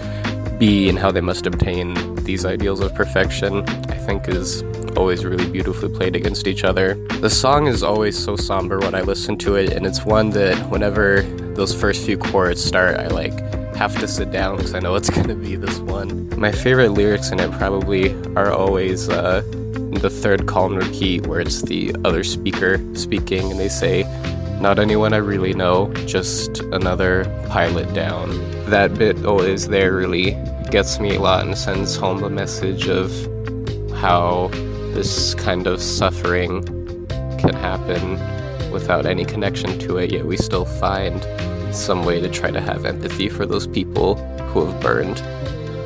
[0.60, 4.64] be and how they must obtain these ideals of perfection, I think is
[4.98, 6.96] always really beautifully played against each other.
[7.22, 10.70] The song is always so somber when I listen to it, and it's one that
[10.70, 11.22] whenever
[11.54, 13.38] those first few chords start, I like
[13.80, 16.30] have to sit down because I know it's gonna be this one.
[16.38, 19.40] My favorite lyrics in it probably are always uh,
[20.02, 24.04] the third column repeat where it's the other speaker speaking and they say,
[24.60, 28.30] Not anyone I really know, just another pilot down.
[28.70, 30.32] That bit always there really
[30.72, 33.10] gets me a lot and sends home the message of
[33.94, 34.50] how
[34.94, 36.66] this kind of suffering
[37.38, 38.20] can happen
[38.74, 41.26] without any connection to it, yet we still find
[41.72, 44.16] some way to try to have empathy for those people
[44.50, 45.24] who have burned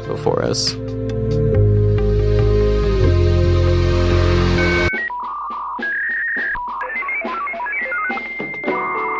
[0.07, 0.71] before us.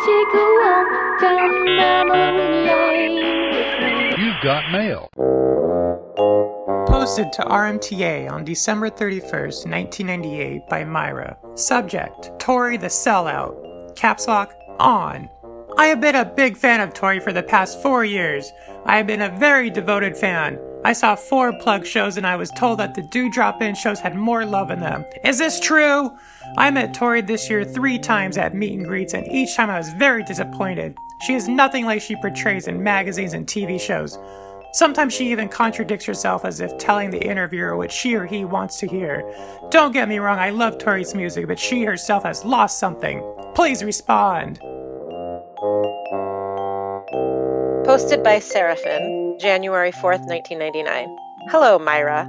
[0.04, 4.20] Take a walk down memory lane.
[4.20, 5.08] You've got mail.
[6.86, 11.36] Posted to RMTA on December 31st, 1998 by Myra.
[11.54, 13.94] Subject Tori the Sellout.
[13.96, 15.28] Caps lock on.
[15.76, 18.52] I have been a big fan of Tori for the past four years.
[18.86, 20.56] I have been a very devoted fan.
[20.84, 23.98] I saw four plug shows and I was told that the Dew Drop Inn shows
[23.98, 25.04] had more love in them.
[25.24, 26.16] Is this true?
[26.56, 29.78] I met Tori this year three times at meet and greets, and each time I
[29.78, 30.96] was very disappointed.
[31.26, 34.16] She is nothing like she portrays in magazines and TV shows.
[34.74, 38.78] Sometimes she even contradicts herself as if telling the interviewer what she or he wants
[38.78, 39.24] to hear.
[39.70, 43.22] Don't get me wrong, I love Tori's music, but she herself has lost something.
[43.54, 44.60] Please respond.
[47.84, 51.16] Posted by Seraphin, January 4th, 1999.
[51.50, 52.28] Hello, Myra.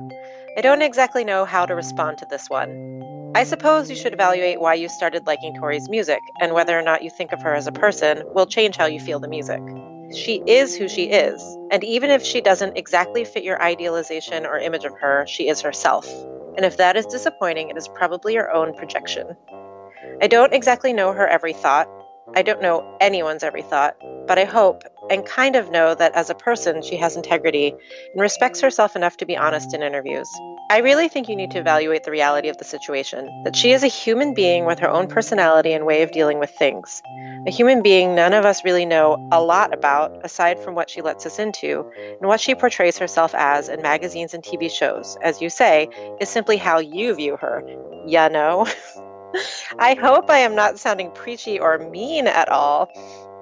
[0.57, 3.31] I don't exactly know how to respond to this one.
[3.35, 7.03] I suppose you should evaluate why you started liking Tori's music, and whether or not
[7.03, 9.61] you think of her as a person will change how you feel the music.
[10.13, 11.41] She is who she is,
[11.71, 15.61] and even if she doesn't exactly fit your idealization or image of her, she is
[15.61, 16.07] herself.
[16.55, 19.35] And if that is disappointing, it is probably your own projection.
[20.21, 21.89] I don't exactly know her every thought.
[22.33, 23.95] I don't know anyone's every thought,
[24.27, 27.73] but I hope and kind of know that as a person, she has integrity
[28.13, 30.27] and respects herself enough to be honest in interviews.
[30.71, 33.83] I really think you need to evaluate the reality of the situation that she is
[33.83, 37.03] a human being with her own personality and way of dealing with things.
[37.45, 41.03] A human being none of us really know a lot about aside from what she
[41.03, 41.85] lets us into,
[42.19, 45.87] and what she portrays herself as in magazines and TV shows, as you say,
[46.19, 47.61] is simply how you view her.
[48.07, 48.65] Ya know?
[49.79, 52.89] I hope I am not sounding preachy or mean at all.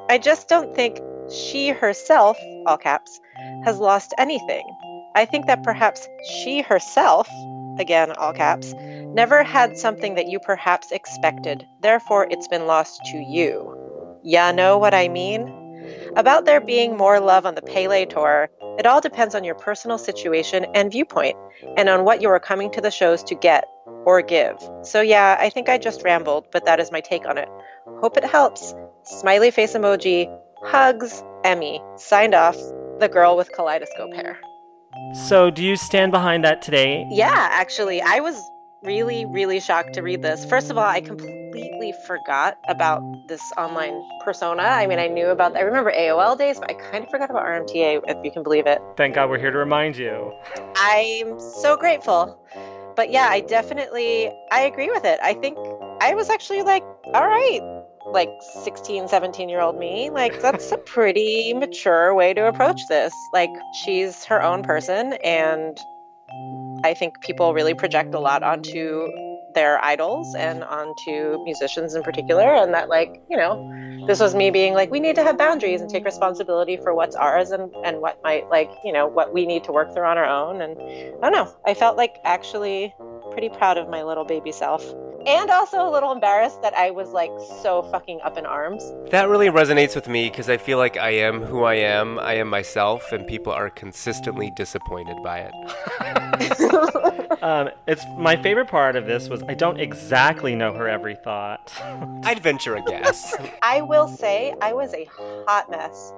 [0.10, 1.00] I just don't think
[1.32, 3.20] she herself, all caps,
[3.64, 4.64] has lost anything.
[5.16, 7.30] I think that perhaps she herself,
[7.80, 8.74] again, all caps,
[9.14, 11.66] never had something that you perhaps expected.
[11.82, 14.20] Therefore, it's been lost to you.
[14.24, 15.48] Ya know what I mean?
[16.16, 19.98] About there being more love on the Pele tour, it all depends on your personal
[19.98, 21.36] situation and viewpoint,
[21.78, 23.66] and on what you are coming to the shows to get
[24.06, 24.58] or give.
[24.84, 27.50] So, yeah, I think I just rambled, but that is my take on it.
[28.02, 28.74] Hope it helps.
[29.04, 30.28] Smiley face emoji,
[30.64, 31.82] hugs, Emmy.
[31.98, 32.58] Signed off,
[33.00, 34.40] the girl with kaleidoscope hair.
[35.28, 37.06] So, do you stand behind that today?
[37.10, 38.40] Yeah, actually, I was
[38.84, 40.46] really, really shocked to read this.
[40.46, 44.64] First of all, I completely forgot about this online persona.
[44.64, 47.46] I mean, I knew about, I remember AOL days, but I kind of forgot about
[47.46, 48.82] RMTA, if you can believe it.
[48.98, 50.34] Thank God we're here to remind you.
[50.76, 52.40] I'm so grateful.
[52.96, 55.20] But yeah, I definitely, I agree with it.
[55.24, 55.58] I think
[56.00, 58.30] I was actually like, all right, like
[58.64, 63.14] 16, 17 year old me, like that's a pretty mature way to approach this.
[63.34, 63.50] Like
[63.84, 65.78] she's her own person and
[66.84, 69.08] I think people really project a lot onto
[69.54, 73.70] their idols and onto musicians in particular and that like you know
[74.08, 77.16] this was me being like we need to have boundaries and take responsibility for what's
[77.16, 80.18] ours and and what might like you know what we need to work through on
[80.18, 80.62] our own.
[80.62, 80.76] And
[81.24, 81.54] i don't know.
[81.66, 82.94] I felt like actually
[83.34, 84.84] pretty proud of my little baby self
[85.26, 87.32] and also a little embarrassed that i was like
[87.62, 91.12] so fucking up in arms That really resonates with me because I feel like I
[91.12, 92.18] am who I am.
[92.20, 95.54] I am myself, and people are consistently disappointed by it.
[97.44, 101.74] Um, it's my favorite part of this was I don't exactly know her every thought.
[102.24, 103.36] I'd venture a guess.
[103.62, 105.04] I will say I was a
[105.46, 106.14] hot mess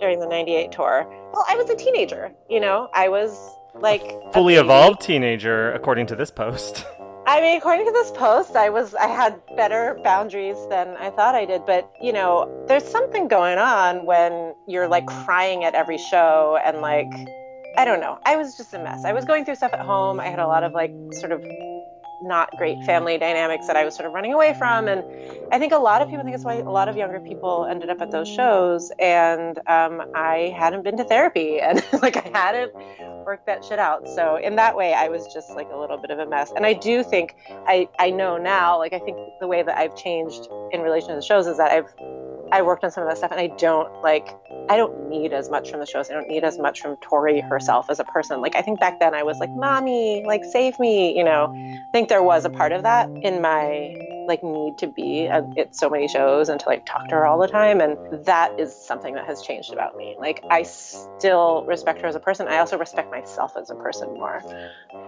[0.00, 1.06] during the 98 tour.
[1.32, 3.38] Well, I was a teenager, you know, I was
[3.74, 4.02] like
[4.32, 6.84] Fully evolved teenager, according to this post.
[7.26, 11.34] I mean, according to this post, I was I had better boundaries than I thought
[11.34, 15.96] I did, but you know, there's something going on when you're like crying at every
[15.96, 17.10] show and like
[17.76, 18.18] I don't know.
[18.24, 19.04] I was just a mess.
[19.04, 20.20] I was going through stuff at home.
[20.20, 21.42] I had a lot of like sort of
[22.24, 24.88] not great family dynamics that I was sort of running away from.
[24.88, 25.04] And
[25.52, 27.90] I think a lot of people think it's why a lot of younger people ended
[27.90, 28.90] up at those shows.
[28.98, 32.72] And um, I hadn't been to therapy and like I hadn't
[33.24, 34.08] worked that shit out.
[34.08, 36.52] So in that way, I was just like a little bit of a mess.
[36.54, 37.36] And I do think
[37.66, 41.16] I, I know now, like I think the way that I've changed in relation to
[41.16, 41.94] the shows is that I've
[42.52, 44.28] I worked on some of that stuff and I don't like
[44.68, 46.10] I don't need as much from the shows.
[46.10, 48.40] I don't need as much from Tori herself as a person.
[48.40, 51.52] Like I think back then I was like, Mommy, like save me, you know.
[51.54, 53.94] I think there was a part of that in my
[54.26, 55.44] like need to be at,
[55.74, 58.74] so many shows and to like talk to her all the time and that is
[58.74, 62.58] something that has changed about me like i still respect her as a person i
[62.58, 64.42] also respect myself as a person more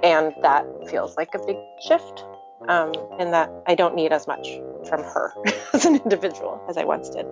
[0.03, 2.25] and that feels like a big shift
[2.69, 4.49] um, and that i don't need as much
[4.89, 5.33] from her
[5.73, 7.27] as an individual as i once did.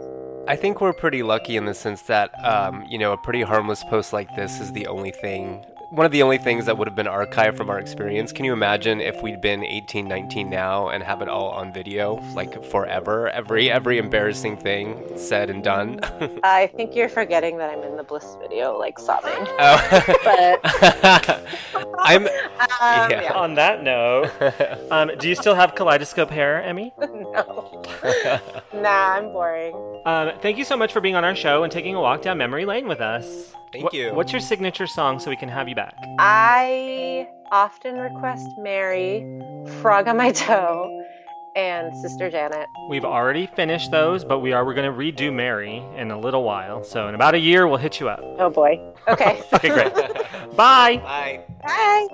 [0.47, 3.83] I think we're pretty lucky in the sense that, um, you know, a pretty harmless
[3.85, 5.65] post like this is the only thing
[5.95, 8.33] one of the only things that would have been archived from our experience.
[8.33, 12.17] Can you imagine if we'd been 18, 19 now and have it all on video,
[12.35, 13.29] like forever?
[13.29, 16.01] Every every embarrassing thing said and done.
[16.43, 19.33] I think you're forgetting that I'm in the Bliss video, like sobbing.
[19.37, 20.15] Oh.
[20.25, 21.45] but
[21.99, 22.27] I'm.
[22.27, 22.31] um,
[22.81, 23.23] yeah.
[23.23, 23.33] yeah.
[23.35, 24.31] On that note,
[24.91, 26.93] um, do you still have kaleidoscope hair, Emmy?
[26.99, 27.83] no.
[28.75, 29.75] nah, I'm boring.
[30.05, 32.39] Um, thank you so much for being on our show and taking a walk down
[32.39, 33.55] memory lane with us.
[33.75, 34.15] Thank What- you.
[34.15, 35.97] What's your signature song so we can have you back?
[36.21, 39.25] I often request Mary,
[39.83, 41.05] Frog on My Toe,
[41.57, 42.69] and Sister Janet.
[42.89, 46.45] We've already finished those, but we are we're going to redo Mary in a little
[46.45, 46.85] while.
[46.85, 48.21] So in about a year, we'll hit you up.
[48.39, 48.81] Oh boy.
[49.09, 49.43] Okay.
[49.55, 49.93] Okay, great.
[50.57, 50.99] Bye.
[50.99, 51.41] Bye.
[51.65, 52.07] Bye.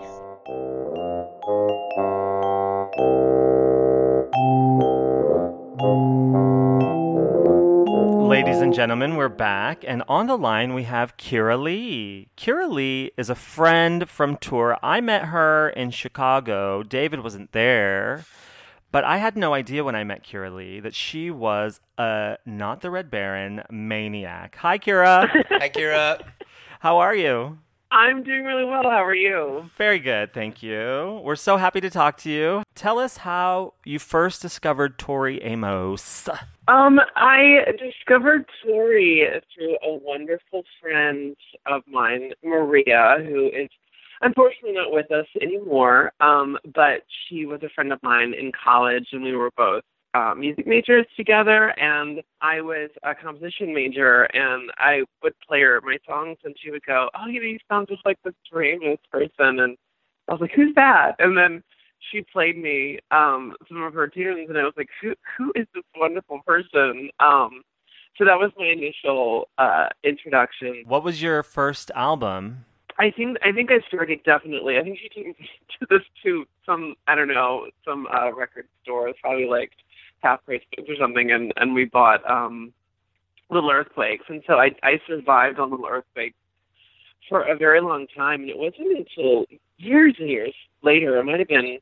[8.40, 8.76] Ladies and oh.
[8.76, 12.28] gentlemen, we're back, and on the line we have Kira Lee.
[12.38, 14.78] Kira Lee is a friend from tour.
[14.82, 16.82] I met her in Chicago.
[16.82, 18.24] David wasn't there,
[18.90, 22.80] but I had no idea when I met Kira Lee that she was a not
[22.80, 24.56] the Red Baron maniac.
[24.56, 25.28] Hi, Kira.
[25.50, 26.24] Hi, Kira.
[26.78, 27.58] How are you?
[27.90, 28.84] I'm doing really well.
[28.84, 29.68] How are you?
[29.76, 31.20] Very good, thank you.
[31.22, 32.62] We're so happy to talk to you.
[32.74, 36.26] Tell us how you first discovered Tori Amos.
[36.70, 41.34] Um, I discovered Tori through a wonderful friend
[41.66, 43.68] of mine, Maria, who is
[44.20, 46.12] unfortunately not with us anymore.
[46.20, 49.82] Um, but she was a friend of mine in college, and we were both
[50.14, 51.70] uh, music majors together.
[51.76, 56.70] And I was a composition major, and I would play her my songs, and she
[56.70, 59.76] would go, "Oh, you know, you sound just like this Amos person," and
[60.28, 61.64] I was like, "Who's that?" And then
[62.10, 65.66] she played me um some of her tunes and I was like, Who who is
[65.74, 67.10] this wonderful person?
[67.20, 67.62] Um
[68.18, 70.84] so that was my initial uh introduction.
[70.86, 72.64] What was your first album?
[72.98, 74.78] I think I think I started definitely.
[74.78, 75.48] I think she took me
[75.80, 79.72] to this to some I don't know, some uh record store, probably like
[80.20, 82.72] half price books or something and, and we bought um
[83.50, 86.36] Little Earthquakes and so I I survived on Little Earthquakes
[87.28, 89.46] for a very long time and it wasn't until
[89.78, 91.78] years and years later, it might have been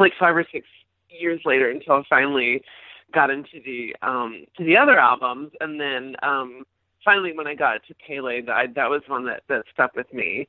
[0.00, 0.66] like five or six
[1.08, 2.62] years later until I finally
[3.12, 5.52] got into the um to the other albums.
[5.60, 6.64] And then um
[7.04, 10.48] finally when I got to Pele that that was one that that stuck with me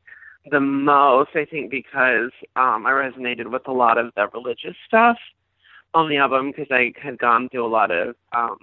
[0.50, 5.18] the most I think because um I resonated with a lot of the religious stuff
[5.94, 8.58] on the album because I had gone through a lot of um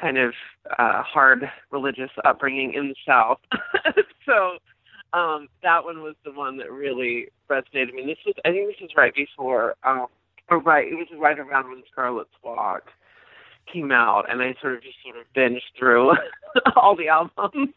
[0.00, 0.32] kind of
[0.78, 3.38] uh hard religious upbringing in the south.
[4.24, 4.58] So
[5.12, 8.68] um that one was the one that really resonated with me this was I think
[8.68, 10.06] this was right before um
[10.48, 12.90] or right it was right around when Scarlet's Walk
[13.72, 16.12] came out and I sort of just sort of binged through
[16.76, 17.70] all the albums.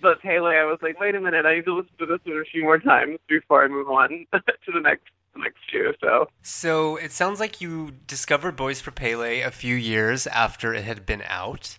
[0.00, 2.36] But Pele, I was like, wait a minute, I need to listen to this one
[2.36, 5.06] a few more times before I move on to the next
[5.36, 5.92] next two.
[6.00, 10.84] So So it sounds like you discovered Boys for Pele a few years after it
[10.84, 11.78] had been out.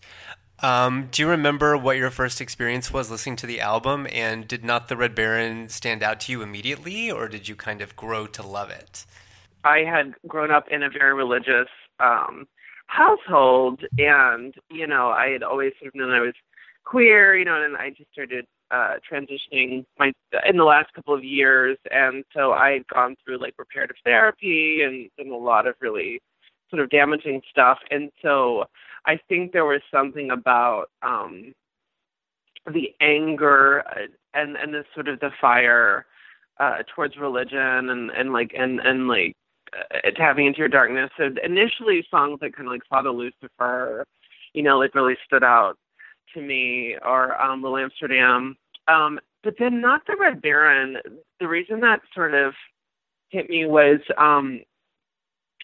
[0.60, 4.08] Um, do you remember what your first experience was listening to the album?
[4.12, 7.82] And did Not the Red Baron stand out to you immediately, or did you kind
[7.82, 9.06] of grow to love it?
[9.64, 11.68] I had grown up in a very religious
[12.00, 12.48] um
[12.88, 16.34] household and, you know, I had always sort of known I was
[16.86, 20.12] queer, you know, and I just started uh transitioning my
[20.48, 24.82] in the last couple of years and so I had gone through like reparative therapy
[24.84, 26.22] and, and a lot of really
[26.70, 28.66] sort of damaging stuff and so
[29.08, 31.54] I think there was something about um
[32.72, 36.06] the anger uh, and and the sort of the fire
[36.60, 39.36] uh towards religion and and like and and like
[39.74, 41.10] uh, tapping into your darkness.
[41.18, 44.06] So initially songs like kind of like Father Lucifer
[44.54, 45.78] you know like really stood out
[46.34, 48.58] to me or um Little Amsterdam.
[48.90, 50.98] Um but then not the Red Baron.
[51.40, 52.54] The reason that sort of
[53.30, 54.60] hit me was um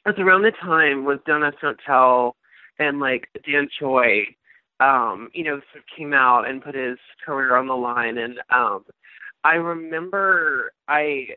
[0.06, 2.38] it was around the time Don't Ask Don't Tell
[2.80, 4.26] and like Dan Choi
[4.80, 8.18] um you know sort of came out and put his career on the line.
[8.18, 8.86] And um
[9.44, 11.28] I remember I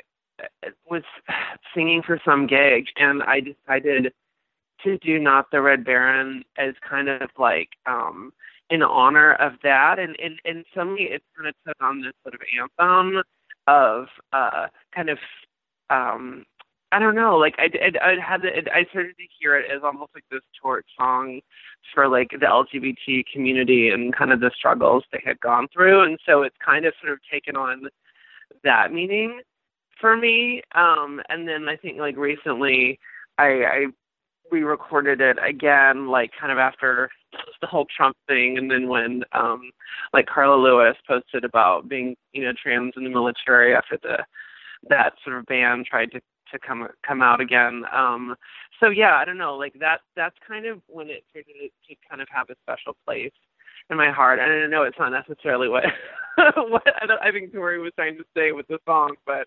[0.43, 1.03] uh, was
[1.75, 4.13] singing for some gig and I decided
[4.85, 8.33] to do not the Red Baron as kind of like um
[8.71, 9.99] in honor of that.
[9.99, 13.23] And and and suddenly it kind of took on this sort of anthem
[13.67, 15.19] of uh kind of
[15.91, 16.45] um
[16.93, 19.83] I don't know, like I, I, I had to, I started to hear it as
[19.83, 21.41] almost like this torch song
[21.93, 26.19] for like the LGBT community and kind of the struggles they had gone through, and
[26.25, 27.89] so it's kind of sort of taken on
[28.63, 29.41] that meaning
[30.01, 30.63] for me.
[30.75, 32.99] Um, and then I think like recently,
[33.39, 33.87] I, I
[34.51, 37.11] re-recorded it again, like kind of after
[37.61, 39.71] the whole Trump thing, and then when um,
[40.13, 44.19] like Carla Lewis posted about being you know trans in the military after the
[44.89, 46.21] that sort of ban tried to
[46.53, 47.85] to come come out again.
[47.93, 48.37] Um,
[48.81, 52.23] so yeah, I don't know, like that that's kind of when it started to kind
[52.23, 53.33] of have a special place
[53.91, 54.39] in my heart.
[54.39, 55.85] And I know it's not necessarily what
[56.57, 56.83] what
[57.23, 59.47] I think Tori was trying to say with the song, but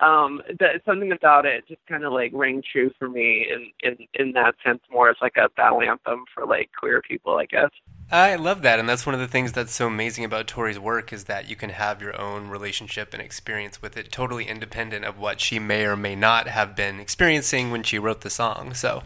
[0.00, 4.06] um that something about it just kind of like rang true for me in in
[4.14, 7.70] in that sense more as like a battle anthem for like queer people i guess
[8.12, 11.14] I love that, and that's one of the things that's so amazing about Tori's work
[11.14, 15.18] is that you can have your own relationship and experience with it, totally independent of
[15.18, 18.74] what she may or may not have been experiencing when she wrote the song.
[18.74, 19.04] So,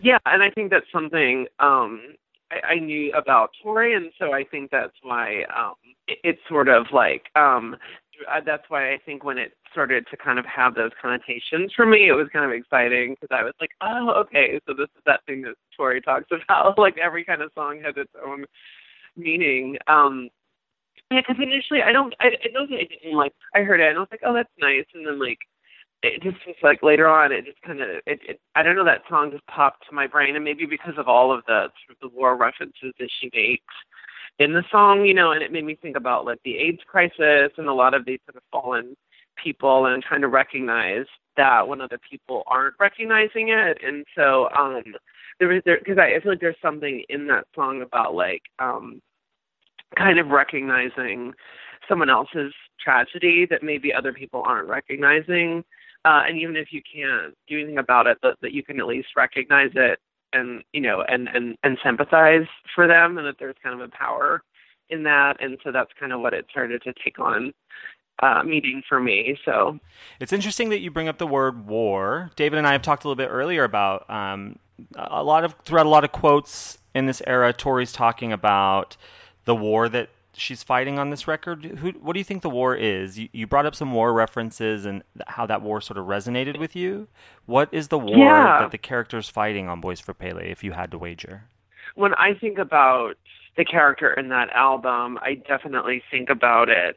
[0.00, 2.16] yeah, and I think that's something um,
[2.50, 5.74] I, I knew about Tori, and so I think that's why um,
[6.08, 7.76] it, it's sort of like um,
[8.44, 12.08] that's why I think when it started to kind of have those connotations for me,
[12.08, 15.20] it was kind of exciting because I was like, oh, okay, so this is that
[15.26, 16.78] thing that Tori talks about.
[16.78, 18.44] like every kind of song has its own
[19.16, 19.76] meaning.
[19.86, 20.28] Um,
[21.10, 23.32] yeah, because initially I don't, I, I don't, I didn't like.
[23.54, 25.38] I heard it and I was like, oh, that's nice, and then like
[26.02, 28.84] it just was like later on it just kind of it, it i don't know
[28.84, 31.90] that song just popped to my brain and maybe because of all of the sort
[31.90, 33.74] of the war references that she makes
[34.40, 37.52] in the song, you know, and it made me think about like the AIDS crisis
[37.58, 38.96] and a lot of these sort of fallen
[39.36, 41.04] people and trying to recognize
[41.36, 43.78] that when other people aren't recognizing it.
[43.86, 44.82] And so um
[45.38, 48.42] there was there because I, I feel like there's something in that song about like
[48.58, 49.00] um
[49.96, 51.34] kind of recognizing
[51.88, 52.52] someone else's
[52.82, 55.64] tragedy that maybe other people aren't recognizing.
[56.04, 58.86] Uh, and even if you can't do anything about it, that, that you can at
[58.86, 59.98] least recognize it
[60.32, 63.90] and you know and and and sympathize for them and that there's kind of a
[63.90, 64.42] power
[64.88, 67.52] in that and so that's kind of what it started to take on
[68.22, 69.38] uh, meeting for me.
[69.44, 69.78] So
[70.18, 72.30] it's interesting that you bring up the word war.
[72.36, 74.58] David and I have talked a little bit earlier about um,
[74.94, 77.52] a lot of throughout a lot of quotes in this era.
[77.52, 78.96] Tori's talking about
[79.44, 81.64] the war that she's fighting on this record.
[81.64, 83.18] Who, what do you think the war is?
[83.18, 86.74] You, you brought up some war references and how that war sort of resonated with
[86.76, 87.08] you.
[87.46, 88.60] What is the war yeah.
[88.60, 90.50] that the character's fighting on Boys for Pele?
[90.50, 91.44] If you had to wager,
[91.94, 93.14] when I think about
[93.56, 96.96] the character in that album, I definitely think about it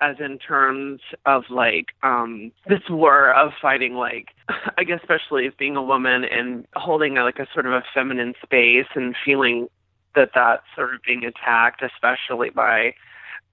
[0.00, 4.28] as in terms of like um this war of fighting like
[4.78, 7.84] i guess especially as being a woman and holding a, like a sort of a
[7.94, 9.68] feminine space and feeling
[10.14, 12.94] that that's sort of being attacked, especially by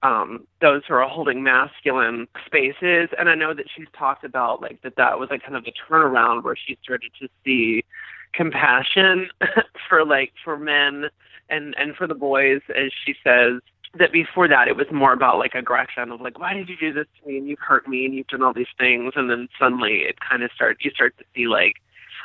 [0.02, 3.08] um, those who are holding masculine spaces.
[3.18, 5.92] And I know that she's talked about like that that was like kind of a
[5.92, 7.84] turnaround where she started to see
[8.32, 9.28] compassion
[9.88, 11.06] for like for men
[11.48, 13.60] and and for the boys, as she says.
[13.98, 16.94] That before that it was more about like aggression of like why did you do
[16.94, 19.48] this to me and you've hurt me and you've done all these things and then
[19.60, 21.74] suddenly it kind of starts you start to see like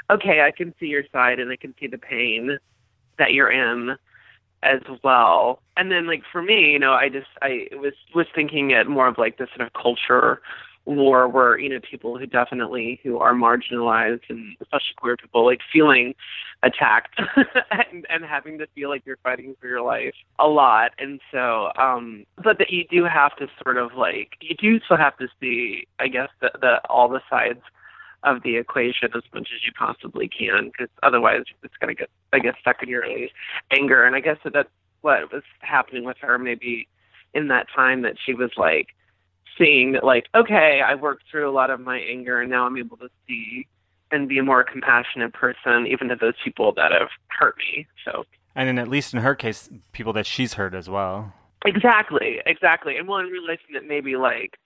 [0.10, 2.58] okay I can see your side and I can see the pain
[3.18, 3.98] that you're in
[4.64, 5.60] as well.
[5.76, 9.08] And then like for me, you know, I just I was was thinking it more
[9.08, 10.42] of like this sort of culture
[10.86, 15.60] war where, you know, people who definitely who are marginalized and especially queer people like
[15.72, 16.16] feeling
[16.64, 17.20] attacked
[17.72, 20.92] and, and having to feel like you're fighting for your life a lot.
[20.98, 24.98] And so um but that you do have to sort of like you do still
[24.98, 27.62] have to see I guess the, the all the sides
[28.36, 32.10] of the equation as much as you possibly can, because otherwise it's going to get,
[32.34, 33.04] I guess, stuck in your
[33.72, 34.04] anger.
[34.04, 34.70] And I guess that that's
[35.02, 36.88] what was happening with her maybe
[37.34, 38.90] in that time that she was like
[39.58, 42.78] seeing that, like, okay, I worked through a lot of my anger, and now I'm
[42.78, 43.68] able to see
[44.12, 47.88] and be a more compassionate person, even to those people that have hurt me.
[48.06, 48.26] So.
[48.56, 51.34] And then, at least in her case, people that she's hurt as well.
[51.66, 52.98] Exactly, exactly.
[52.98, 54.58] And one realizing that maybe like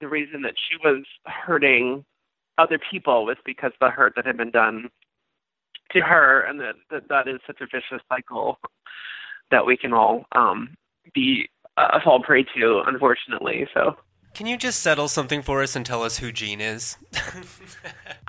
[0.00, 2.04] the reason that she was hurting
[2.58, 4.90] other people was because of the hurt that had been done
[5.92, 8.58] to her, and that that, that is such a vicious cycle
[9.50, 10.76] that we can all um,
[11.14, 13.66] be uh, fall prey to, unfortunately.
[13.72, 13.96] So.
[14.34, 16.96] Can you just settle something for us and tell us who Jean is?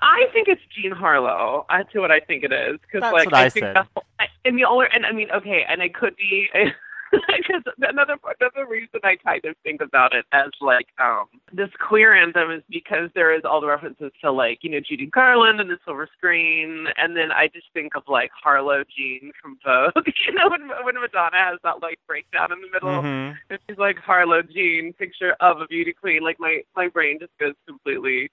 [0.02, 1.66] I think it's Jean Harlow.
[1.70, 2.80] That's what I think it is.
[2.82, 3.76] Because like what I, I think said.
[3.76, 4.02] The,
[4.46, 6.48] and the only, and I mean, okay, and it could be.
[7.12, 12.14] because another another reason I kind of think about it as like um this queer
[12.14, 15.70] anthem is because there is all the references to like you know Judy Garland and
[15.70, 20.06] the Silver Screen, and then I just think of like Harlow Jean from Vogue.
[20.28, 23.36] you know when when Madonna has that like breakdown in the middle, mm-hmm.
[23.50, 26.22] and she's like Harlow Jean, picture of a beauty queen.
[26.24, 28.30] Like my my brain just goes completely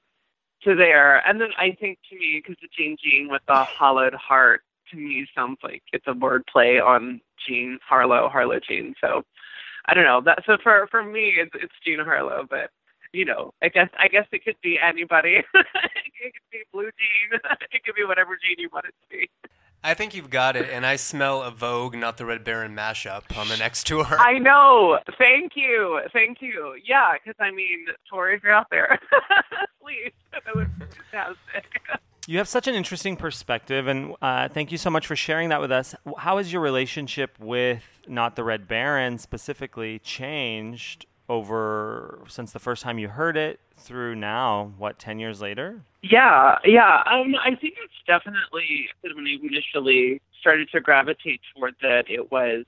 [0.65, 1.27] to there.
[1.27, 4.97] And then I think to me, because the Jean Jean with the hollowed heart to
[4.97, 8.95] me sounds like it's a word play on Jean Harlow, Harlow Jean.
[9.01, 9.23] So
[9.87, 10.21] I don't know.
[10.25, 12.71] That so for for me, it's it's Jean Harlow, but
[13.13, 15.37] you know, I guess I guess it could be anybody.
[15.55, 17.41] it could be Blue Jean.
[17.73, 19.31] it could be whatever Jean you want it to be.
[19.85, 23.37] I think you've got it, and I smell a Vogue, not the Red Baron mashup
[23.39, 24.05] on the next tour.
[24.19, 24.99] I know.
[25.17, 26.01] Thank you.
[26.13, 26.75] Thank you.
[26.85, 28.99] Yeah, because I mean, Tori, if you're out there,
[29.81, 31.67] please, that would be fantastic.
[32.29, 35.61] You have such an interesting perspective, and uh, thank you so much for sharing that
[35.61, 35.95] with us.
[36.19, 42.83] How has your relationship with Not the Red Baron specifically changed over since the first
[42.83, 45.83] time you heard it through now, what, 10 years later?
[46.03, 47.03] Yeah, yeah.
[47.07, 52.65] Um, I think it's definitely when I initially started to gravitate towards it, it was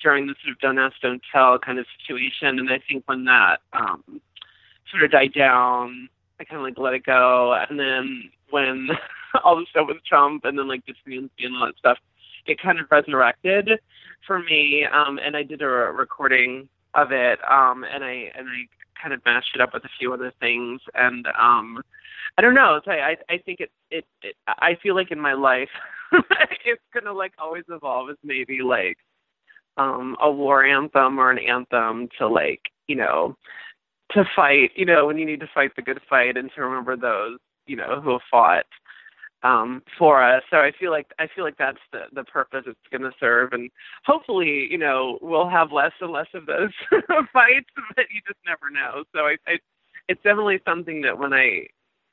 [0.00, 2.60] during the sort of don't ask, don't tell kind of situation.
[2.60, 4.20] And I think when that um,
[4.88, 6.08] sort of died down,
[6.40, 7.54] I kind of like let it go.
[7.68, 8.88] And then when
[9.44, 11.98] all the stuff with Trump and then like Disney and all that stuff,
[12.46, 13.70] it kind of resurrected
[14.26, 14.84] for me.
[14.92, 18.66] Um, and I did a recording of it, um, and I and I
[19.00, 21.82] kind of mashed it up with a few other things, and um,
[22.38, 22.80] I don't know.
[22.84, 25.68] So I I think it, it it I feel like in my life
[26.64, 28.98] it's gonna like always evolve as maybe like
[29.76, 33.36] um a war anthem or an anthem to like you know
[34.10, 36.96] to fight you know when you need to fight the good fight and to remember
[36.96, 38.66] those you know who have fought
[39.44, 40.42] um, for us.
[40.50, 43.52] So I feel like I feel like that's the the purpose it's going to serve,
[43.52, 43.70] and
[44.04, 46.70] hopefully, you know, we'll have less and less of those
[47.32, 49.04] fights, but you just never know.
[49.14, 49.58] So I, I,
[50.08, 51.66] it's definitely something that when I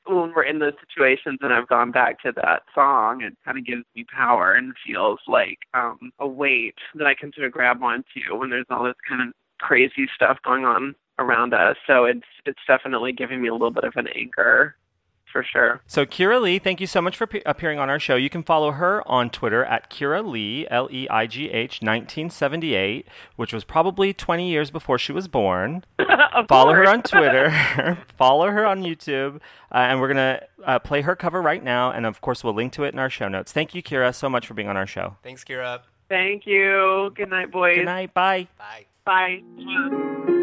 [0.06, 3.64] when we're in those situations and I've gone back to that song, it kind of
[3.64, 7.82] gives me power and feels like um, a weight that I can sort of grab
[7.82, 11.76] onto when there's all this kind of crazy stuff going on around us.
[11.86, 14.76] So it's it's definitely giving me a little bit of an anchor
[15.32, 15.80] for sure.
[15.86, 18.14] So, Kira Leigh, thank you so much for pe- appearing on our show.
[18.14, 23.08] You can follow her on Twitter at Kira Leigh, L E I G H, 1978,
[23.36, 25.84] which was probably 20 years before she was born.
[26.48, 29.36] follow her on Twitter, follow her on YouTube,
[29.72, 31.90] uh, and we're going to uh, play her cover right now.
[31.90, 33.52] And of course, we'll link to it in our show notes.
[33.52, 35.16] Thank you, Kira, so much for being on our show.
[35.22, 35.80] Thanks, Kira.
[36.08, 37.10] Thank you.
[37.14, 37.76] Good night, boys.
[37.76, 38.12] Good night.
[38.12, 38.48] Bye.
[38.58, 38.86] Bye.
[39.04, 40.38] Bye.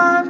[0.00, 0.29] Think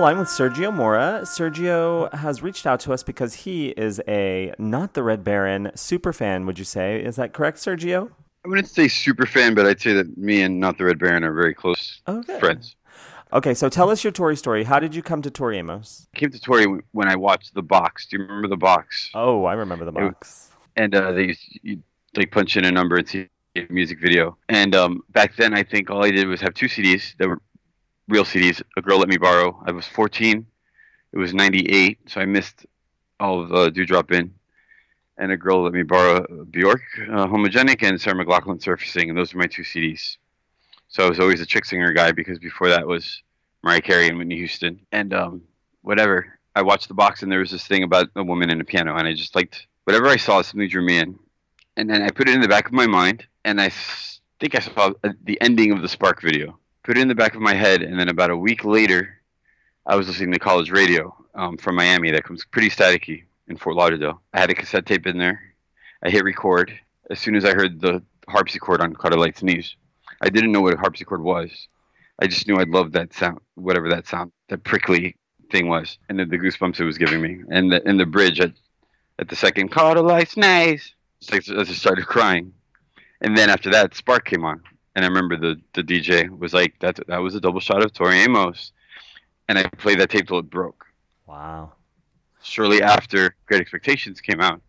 [0.00, 1.20] the line with Sergio Mora.
[1.24, 6.14] Sergio has reached out to us because he is a not the Red Baron super
[6.14, 7.04] fan, would you say?
[7.04, 8.10] Is that correct, Sergio?
[8.46, 11.22] I wouldn't say super fan, but I'd say that me and Not the Red Baron
[11.22, 12.38] are very close Okay.
[12.40, 12.76] friends.
[13.34, 14.64] Okay, so tell us your Tori story.
[14.64, 16.06] How did you come to Tori Amos?
[16.14, 18.06] I came to Tori when I watched The Box.
[18.06, 19.10] Do you remember The Box?
[19.12, 20.48] Oh, I remember the box.
[20.76, 21.82] And uh, they you
[22.16, 24.38] like punch in a number and see a music video.
[24.48, 27.42] And um, back then, I think all I did was have two CDs that were
[28.10, 28.62] real CDs.
[28.76, 29.62] A Girl Let Me Borrow.
[29.64, 30.44] I was 14.
[31.12, 32.66] It was 98, so I missed
[33.18, 34.34] all of uh, Drop In.
[35.16, 39.10] And A Girl Let Me Borrow Bjork, uh, Homogenic, and Sarah McLachlan Surfacing.
[39.10, 40.16] And those were my two CDs.
[40.88, 43.22] So I was always a chick singer guy because before that was
[43.62, 44.80] Mariah Carey and Whitney Houston.
[44.92, 45.42] And um,
[45.82, 46.38] whatever.
[46.56, 48.96] I watched the box and there was this thing about a woman and a piano,
[48.96, 50.42] and I just liked whatever I saw.
[50.42, 51.18] Something drew me in,
[51.76, 53.70] and then I put it in the back of my mind, and I
[54.40, 54.92] think I saw
[55.22, 56.58] the ending of the Spark video.
[56.90, 59.20] Put it in the back of my head, and then about a week later,
[59.86, 63.76] I was listening to college radio um, from Miami that comes pretty staticky in Fort
[63.76, 64.20] Lauderdale.
[64.34, 65.40] I had a cassette tape in there.
[66.02, 66.76] I hit record
[67.08, 69.76] as soon as I heard the harpsichord on Caught a Lite Sneeze.
[70.20, 71.68] I didn't know what a harpsichord was.
[72.18, 75.14] I just knew I'd love that sound, whatever that sound, that prickly
[75.52, 77.38] thing was, and the, the goosebumps it was giving me.
[77.52, 78.50] And the, and the bridge at,
[79.20, 80.92] at the second Caught a Lite Sneeze,
[81.30, 82.52] like I just started crying.
[83.20, 84.60] And then after that, Spark came on,
[84.94, 87.92] and I remember the, the DJ was like, "That that was a double shot of
[87.92, 88.72] Tori Amos,"
[89.48, 90.86] and I played that tape till it broke.
[91.26, 91.72] Wow.
[92.42, 94.60] Shortly after Great Expectations came out,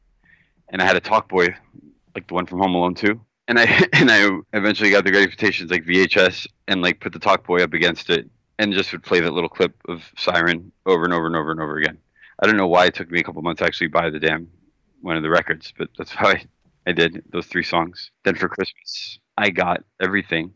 [0.70, 1.56] and I had a Talkboy,
[2.16, 5.24] like the one from Home Alone too, And I and I eventually got the Great
[5.24, 8.30] Expectations like VHS and like put the Talkboy up against it
[8.60, 11.60] and just would play that little clip of Siren over and over and over and
[11.60, 11.98] over again.
[12.42, 14.48] I don't know why it took me a couple months to actually buy the damn
[15.02, 16.46] one of the records, but that's how I,
[16.86, 18.12] I did those three songs.
[18.24, 20.54] Then for Christmas, I got everything.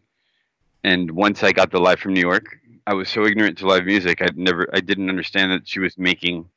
[0.83, 3.85] And once I got the Live from New York, I was so ignorant to live
[3.85, 4.21] music.
[4.21, 6.47] I'd never, I didn't understand that she was making,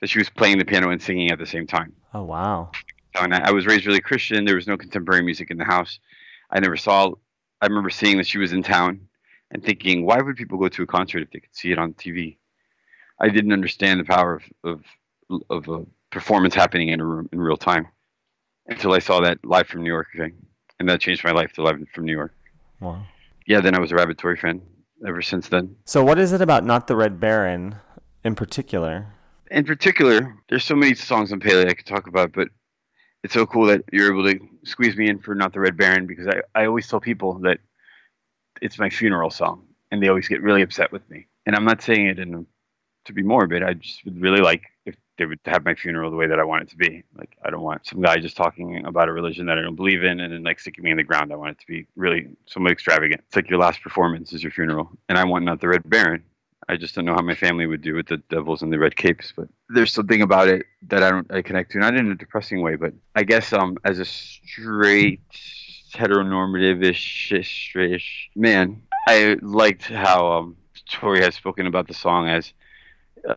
[0.00, 1.92] that she was playing the piano and singing at the same time.
[2.14, 2.70] Oh wow.
[3.20, 4.44] And I, I was raised really Christian.
[4.44, 5.98] There was no contemporary music in the house.
[6.50, 7.12] I never saw.
[7.60, 9.08] I remember seeing that she was in town,
[9.50, 11.94] and thinking, why would people go to a concert if they could see it on
[11.94, 12.36] TV?
[13.18, 14.82] I didn't understand the power of
[15.30, 17.88] of, of a performance happening in a room in real time
[18.66, 20.34] until I saw that live from New York thing,
[20.78, 22.34] and that changed my life to live from New York.
[22.80, 23.02] Wow.
[23.46, 24.60] Yeah, then I was a Rabbit Tori fan
[25.06, 25.76] ever since then.
[25.84, 27.76] So what is it about Not the Red Baron
[28.24, 29.14] in particular?
[29.50, 32.48] in particular, there's so many songs on Pele I could talk about, but
[33.24, 36.06] it's so cool that you're able to squeeze me in for Not the Red Baron
[36.06, 37.58] because I, I always tell people that
[38.60, 41.26] it's my funeral song and they always get really upset with me.
[41.46, 42.44] And I'm not saying it in a,
[43.06, 43.62] to be morbid.
[43.62, 46.44] I just would really like if they would have my funeral the way that I
[46.44, 47.02] want it to be.
[47.16, 50.02] Like I don't want some guy just talking about a religion that I don't believe
[50.02, 51.32] in and then like sticking me in the ground.
[51.32, 53.22] I want it to be really somewhat extravagant.
[53.26, 54.90] It's like your last performance is your funeral.
[55.08, 56.22] And I want Not the Red Baron.
[56.70, 58.94] I just don't know how my family would do with the devils and the red
[58.94, 62.14] capes, but there's something about it that I don't I connect to, not in a
[62.14, 65.20] depressing way, but I guess um as a straight
[65.94, 70.56] heteronormative-ish straight-ish man, I liked how um
[70.90, 72.52] Tori has spoken about the song as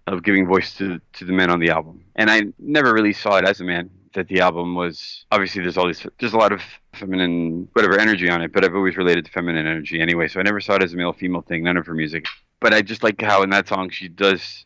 [0.08, 3.38] of giving voice to to the men on the album, and I never really saw
[3.38, 3.90] it as a man.
[4.14, 6.62] That the album was obviously there's all these there's a lot of
[6.94, 10.44] feminine whatever energy on it, but I've always related to feminine energy anyway, so I
[10.44, 11.64] never saw it as a male female thing.
[11.64, 12.26] None of her music
[12.62, 14.66] but I just like how in that song she does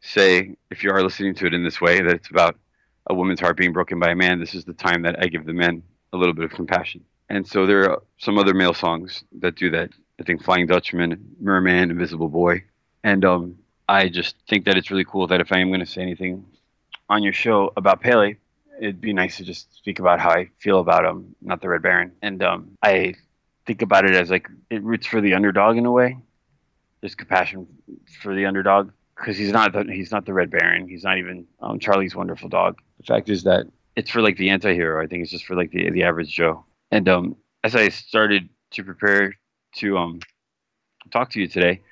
[0.00, 2.56] say, if you are listening to it in this way, that it's about
[3.08, 4.40] a woman's heart being broken by a man.
[4.40, 7.04] This is the time that I give the men a little bit of compassion.
[7.28, 9.90] And so there are some other male songs that do that.
[10.18, 12.64] I think Flying Dutchman, Merman, Invisible Boy.
[13.04, 13.58] And um,
[13.88, 16.44] I just think that it's really cool that if I am going to say anything
[17.08, 18.36] on your show about Pele,
[18.80, 21.82] it'd be nice to just speak about how I feel about him, not the Red
[21.82, 22.12] Baron.
[22.20, 23.14] And um, I
[23.66, 26.18] think about it as like it roots for the underdog in a way
[27.00, 27.66] there's compassion
[28.20, 30.88] for the underdog because he's not the, he's not the Red Baron.
[30.88, 32.80] He's not even um, Charlie's wonderful dog.
[32.98, 33.66] The fact is that
[33.96, 35.02] it's for like the anti-hero.
[35.02, 36.64] I think it's just for like the the average Joe.
[36.90, 39.34] And um, as I started to prepare
[39.76, 40.20] to um
[41.10, 41.82] talk to you today,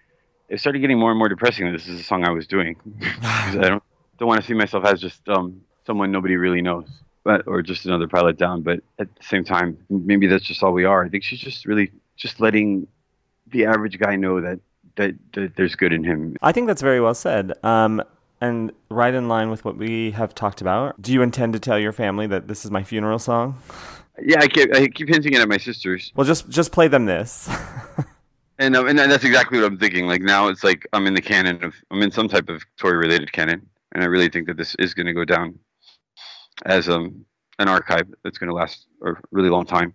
[0.48, 1.70] it started getting more and more depressing.
[1.72, 2.76] This is a song I was doing
[3.22, 3.82] I don't
[4.18, 6.86] don't want to see myself as just um someone nobody really knows.
[7.24, 10.70] But, or just another pilot down, but at the same time, maybe that's just all
[10.70, 11.04] we are.
[11.04, 12.86] I think she's just really just letting
[13.48, 14.60] the average guy know that
[14.94, 16.36] that, that there's good in him.
[16.40, 17.52] I think that's very well said.
[17.64, 18.00] Um,
[18.40, 21.00] and right in line with what we have talked about.
[21.00, 23.60] Do you intend to tell your family that this is my funeral song?
[24.22, 26.12] Yeah, I keep, I keep hinting it at my sisters.
[26.14, 27.50] Well, just just play them this.
[28.58, 30.06] and um, and that's exactly what I'm thinking.
[30.06, 32.96] Like now, it's like I'm in the canon of I'm in some type of Tori
[32.96, 35.58] related canon, and I really think that this is going to go down
[36.64, 37.24] as um
[37.58, 39.94] an archive that's going to last a really long time.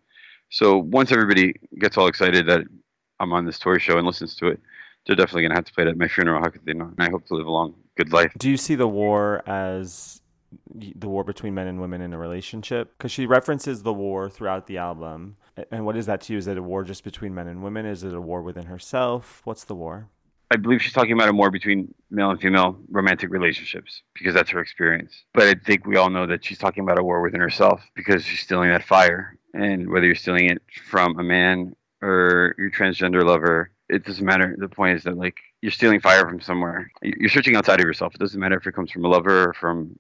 [0.50, 2.62] So once everybody gets all excited that
[3.20, 4.60] I'm on this Tori show and listens to it,
[5.06, 6.42] they're definitely going to have to play it at my funeral.
[6.42, 6.90] How could they not?
[6.90, 8.34] And I hope to live a long, good life.
[8.38, 10.22] Do you see the war as
[10.74, 12.98] the war between men and women in a relationship?
[12.98, 15.38] Because she references the war throughout the album.
[15.72, 16.40] And what is that to you?
[16.40, 17.86] Is it a war just between men and women?
[17.86, 19.42] Is it a war within herself?
[19.44, 20.10] What's the war?
[20.54, 24.50] I believe she's talking about a war between male and female romantic relationships because that's
[24.50, 25.24] her experience.
[25.34, 28.26] But I think we all know that she's talking about a war within herself because
[28.26, 29.38] she's stealing that fire.
[29.54, 34.56] And whether you're stealing it from a man or your transgender lover, it doesn't matter.
[34.58, 36.92] The point is that like you're stealing fire from somewhere.
[37.02, 38.16] You're searching outside of yourself.
[38.16, 39.98] It doesn't matter if it comes from a lover or from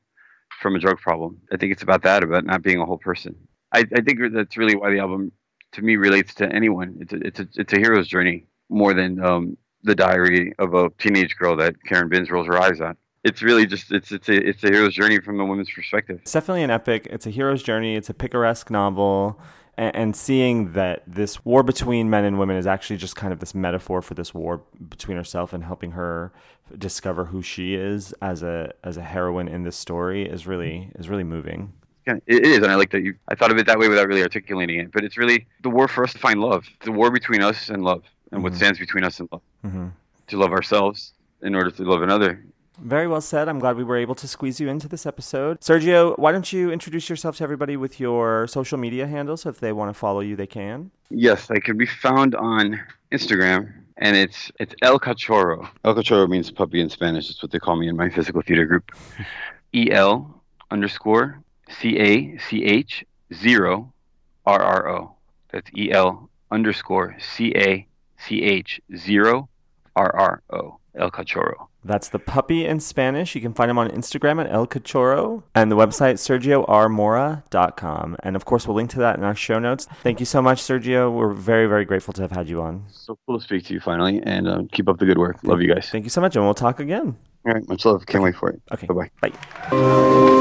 [0.61, 1.39] from a drug problem.
[1.51, 3.35] I think it's about that, about not being a whole person.
[3.73, 5.31] I, I think that's really why the album,
[5.73, 6.97] to me, relates to anyone.
[6.99, 10.89] It's a, it's a, it's a hero's journey more than um, the diary of a
[10.97, 12.97] teenage girl that Karen Binns rolls her eyes at.
[13.23, 16.19] it's really just it's it's a it's a hero's journey from a woman's perspective.
[16.21, 17.07] It's definitely an epic.
[17.09, 17.95] It's a hero's journey.
[17.95, 19.39] It's a picaresque novel.
[19.77, 23.39] And, and seeing that this war between men and women is actually just kind of
[23.39, 26.33] this metaphor for this war between herself and helping her
[26.77, 31.09] discover who she is as a as a heroine in this story is really is
[31.09, 31.73] really moving.
[32.07, 33.13] Yeah, it is, and I like that you.
[33.27, 34.91] I thought of it that way without really articulating it.
[34.91, 36.65] But it's really the war for us to find love.
[36.83, 38.57] The war between us and love, and what Mhm.
[38.57, 39.41] stands between us and love.
[39.65, 39.87] Mm-hmm.
[40.29, 42.43] To love ourselves in order to love another.
[42.79, 43.47] Very well said.
[43.47, 45.59] I'm glad we were able to squeeze you into this episode.
[45.59, 49.41] Sergio, why don't you introduce yourself to everybody with your social media handles?
[49.41, 50.89] So if they want to follow you, they can.
[51.11, 52.79] Yes, I can be found on
[53.11, 55.67] Instagram, and it's it's El Cachorro.
[55.85, 57.27] El Cachorro means puppy in Spanish.
[57.27, 58.91] That's what they call me in my physical theater group.
[59.75, 60.41] E L
[60.71, 61.39] underscore
[61.79, 63.03] C A C H
[63.33, 63.91] zero
[64.45, 65.15] R R O.
[65.51, 67.87] That's E L underscore C A
[68.17, 69.49] C H zero
[69.95, 70.77] R R O.
[70.95, 71.67] El Cachorro.
[71.83, 73.33] That's the puppy in Spanish.
[73.33, 78.17] You can find him on Instagram at El Cachorro and the website sergiormora.com.
[78.21, 79.87] And of course, we'll link to that in our show notes.
[80.03, 81.11] Thank you so much, Sergio.
[81.11, 82.85] We're very, very grateful to have had you on.
[82.91, 85.37] So cool to speak to you finally, and um, keep up the good work.
[85.43, 85.89] Love you guys.
[85.89, 87.17] Thank you so much, and we'll talk again.
[87.45, 88.05] All right, much love.
[88.05, 88.61] Can't wait for it.
[88.71, 88.85] Okay.
[88.85, 90.37] Bye bye bye.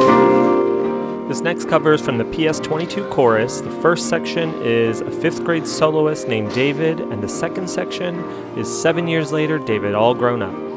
[1.31, 3.61] This next cover is from the PS22 chorus.
[3.61, 8.17] The first section is a fifth grade soloist named David, and the second section
[8.59, 10.70] is seven years later, David all grown up.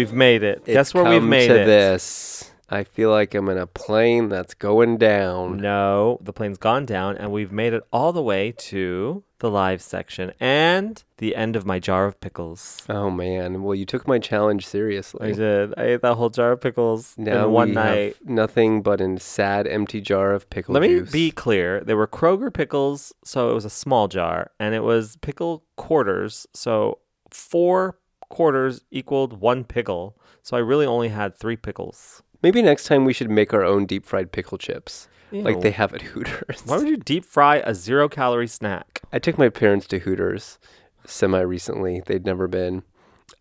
[0.00, 0.58] We've made it.
[0.64, 1.66] It's Guess where we've made to it?
[1.66, 2.50] this.
[2.72, 5.56] I feel like I'm in a plane that's going down.
[5.56, 9.82] No, the plane's gone down, and we've made it all the way to the live
[9.82, 12.82] section and the end of my jar of pickles.
[12.88, 13.64] Oh man!
[13.64, 15.30] Well, you took my challenge seriously.
[15.30, 15.74] I did.
[15.76, 18.16] I ate that whole jar of pickles Now in one night.
[18.24, 21.12] nothing but a sad, empty jar of pickle Let juice.
[21.12, 21.80] me be clear.
[21.80, 26.46] There were Kroger pickles, so it was a small jar, and it was pickle quarters,
[26.54, 26.98] so
[27.30, 27.98] four
[28.30, 30.16] quarters equaled one pickle.
[30.42, 32.22] So I really only had three pickles.
[32.42, 35.92] Maybe next time we should make our own deep fried pickle chips, like they have
[35.92, 36.62] at Hooters.
[36.64, 39.02] Why would you deep fry a zero calorie snack?
[39.12, 40.58] I took my parents to Hooters
[41.04, 42.00] semi recently.
[42.06, 42.82] They'd never been.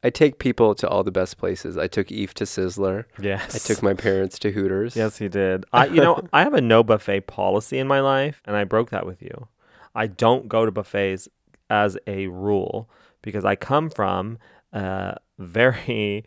[0.03, 1.78] I take people to all the best places.
[1.78, 3.06] I took Eve to Sizzler.
[3.20, 3.56] Yes.
[3.56, 4.95] I took my parents to Hooters.
[4.95, 5.66] Yes, he did.
[5.74, 8.91] I, you know, I have a no buffet policy in my life, and I broke
[8.91, 9.48] that with you.
[9.95, 11.28] I don't go to buffets
[11.70, 12.90] as a rule
[13.22, 14.38] because I come from
[14.74, 16.26] a very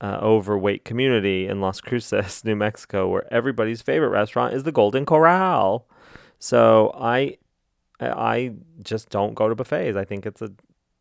[0.00, 5.06] uh, overweight community in Las Cruces, New Mexico, where everybody's favorite restaurant is the Golden
[5.06, 5.86] Corral.
[6.38, 7.38] So I,
[8.00, 8.52] I
[8.82, 9.96] just don't go to buffets.
[9.96, 10.50] I think it's a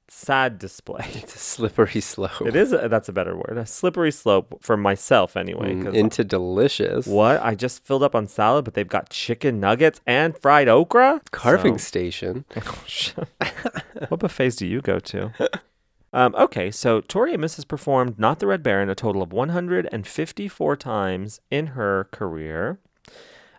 [0.07, 1.05] sad display.
[1.15, 2.41] It's a slippery slope.
[2.45, 2.73] It is.
[2.73, 3.57] A, that's a better word.
[3.57, 5.73] A slippery slope for myself, anyway.
[5.73, 7.07] Mm, into delicious.
[7.07, 7.41] what?
[7.41, 11.22] I just filled up on salad, but they've got chicken nuggets and fried okra.
[11.31, 12.45] Carving So- station.
[14.09, 15.31] what buffets do you go to?
[16.13, 20.75] Um, okay, so Tori Amos has performed Not the Red Baron a total of 154
[20.75, 22.79] times in her career.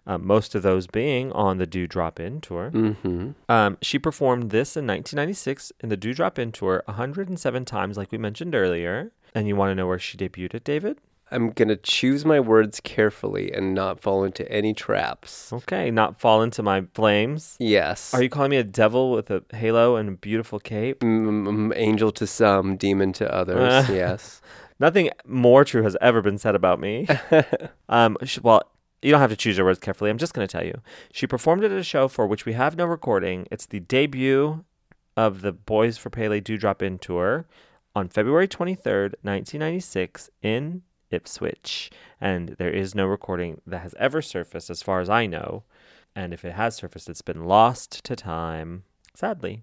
[0.05, 2.73] Um, most of those being on the Dew Drop Inn tour.
[2.75, 3.31] Mm-hmm.
[3.49, 8.11] Um, she performed this in 1996 in the Dew Drop Inn tour 107 times, like
[8.11, 9.13] we mentioned earlier.
[9.35, 10.99] And you want to know where she debuted it, David?
[11.33, 15.53] I'm going to choose my words carefully and not fall into any traps.
[15.53, 17.57] Okay, not fall into my flames.
[17.59, 18.13] Yes.
[18.13, 21.01] Are you calling me a devil with a halo and a beautiful cape?
[21.01, 23.89] Mm, angel to some, demon to others.
[23.89, 24.43] Uh, yes.
[24.79, 27.07] Nothing more true has ever been said about me.
[27.89, 28.63] um, sh- well,
[29.01, 30.11] you don't have to choose your words carefully.
[30.11, 30.81] I'm just going to tell you.
[31.13, 33.47] She performed at a show for which we have no recording.
[33.51, 34.65] It's the debut
[35.17, 37.47] of the Boys for Pele Dew Drop Inn tour
[37.95, 40.83] on February 23rd, 1996, in
[41.13, 41.91] Ipswich.
[42.21, 45.65] And there is no recording that has ever surfaced, as far as I know.
[46.15, 48.85] And if it has surfaced, it's been lost to time.
[49.15, 49.63] Sadly.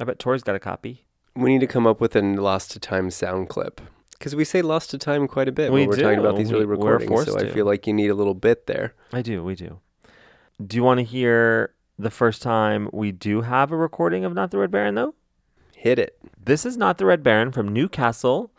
[0.00, 1.04] I bet Tori's got a copy.
[1.34, 3.80] We need to come up with a lost to time sound clip.
[4.18, 6.50] Because we say lost to time quite a bit We when we're talking about these
[6.50, 7.24] We- early recordings.
[7.24, 7.52] So I to.
[7.52, 8.94] feel like you need a little bit there.
[9.12, 9.80] I do, we do.
[10.64, 14.50] Do you want to hear the first time we do have a recording of Not
[14.52, 15.14] the Red Baron, though?
[15.74, 16.16] Hit it.
[16.40, 18.52] This is Not the Red Baron from Newcastle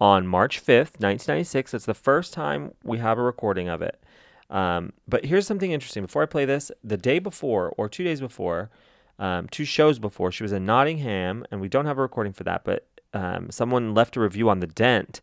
[0.00, 1.74] on March 5th, 1996.
[1.74, 4.02] It's the first time we have a recording of it.
[4.50, 6.02] Um, but here's something interesting.
[6.02, 8.70] Before I play this, the day before, or two days before,
[9.18, 12.44] um, two shows before, she was in Nottingham, and we don't have a recording for
[12.44, 15.20] that, but um, someone left a review on The Dent,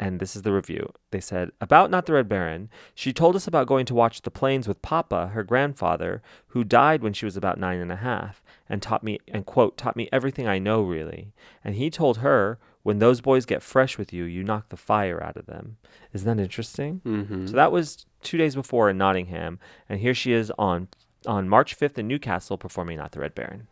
[0.00, 0.92] and this is the review.
[1.12, 4.30] They said, About Not the Red Baron, she told us about going to watch the
[4.30, 8.42] planes with Papa, her grandfather, who died when she was about nine and a half,
[8.68, 11.32] and taught me, and quote, taught me everything I know, really.
[11.64, 15.22] And he told her, When those boys get fresh with you, you knock the fire
[15.22, 15.76] out of them.
[16.12, 17.00] Isn't that interesting?
[17.04, 17.48] Mhm.
[17.48, 20.88] So that was two days before in Nottingham, and here she is on
[21.26, 23.66] on March 5th in Newcastle performing Not the Red Baron.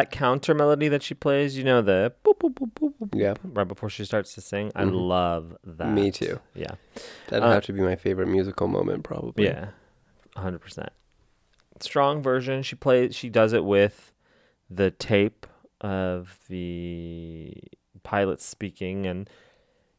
[0.00, 3.34] That counter melody that she plays, you know, the boop, boop, boop, boop, boop, Yeah.
[3.44, 4.72] right before she starts to sing.
[4.74, 4.92] I Mhm.
[5.08, 5.92] love that.
[5.92, 6.40] Me too.
[6.54, 6.76] Yeah.
[7.28, 9.44] That'd Uh, have to be my favorite musical moment, probably.
[9.44, 9.68] Yeah,
[10.36, 10.88] hundred percent.
[11.80, 12.62] Strong version.
[12.62, 13.14] She plays.
[13.14, 14.14] She does it with
[14.70, 15.46] the tape
[15.82, 17.52] of the
[18.02, 19.28] pilot speaking, and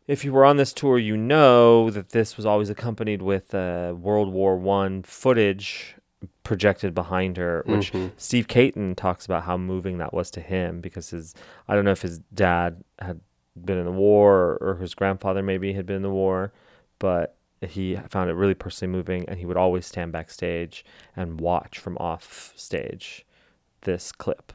[0.07, 3.93] if you were on this tour, you know that this was always accompanied with uh,
[3.95, 5.95] World War One footage
[6.43, 8.11] projected behind her, which Mhm.
[8.17, 11.33] Steve Caton talks about how moving that was to him because his
[11.67, 13.21] I don't know if his dad had
[13.55, 16.51] been in the war or his grandfather maybe had been in the war,
[16.99, 20.83] but he found it really personally moving and he would always stand backstage
[21.15, 23.25] and watch from off stage
[23.81, 24.51] this clip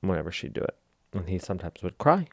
[0.00, 0.76] whenever she'd do it.
[1.12, 2.26] And he sometimes would cry.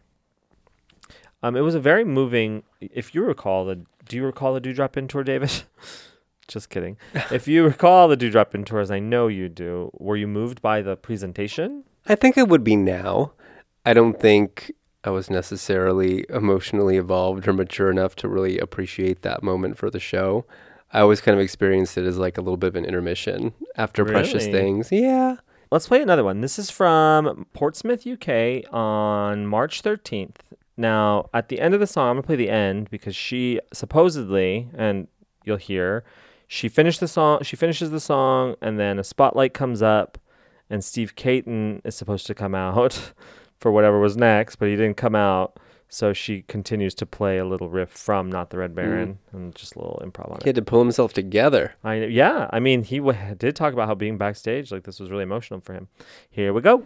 [1.44, 4.74] Um, it was a very moving if you recall the do you recall the Dew
[4.74, 5.64] Drop Inn tour, David?
[6.47, 6.97] Just kidding.
[7.31, 9.91] if you recall the Dew Drop Inn tours, I know you do.
[9.93, 11.84] Were you moved by the presentation?
[12.07, 13.34] I think I would be now.
[13.85, 14.72] I don't think
[15.03, 19.99] I was necessarily emotionally evolved or mature enough to really appreciate that moment for the
[19.99, 20.45] show.
[20.93, 24.03] I always kind of experienced it as like a little bit of an intermission after
[24.03, 24.91] Precious Things.
[24.91, 25.38] Yeah.
[25.72, 26.41] Let's play another one.
[26.41, 30.35] This is from Portsmouth, UK on March 13th.
[30.76, 33.59] Now, at the end of the song, I'm going to play the end because she
[33.72, 35.07] supposedly, and
[35.45, 36.03] you'll hear,
[36.53, 40.18] she finished the song, she finishes the song and then a spotlight comes up
[40.69, 43.14] and Steve Caton is supposed to come out
[43.57, 45.57] for whatever was next, but he didn't come out.
[45.88, 48.76] So she continues to play a little riff from Not the Red mm.
[48.76, 50.44] Baron and just a little improv on it.
[50.44, 51.73] He had to pull himself together.
[51.86, 55.10] I yeah, I mean he w- did talk about how being backstage like this was
[55.10, 55.88] really emotional for him.
[56.30, 56.84] Here we go.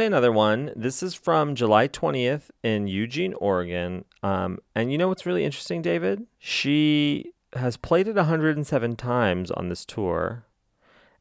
[0.00, 0.72] Play another one.
[0.74, 4.06] This is from July 20th in Eugene, Oregon.
[4.22, 6.24] Um, and you know what's really interesting, David?
[6.38, 10.46] She has played it 107 times on this tour.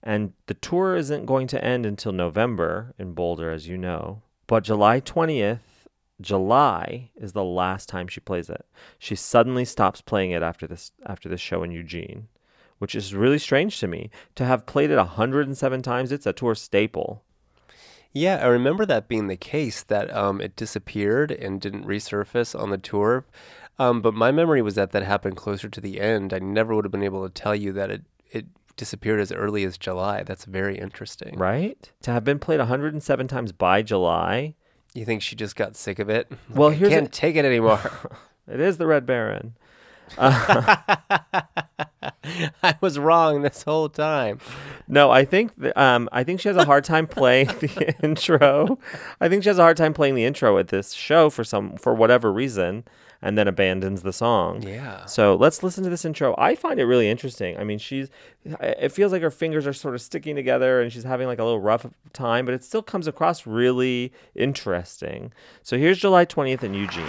[0.01, 4.21] And the tour isn't going to end until November in Boulder, as you know.
[4.47, 5.59] But July 20th,
[6.21, 8.65] July is the last time she plays it.
[8.97, 12.29] She suddenly stops playing it after this after this show in Eugene,
[12.77, 14.09] which is really strange to me.
[14.35, 17.25] To have played it 107 times, it's a tour staple.
[18.13, 22.69] Yeah, I remember that being the case that um, it disappeared and didn't resurface on
[22.71, 23.25] the tour.
[23.77, 26.33] Um, but my memory was that that happened closer to the end.
[26.33, 28.45] I never would have been able to tell you that it, it
[28.75, 30.23] disappeared as early as July.
[30.23, 31.37] That's very interesting.
[31.37, 31.91] Right?
[32.01, 34.55] To have been played 107 times by July.
[34.93, 36.31] You think she just got sick of it?
[36.49, 37.79] Well, I here's can't a- take it anymore.
[38.51, 39.53] It is the Red Baron.
[40.17, 40.75] Uh,
[42.63, 44.39] I was wrong this whole time.
[44.87, 48.77] no, I think th- um, I think she has a hard time playing the intro.
[49.19, 51.75] I think she has a hard time playing the intro at this show for some
[51.77, 52.83] for whatever reason,
[53.21, 54.61] and then abandons the song.
[54.61, 55.05] Yeah.
[55.05, 56.35] So let's listen to this intro.
[56.37, 57.57] I find it really interesting.
[57.57, 58.09] I mean, she's
[58.45, 61.43] it feels like her fingers are sort of sticking together, and she's having like a
[61.43, 65.33] little rough time, but it still comes across really interesting.
[65.63, 67.05] So here's July twentieth in Eugene.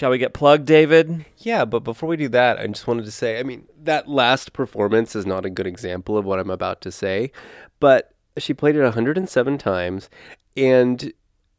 [0.00, 1.26] Shall we get plugged, David?
[1.36, 4.54] Yeah, but before we do that, I just wanted to say I mean, that last
[4.54, 7.32] performance is not a good example of what I'm about to say,
[7.80, 10.08] but she played it 107 times,
[10.56, 11.12] and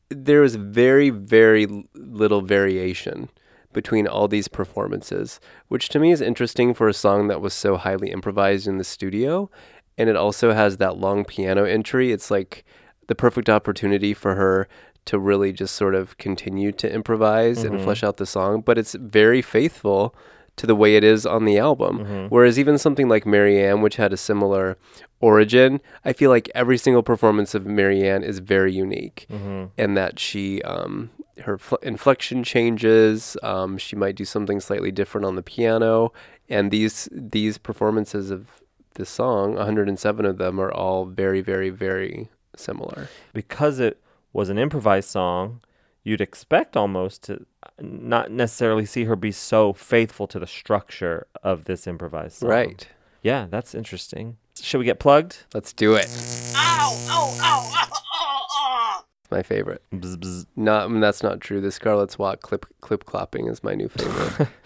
[0.10, 3.30] there was very, very little variation
[3.74, 7.78] between all these performances, which to me is interesting for a song that was so
[7.78, 9.52] highly improvised in the studio.
[10.00, 12.12] And it also has that long piano entry.
[12.12, 12.66] It's like
[13.06, 14.68] the perfect opportunity for her
[15.06, 17.84] to really just sort of continue to improvise and Mhm.
[17.84, 20.14] flesh out the song, but it's very faithful
[20.58, 22.28] to the way it is on the album.
[22.30, 24.78] Whereas even something like Marianne, which had a similar
[25.20, 29.70] origin, I feel like every single performance of Marianne is very unique, Mhm.
[29.78, 31.10] and that she um,
[31.44, 33.38] her fl- inflection changes.
[33.42, 36.12] Um, she might do something slightly different on the piano,
[36.50, 38.48] and these these performances of
[38.96, 43.08] the song, 107 of them, are all very, very, very similar.
[43.34, 43.98] because it
[44.34, 45.62] was an improvised song,
[46.04, 47.46] you'd expect almost to
[47.80, 52.50] not necessarily see her be so faithful to the structure of this improvised song.
[52.50, 52.88] Right.
[53.22, 54.38] Yeah, that's interesting.
[54.60, 55.46] Should we get plugged?
[55.54, 56.08] Let's do it.
[56.56, 59.04] Ow, ow, ow, ow, ow, ow.
[59.30, 59.82] My favorite.
[59.94, 60.46] Bzz, bzz.
[60.56, 61.62] Not mm, that's not true.
[61.62, 64.48] The Scarlet Swat clip clip clapping is my new favorite.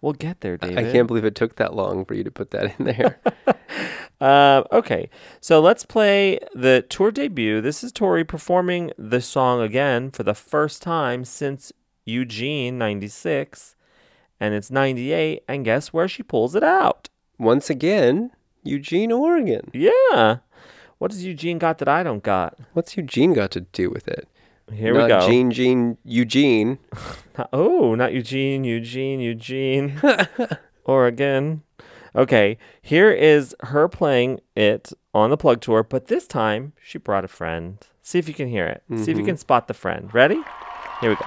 [0.00, 0.78] We'll get there, David.
[0.78, 0.92] I David.
[0.92, 3.18] can't believe it took that long for you to put that in there.
[4.20, 7.60] Um, okay, so let's play the tour debut.
[7.60, 11.72] This is Tori performing the song again for the first time since
[12.04, 13.76] Eugene 96,
[14.40, 17.08] and it's 98, and guess where she pulls it out?
[17.38, 18.32] Once again,
[18.64, 19.70] Eugene, Oregon.
[19.72, 20.38] Yeah.
[20.98, 22.58] What does Eugene got that I don't got?
[22.72, 24.26] What's Eugene got to do with it?
[24.72, 25.28] Here Not we go.
[25.28, 26.78] Gene, Gene, Eugene.
[27.38, 30.00] Not- oh, not Eugene, Eugene, Eugene.
[30.84, 31.62] Oregon.
[32.16, 37.24] Okay, here is her playing it on the plug tour, but this time she brought
[37.24, 37.78] a friend.
[38.02, 38.82] See if you can hear it.
[38.98, 39.26] See if you Mhm.
[39.26, 40.12] can spot the friend.
[40.14, 40.42] Ready?
[41.00, 41.26] Here we go.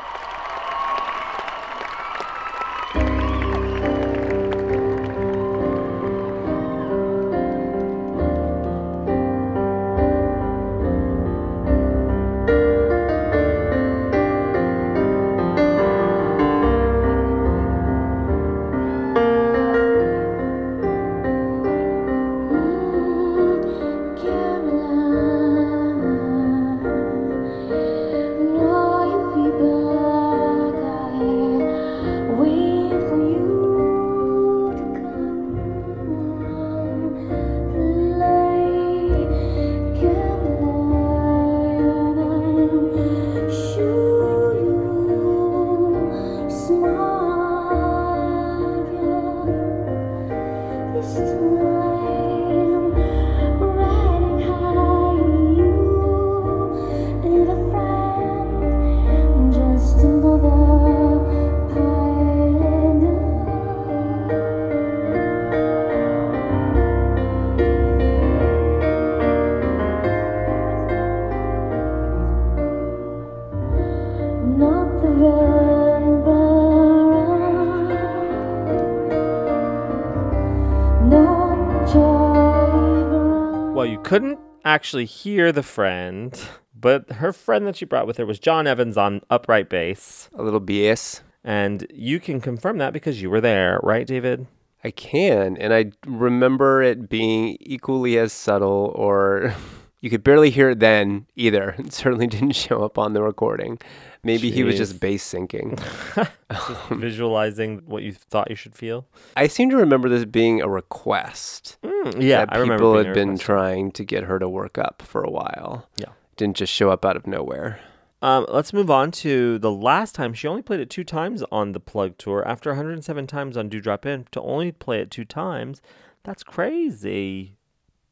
[84.81, 86.43] Actually hear the friend,
[86.73, 90.27] but her friend that she brought with her was Jon Evans on upright bass.
[90.33, 91.21] A little BS.
[91.43, 94.47] And you can confirm that because you were there, right, David?
[94.83, 99.53] I can, and I remember it being equally as subtle, or
[100.01, 101.75] you could barely hear it then either.
[101.77, 103.77] It certainly didn't show up on the recording.
[104.23, 104.99] Maybe he was just Jeez.
[104.99, 105.79] bass syncing.
[106.51, 109.07] Just visualizing what you thought you should feel.
[109.37, 111.77] I seem to remember this being a request.
[111.83, 115.23] Mm, yeah, I remember people had been trying to get her to work up for
[115.23, 115.87] a while.
[115.97, 116.09] Yeah.
[116.35, 117.79] Didn't just show up out of nowhere.
[118.21, 120.33] Um, let's move on to the last time.
[120.33, 122.47] She only played it two times on the Plug Tour.
[122.47, 125.81] After 107 times on Dew Drop Inn, to only play it two times,
[126.23, 127.55] that's crazy,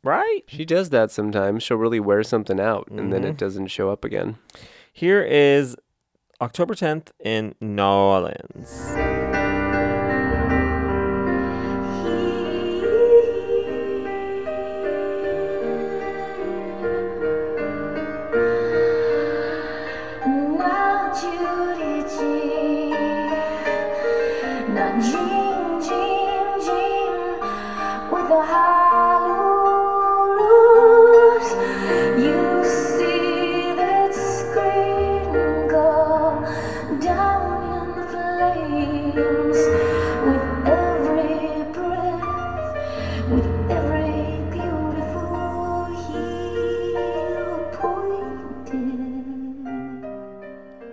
[0.03, 0.41] right?
[0.47, 1.61] She does that sometimes.
[1.61, 3.29] She'll really wear something out and then Mhm.
[3.31, 4.37] it doesn't show up again.
[4.91, 5.75] Here is
[6.41, 9.28] October 10th in New Orleans.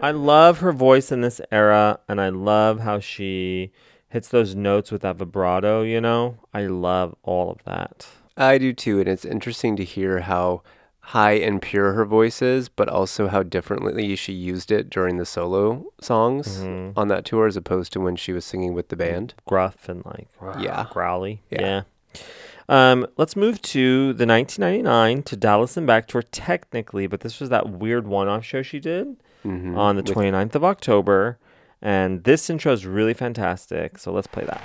[0.06, 3.72] I love her voice in this era, and I love how she
[4.08, 6.36] hits those notes with that vibrato, you know?
[6.54, 8.06] I love all of that.
[8.36, 10.62] I do too, and it's interesting to hear how
[11.00, 15.26] high and pure her voice is, but also how differently she used it during the
[15.26, 16.92] solo songs Mhm.
[16.96, 19.34] on that tour as opposed to when she was singing with the band.
[19.44, 20.28] Gruff and like
[20.60, 20.86] Yeah.
[20.92, 21.42] growly.
[21.50, 21.60] Yeah.
[21.60, 21.82] Yeah.
[22.68, 27.48] Um, let's move to the 1999 to Dallas and Back tour technically, but this was
[27.50, 29.76] that weird one-off show she did Mhm.
[29.76, 31.38] on the 29th of October,
[31.82, 33.98] and this intro is really fantastic.
[33.98, 34.62] So let's play that.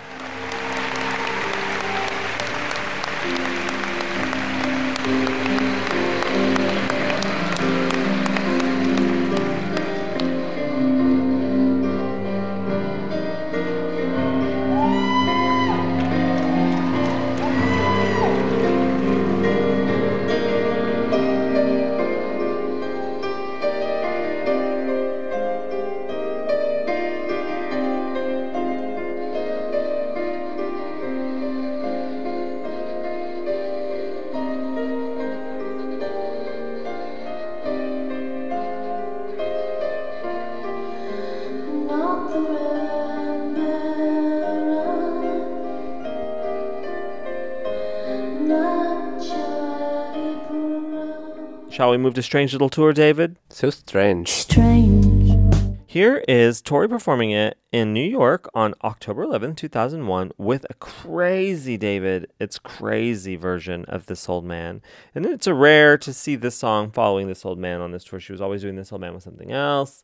[51.82, 53.38] Shall we move to Strange Little Tour, David?
[53.50, 54.30] So strange.
[54.30, 55.80] Strange.
[55.88, 61.78] Here is Tori performing it in New York on October 11, 2001, with a crazy,
[61.78, 64.84] David, it's crazy version of This Old Man.
[65.16, 68.20] And it's a rare to see this song following This Old Man on this tour.
[68.20, 70.04] She was always doing This Old Man with something else,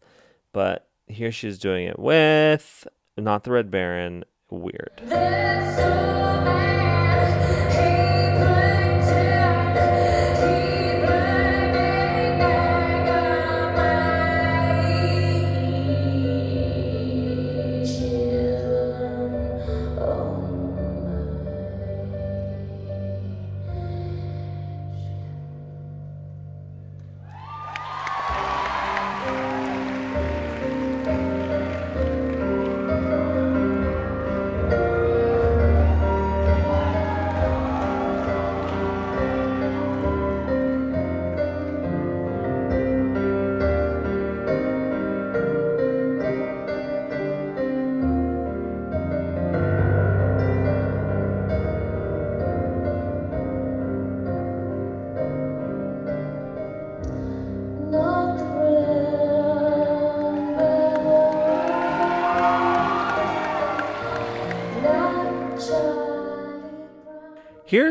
[0.54, 2.88] but here she's doing it with
[3.18, 5.04] Not the Red Baron, Weird.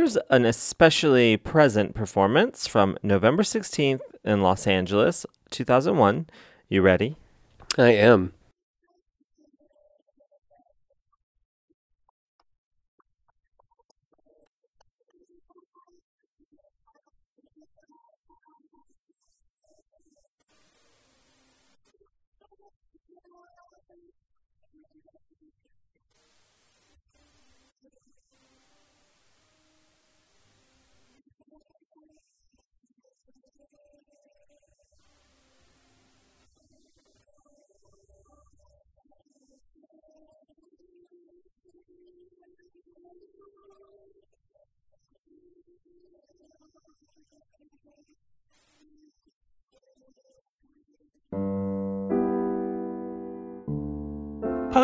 [0.07, 6.29] Here's an especially present performance from November 16th in Los Angeles, 2001.
[6.69, 7.17] You ready?
[7.77, 8.33] I am.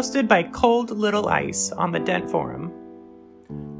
[0.02, 2.72] Posted by Cold Little Ice on the Dent Forum.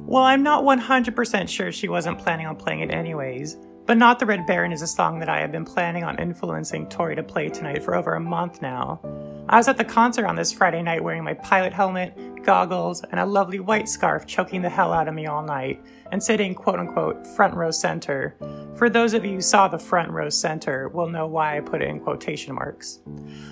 [0.07, 4.27] Well, I'm not 100% sure she wasn't planning on playing it anyways, but Not the
[4.27, 7.49] Red Baron is a song that I have been planning on influencing Tori to play
[7.49, 9.01] tonight for over a month now.
[9.49, 13.19] I was at the concert on this Friday night wearing my pilot helmet, goggles, and
[13.19, 16.79] a lovely white scarf choking the hell out of me all night, and sitting quote
[16.79, 18.37] unquote front row center.
[18.77, 21.83] For those of you who saw the front row center will know why I put
[21.83, 23.01] it in quotation marks.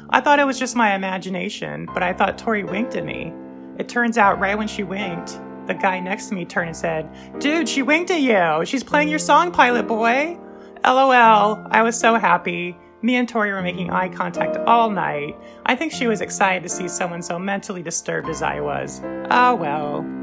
[0.08, 3.32] I thought it was just my imagination, but I thought Tori winked at me.
[3.78, 7.08] It turns out right when she winked, the guy next to me turned and said,
[7.38, 8.64] Dude, she winked at you.
[8.64, 10.38] She's playing your song, Pilot Boy.
[10.84, 11.66] LOL.
[11.70, 12.76] I was so happy.
[13.02, 15.36] Me and Tori were making eye contact all night.
[15.66, 19.00] I think she was excited to see someone so mentally disturbed as I was.
[19.30, 20.19] Ah, well.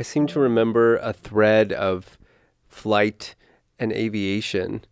[0.00, 2.16] I seem to remember a thread of
[2.66, 3.34] flight
[3.78, 4.86] and aviation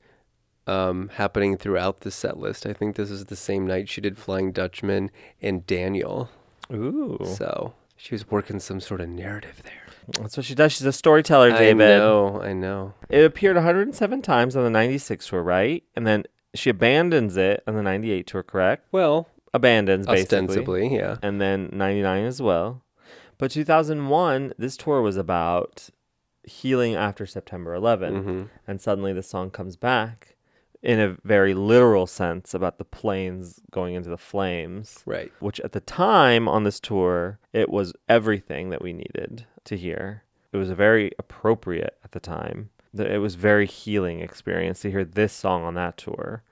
[0.66, 2.66] um, happening throughout the set list.
[2.66, 5.10] I think this is the same night she did Flying Dutchman
[5.40, 6.28] and Daniel.
[6.70, 7.18] Ooh.
[7.24, 10.20] So she was working some sort of narrative there.
[10.20, 10.72] That's what she does.
[10.72, 11.90] She's a storyteller, David.
[11.90, 12.92] I know, I know.
[13.08, 15.82] It appeared 107 times on the 96 tour, right?
[15.96, 16.24] And then
[16.54, 18.86] she abandons it on the 98 tour, correct?
[18.92, 20.38] Well, abandons basically.
[20.38, 21.16] ostensibly, yeah.
[21.22, 22.82] And then 99 as well.
[23.38, 25.88] But 2001, this tour was about
[26.42, 28.24] healing after September 11.
[28.24, 28.48] Mhm.
[28.66, 30.36] And suddenly the song comes back
[30.82, 35.02] in a very literal sense about the planes going into the flames.
[35.06, 35.32] Right.
[35.40, 40.22] Which at the time on this tour, it was everything that we needed to hear.
[40.52, 42.70] It was very appropriate at the time.
[42.96, 46.42] It was very healing experience to hear this song on that tour.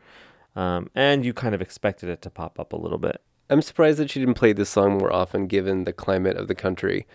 [0.55, 3.23] Um, and you kind of expected it to pop up a little bit.
[3.49, 6.55] I'm surprised that she didn't play this song more often given the climate of the
[6.55, 7.07] country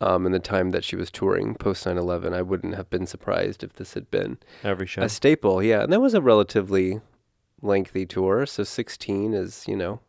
[0.00, 2.34] um, and the time that she was touring post 9 11.
[2.34, 5.02] I wouldn't have been surprised if this had been Every show.
[5.02, 5.62] a staple.
[5.62, 5.82] Yeah.
[5.82, 7.00] And that was a relatively
[7.62, 8.46] lengthy tour.
[8.46, 10.00] So 16 is, you know,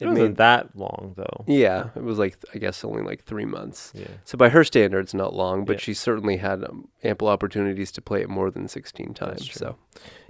[0.00, 1.44] It wasn't that long though.
[1.46, 1.90] Yeah.
[1.94, 3.92] It was like, I guess, only like three months.
[3.94, 4.08] Yeah.
[4.24, 5.80] So by her standards, not long, but Yeah.
[5.80, 9.52] she certainly had um, ample opportunities to play it more than 16 times.
[9.52, 9.76] So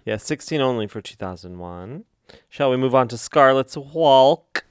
[0.05, 2.05] Yeah, 16 only for 2001.
[2.49, 4.65] Shall we move on to Scarlet's Walk?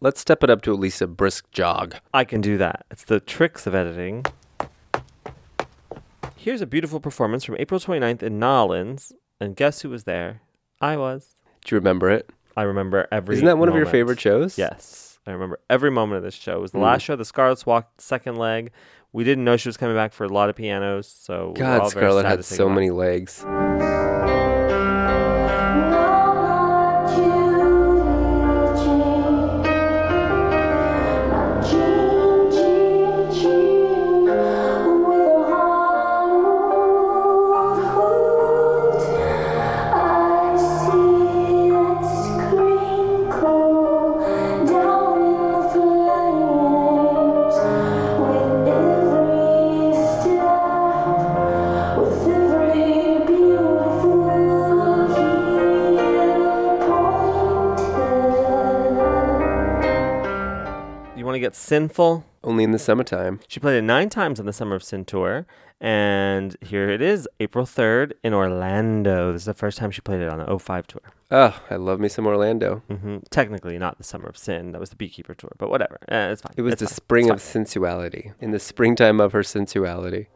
[0.00, 1.96] Let's step it up to at least a brisk jog.
[2.12, 2.84] I can do that.
[2.90, 4.24] It's the tricks of editing.
[6.36, 9.12] Here's a beautiful performance from April 29th in Nolens.
[9.40, 10.42] And guess who was there?
[10.80, 11.36] I was.
[11.64, 12.30] Do you remember it?
[12.56, 14.56] I remember every Isn't that one of your favorite shows?
[14.56, 15.18] Yes.
[15.26, 16.56] I remember every moment of this show.
[16.58, 16.82] It was the Mm.
[16.82, 18.70] last show, the Scarlet's Walk, second leg.
[19.12, 22.44] We didn't know she was coming back for Lottapianos, so we God, very Scarlett had
[22.44, 23.44] so many legs.
[61.46, 62.24] Get sinful?
[62.42, 63.38] Only in the summertime.
[63.46, 65.46] She played it nine times on the Summer of Sin tour.
[65.80, 69.30] And here it is, April 3rd in Orlando.
[69.32, 71.02] This is the first time she played it on the 05 tour.
[71.30, 72.82] Oh, I love me some Orlando.
[72.90, 74.72] hmm Technically, not the Summer of Sin.
[74.72, 76.00] That was the Beekeeper tour, but whatever.
[76.08, 76.52] Eh, it's fine.
[76.56, 76.94] It was It's the fine.
[76.96, 78.32] spring It's of sensuality.
[78.40, 80.26] In the springtime of her sensuality.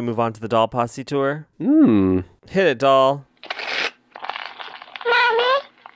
[0.00, 1.46] We move on to the Doll Posse tour?
[1.58, 2.20] Hmm.
[2.48, 3.26] Hit it, doll.
[5.04, 5.44] Mommy,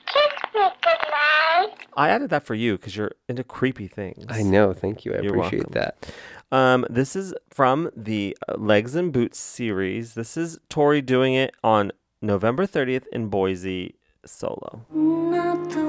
[0.05, 1.87] kiss me goodnight.
[1.97, 4.25] I added that for you because you're into creepy things.
[4.29, 4.73] I know.
[4.73, 5.13] Thank you.
[5.15, 5.93] I You're appreciate welcome.
[6.01, 6.13] that.
[6.51, 10.13] Um, this is from the uh, Legs and Boots series.
[10.13, 11.91] This is Tori doing it on
[12.21, 13.95] November 30th in Boise
[14.25, 14.85] solo.
[14.93, 15.84] Not the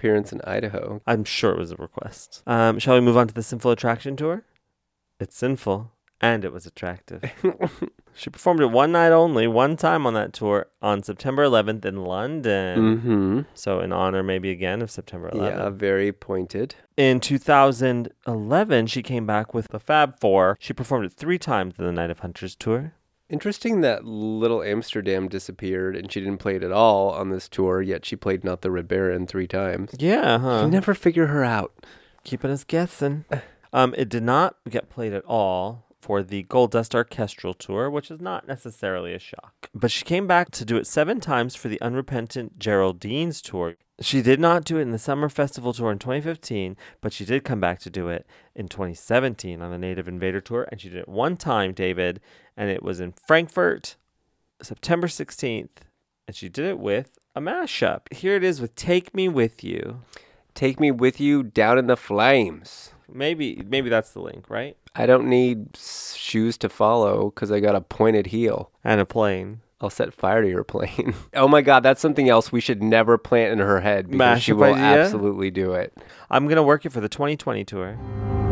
[0.00, 1.02] appearance in Idaho.
[1.06, 2.42] I'm sure it was a request.
[2.46, 4.44] Um, shall we move on to the Sinful Attraction tour?
[5.18, 7.22] It's sinful and it was attractive.
[8.14, 12.02] she performed it one night only, one time on that tour on September 11th in
[12.04, 12.78] London.
[12.78, 13.40] Mm-hmm.
[13.52, 15.50] So, in honor, maybe again, of September 11th.
[15.50, 16.74] Yeah, very pointed.
[16.96, 20.56] In 2011, she came back with the Fab Four.
[20.60, 22.94] She performed it three times in the Night of Hunters tour.
[23.30, 27.80] Interesting that Little Amsterdam disappeared and she didn't play it at all on this tour,
[27.80, 29.94] yet she played Not the Red Baron three times.
[29.98, 30.62] Yeah, huh?
[30.64, 31.72] You never figure her out.
[32.24, 33.24] Keeping us guessing.
[33.72, 38.10] um, it did not get played at all for the Gold Dust Orchestral Tour, which
[38.10, 39.70] is not necessarily a shock.
[39.72, 43.76] But she came back to do it seven times for the Unrepentant Geraldine's Tour.
[44.02, 47.44] She did not do it in the Summer Festival Tour in 2015, but she did
[47.44, 50.98] come back to do it in 2017 on the Native Invader Tour, and she did
[50.98, 52.20] it one time, David,
[52.56, 53.96] and it was in Frankfurt,
[54.62, 55.68] September 16th,
[56.26, 58.10] and she did it with a mashup.
[58.12, 60.00] Here it is with Take Me With You.
[60.54, 62.92] Take me with you down in the flames.
[63.12, 64.76] Maybe maybe that's the link, right?
[64.94, 68.70] I don't need shoes to follow because I got a pointed heel.
[68.84, 69.60] And a plane.
[69.80, 71.14] I'll set fire to your plane.
[71.34, 74.52] oh my god, that's something else we should never plant in her head because she
[74.52, 75.02] will idea?
[75.04, 75.96] absolutely do it.
[76.30, 78.49] I'm gonna work it for the 2020 tour.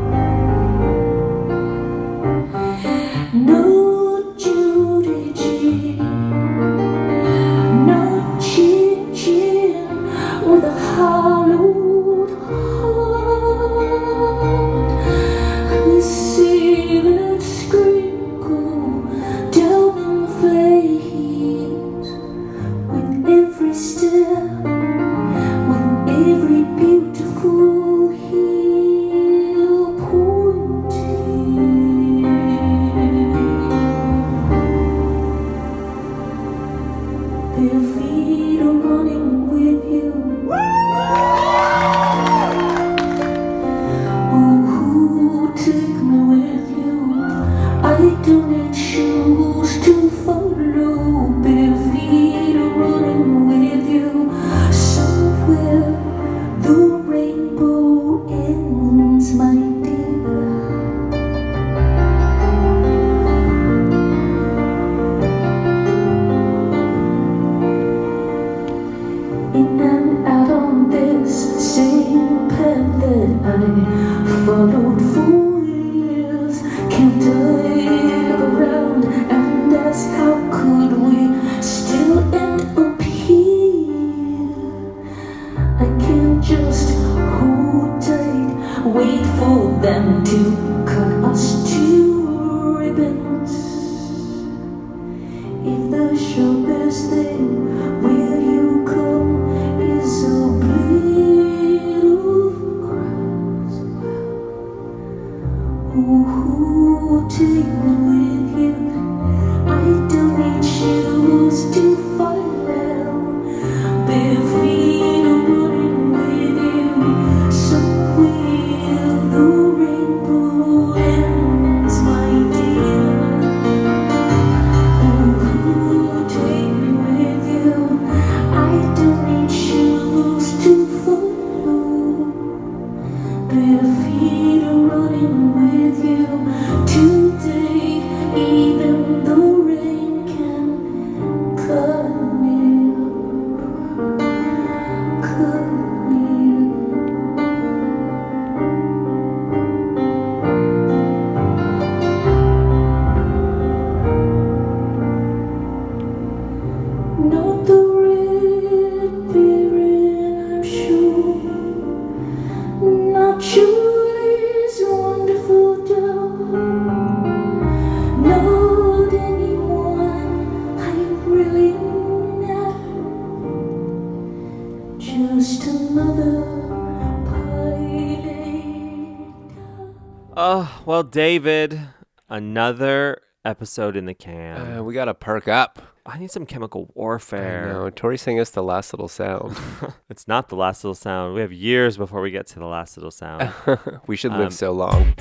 [180.99, 181.81] Well, David,
[182.29, 184.79] another episode in the can.
[184.79, 185.81] Uh, we gotta perk up.
[186.05, 187.73] I need some chemical warfare.
[187.73, 187.91] know.
[187.91, 189.57] Tori sang us the last little sound.
[190.11, 191.37] it's not the last little sound.
[191.37, 193.53] We have years before we get to the last little sound.
[194.09, 195.15] we should live Um, so long.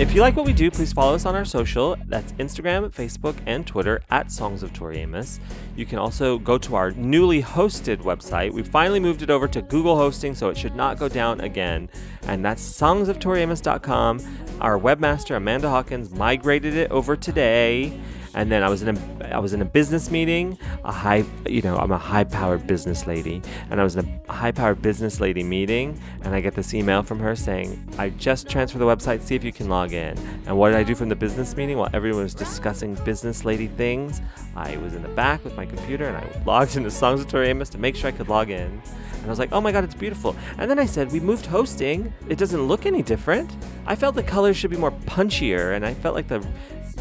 [0.00, 1.96] If you like what we do, please follow us on our social.
[2.06, 5.38] That's Instagram, Facebook, and Twitter at Songs of Tori Amos.
[5.76, 8.52] You can also go to our newly hosted website.
[8.52, 11.88] We finally moved it over to Google hosting, so it should not go down again.
[12.26, 14.20] And that's songsoftoriamos.com.
[14.60, 17.96] Our webmaster, Amanda Hawkins, migrated it over today.
[18.34, 21.62] And then I was in a I was in a business meeting, a high you
[21.62, 23.40] know I'm a high powered business lady,
[23.70, 27.02] and I was in a high powered business lady meeting, and I get this email
[27.02, 30.18] from her saying I just transferred the website, see if you can log in.
[30.46, 33.68] And what did I do from the business meeting while everyone was discussing business lady
[33.68, 34.20] things?
[34.56, 37.68] I was in the back with my computer and I logged into Songs of Amos
[37.70, 38.80] to make sure I could log in.
[39.24, 40.36] And I was like, oh my god, it's beautiful.
[40.58, 42.12] And then I said, we moved hosting.
[42.28, 43.56] It doesn't look any different.
[43.86, 46.46] I felt the colors should be more punchier, and I felt like the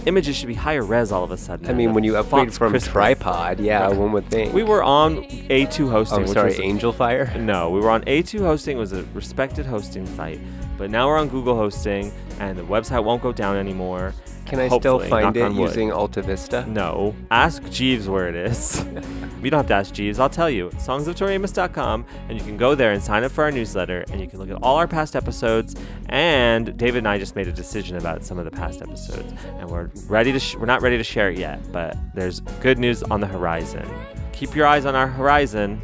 [0.05, 1.69] images should be higher res all of a sudden.
[1.69, 2.91] I mean, when you upgrade font's from crisper.
[2.91, 4.53] tripod, yeah, one would think.
[4.53, 6.23] We were on A2 hosting.
[6.23, 7.31] Oh, sorry, Angel Fire.
[7.43, 8.77] No, we were on A2 hosting.
[8.77, 10.39] It was a respected hosting site,
[10.77, 14.13] but now we're on Google hosting, and the website won't go down anymore.
[14.45, 15.69] Can I still hopefully, find knock it on wood.
[15.69, 16.65] using Alta Vista?
[16.67, 17.15] No.
[17.31, 18.83] Ask Jeeves where it is.
[19.43, 20.19] you don't have to ask Jeeves.
[20.19, 20.69] I'll tell you.
[20.71, 24.39] Songsoftoriamos.com, and you can go there and sign up for our newsletter, and you can
[24.39, 25.75] look at all our past episodes.
[26.09, 29.69] And David and I just made a decision about some of the past episodes, and
[29.69, 30.39] we're ready to.
[30.39, 33.87] Sh- we're not ready to share it yet, but there's good news on the horizon.
[34.33, 35.81] Keep your eyes on our horizon.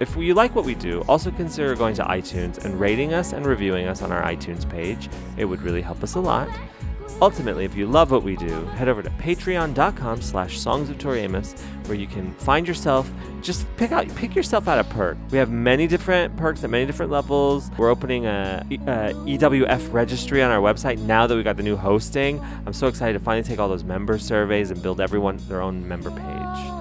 [0.00, 3.44] If you like what we do, also consider going to iTunes and rating us and
[3.44, 5.10] reviewing us on our iTunes page.
[5.36, 6.48] It would really help us a lot.
[7.22, 11.20] Ultimately, if you love what we do, head over to patreon.com slash songs of Tori
[11.20, 11.52] Amos,
[11.84, 13.10] where you can find yourself,
[13.42, 15.18] just pick out, pick yourself out a perk.
[15.30, 17.70] We have many different perks at many different levels.
[17.76, 21.76] We're opening a, a EWF registry on our website now that we got the new
[21.76, 22.40] hosting.
[22.64, 25.86] I'm so excited to finally take all those member surveys and build everyone their own
[25.86, 26.79] member page.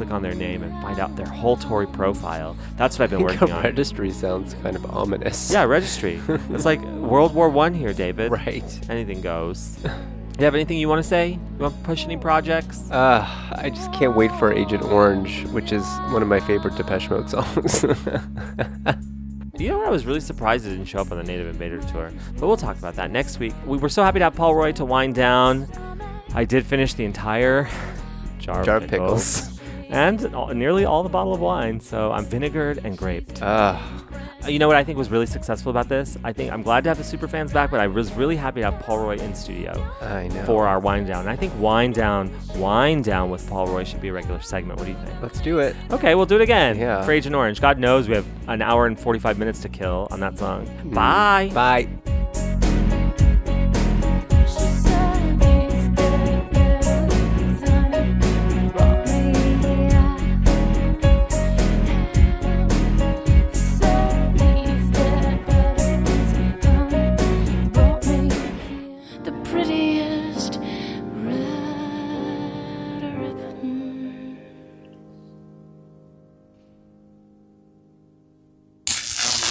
[0.00, 2.56] Where you can click on their name and find out their whole Tori profile.
[2.76, 3.62] That's what I've been working on.
[3.62, 5.50] registry sounds kind of ominous.
[5.52, 6.20] Yeah, registry.
[6.50, 8.30] it's like World War One here, David.
[8.30, 8.90] Right.
[8.90, 9.76] Anything goes.
[9.82, 9.90] Do
[10.38, 11.30] you have anything you want to say?
[11.32, 12.90] You want to push any projects?
[12.90, 17.10] Uh, I just can't wait for Agent Orange, which is one of my favorite Depeche
[17.10, 17.84] Mode songs.
[19.58, 19.88] You know what?
[19.88, 22.56] I was really surprised it didn't show up on the Native Invader tour, but we'll
[22.56, 23.52] talk about that next week.
[23.66, 25.68] We were so happy to have Paul Roy to wind down.
[26.34, 27.68] I did finish the entire
[28.38, 29.49] jar, Jar of of pickles, pickles.
[29.90, 31.80] And all, nearly all the bottle of wine.
[31.80, 33.40] So I'm vinegared and graped.
[33.42, 34.04] Ah.
[34.44, 36.16] Uh, you know what I think was really successful about this?
[36.24, 38.60] I think I'm glad to have the super fans back, but I was really happy
[38.60, 39.72] to have Paul Roy in studio
[40.46, 41.20] for our wind down.
[41.20, 44.78] And I think wind down, wind down with Paul Roy should be a regular segment.
[44.78, 45.20] What do you think?
[45.20, 45.76] Let's do it.
[45.90, 46.78] Okay, we'll do it again.
[46.78, 47.02] Yeah.
[47.02, 47.60] For Agent Orange.
[47.60, 50.66] God knows we have an hour and 45 minutes to kill on that song.
[50.66, 50.94] Mm.
[50.94, 51.50] Bye.
[51.52, 52.49] Bye.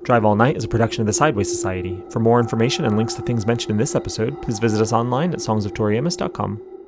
[0.10, 2.04] Drive All Night is a production of the Sideways Society.
[2.10, 5.34] For more information and links to things mentioned in this episode, please visit us online
[5.34, 6.79] at songsoftoriamos.com.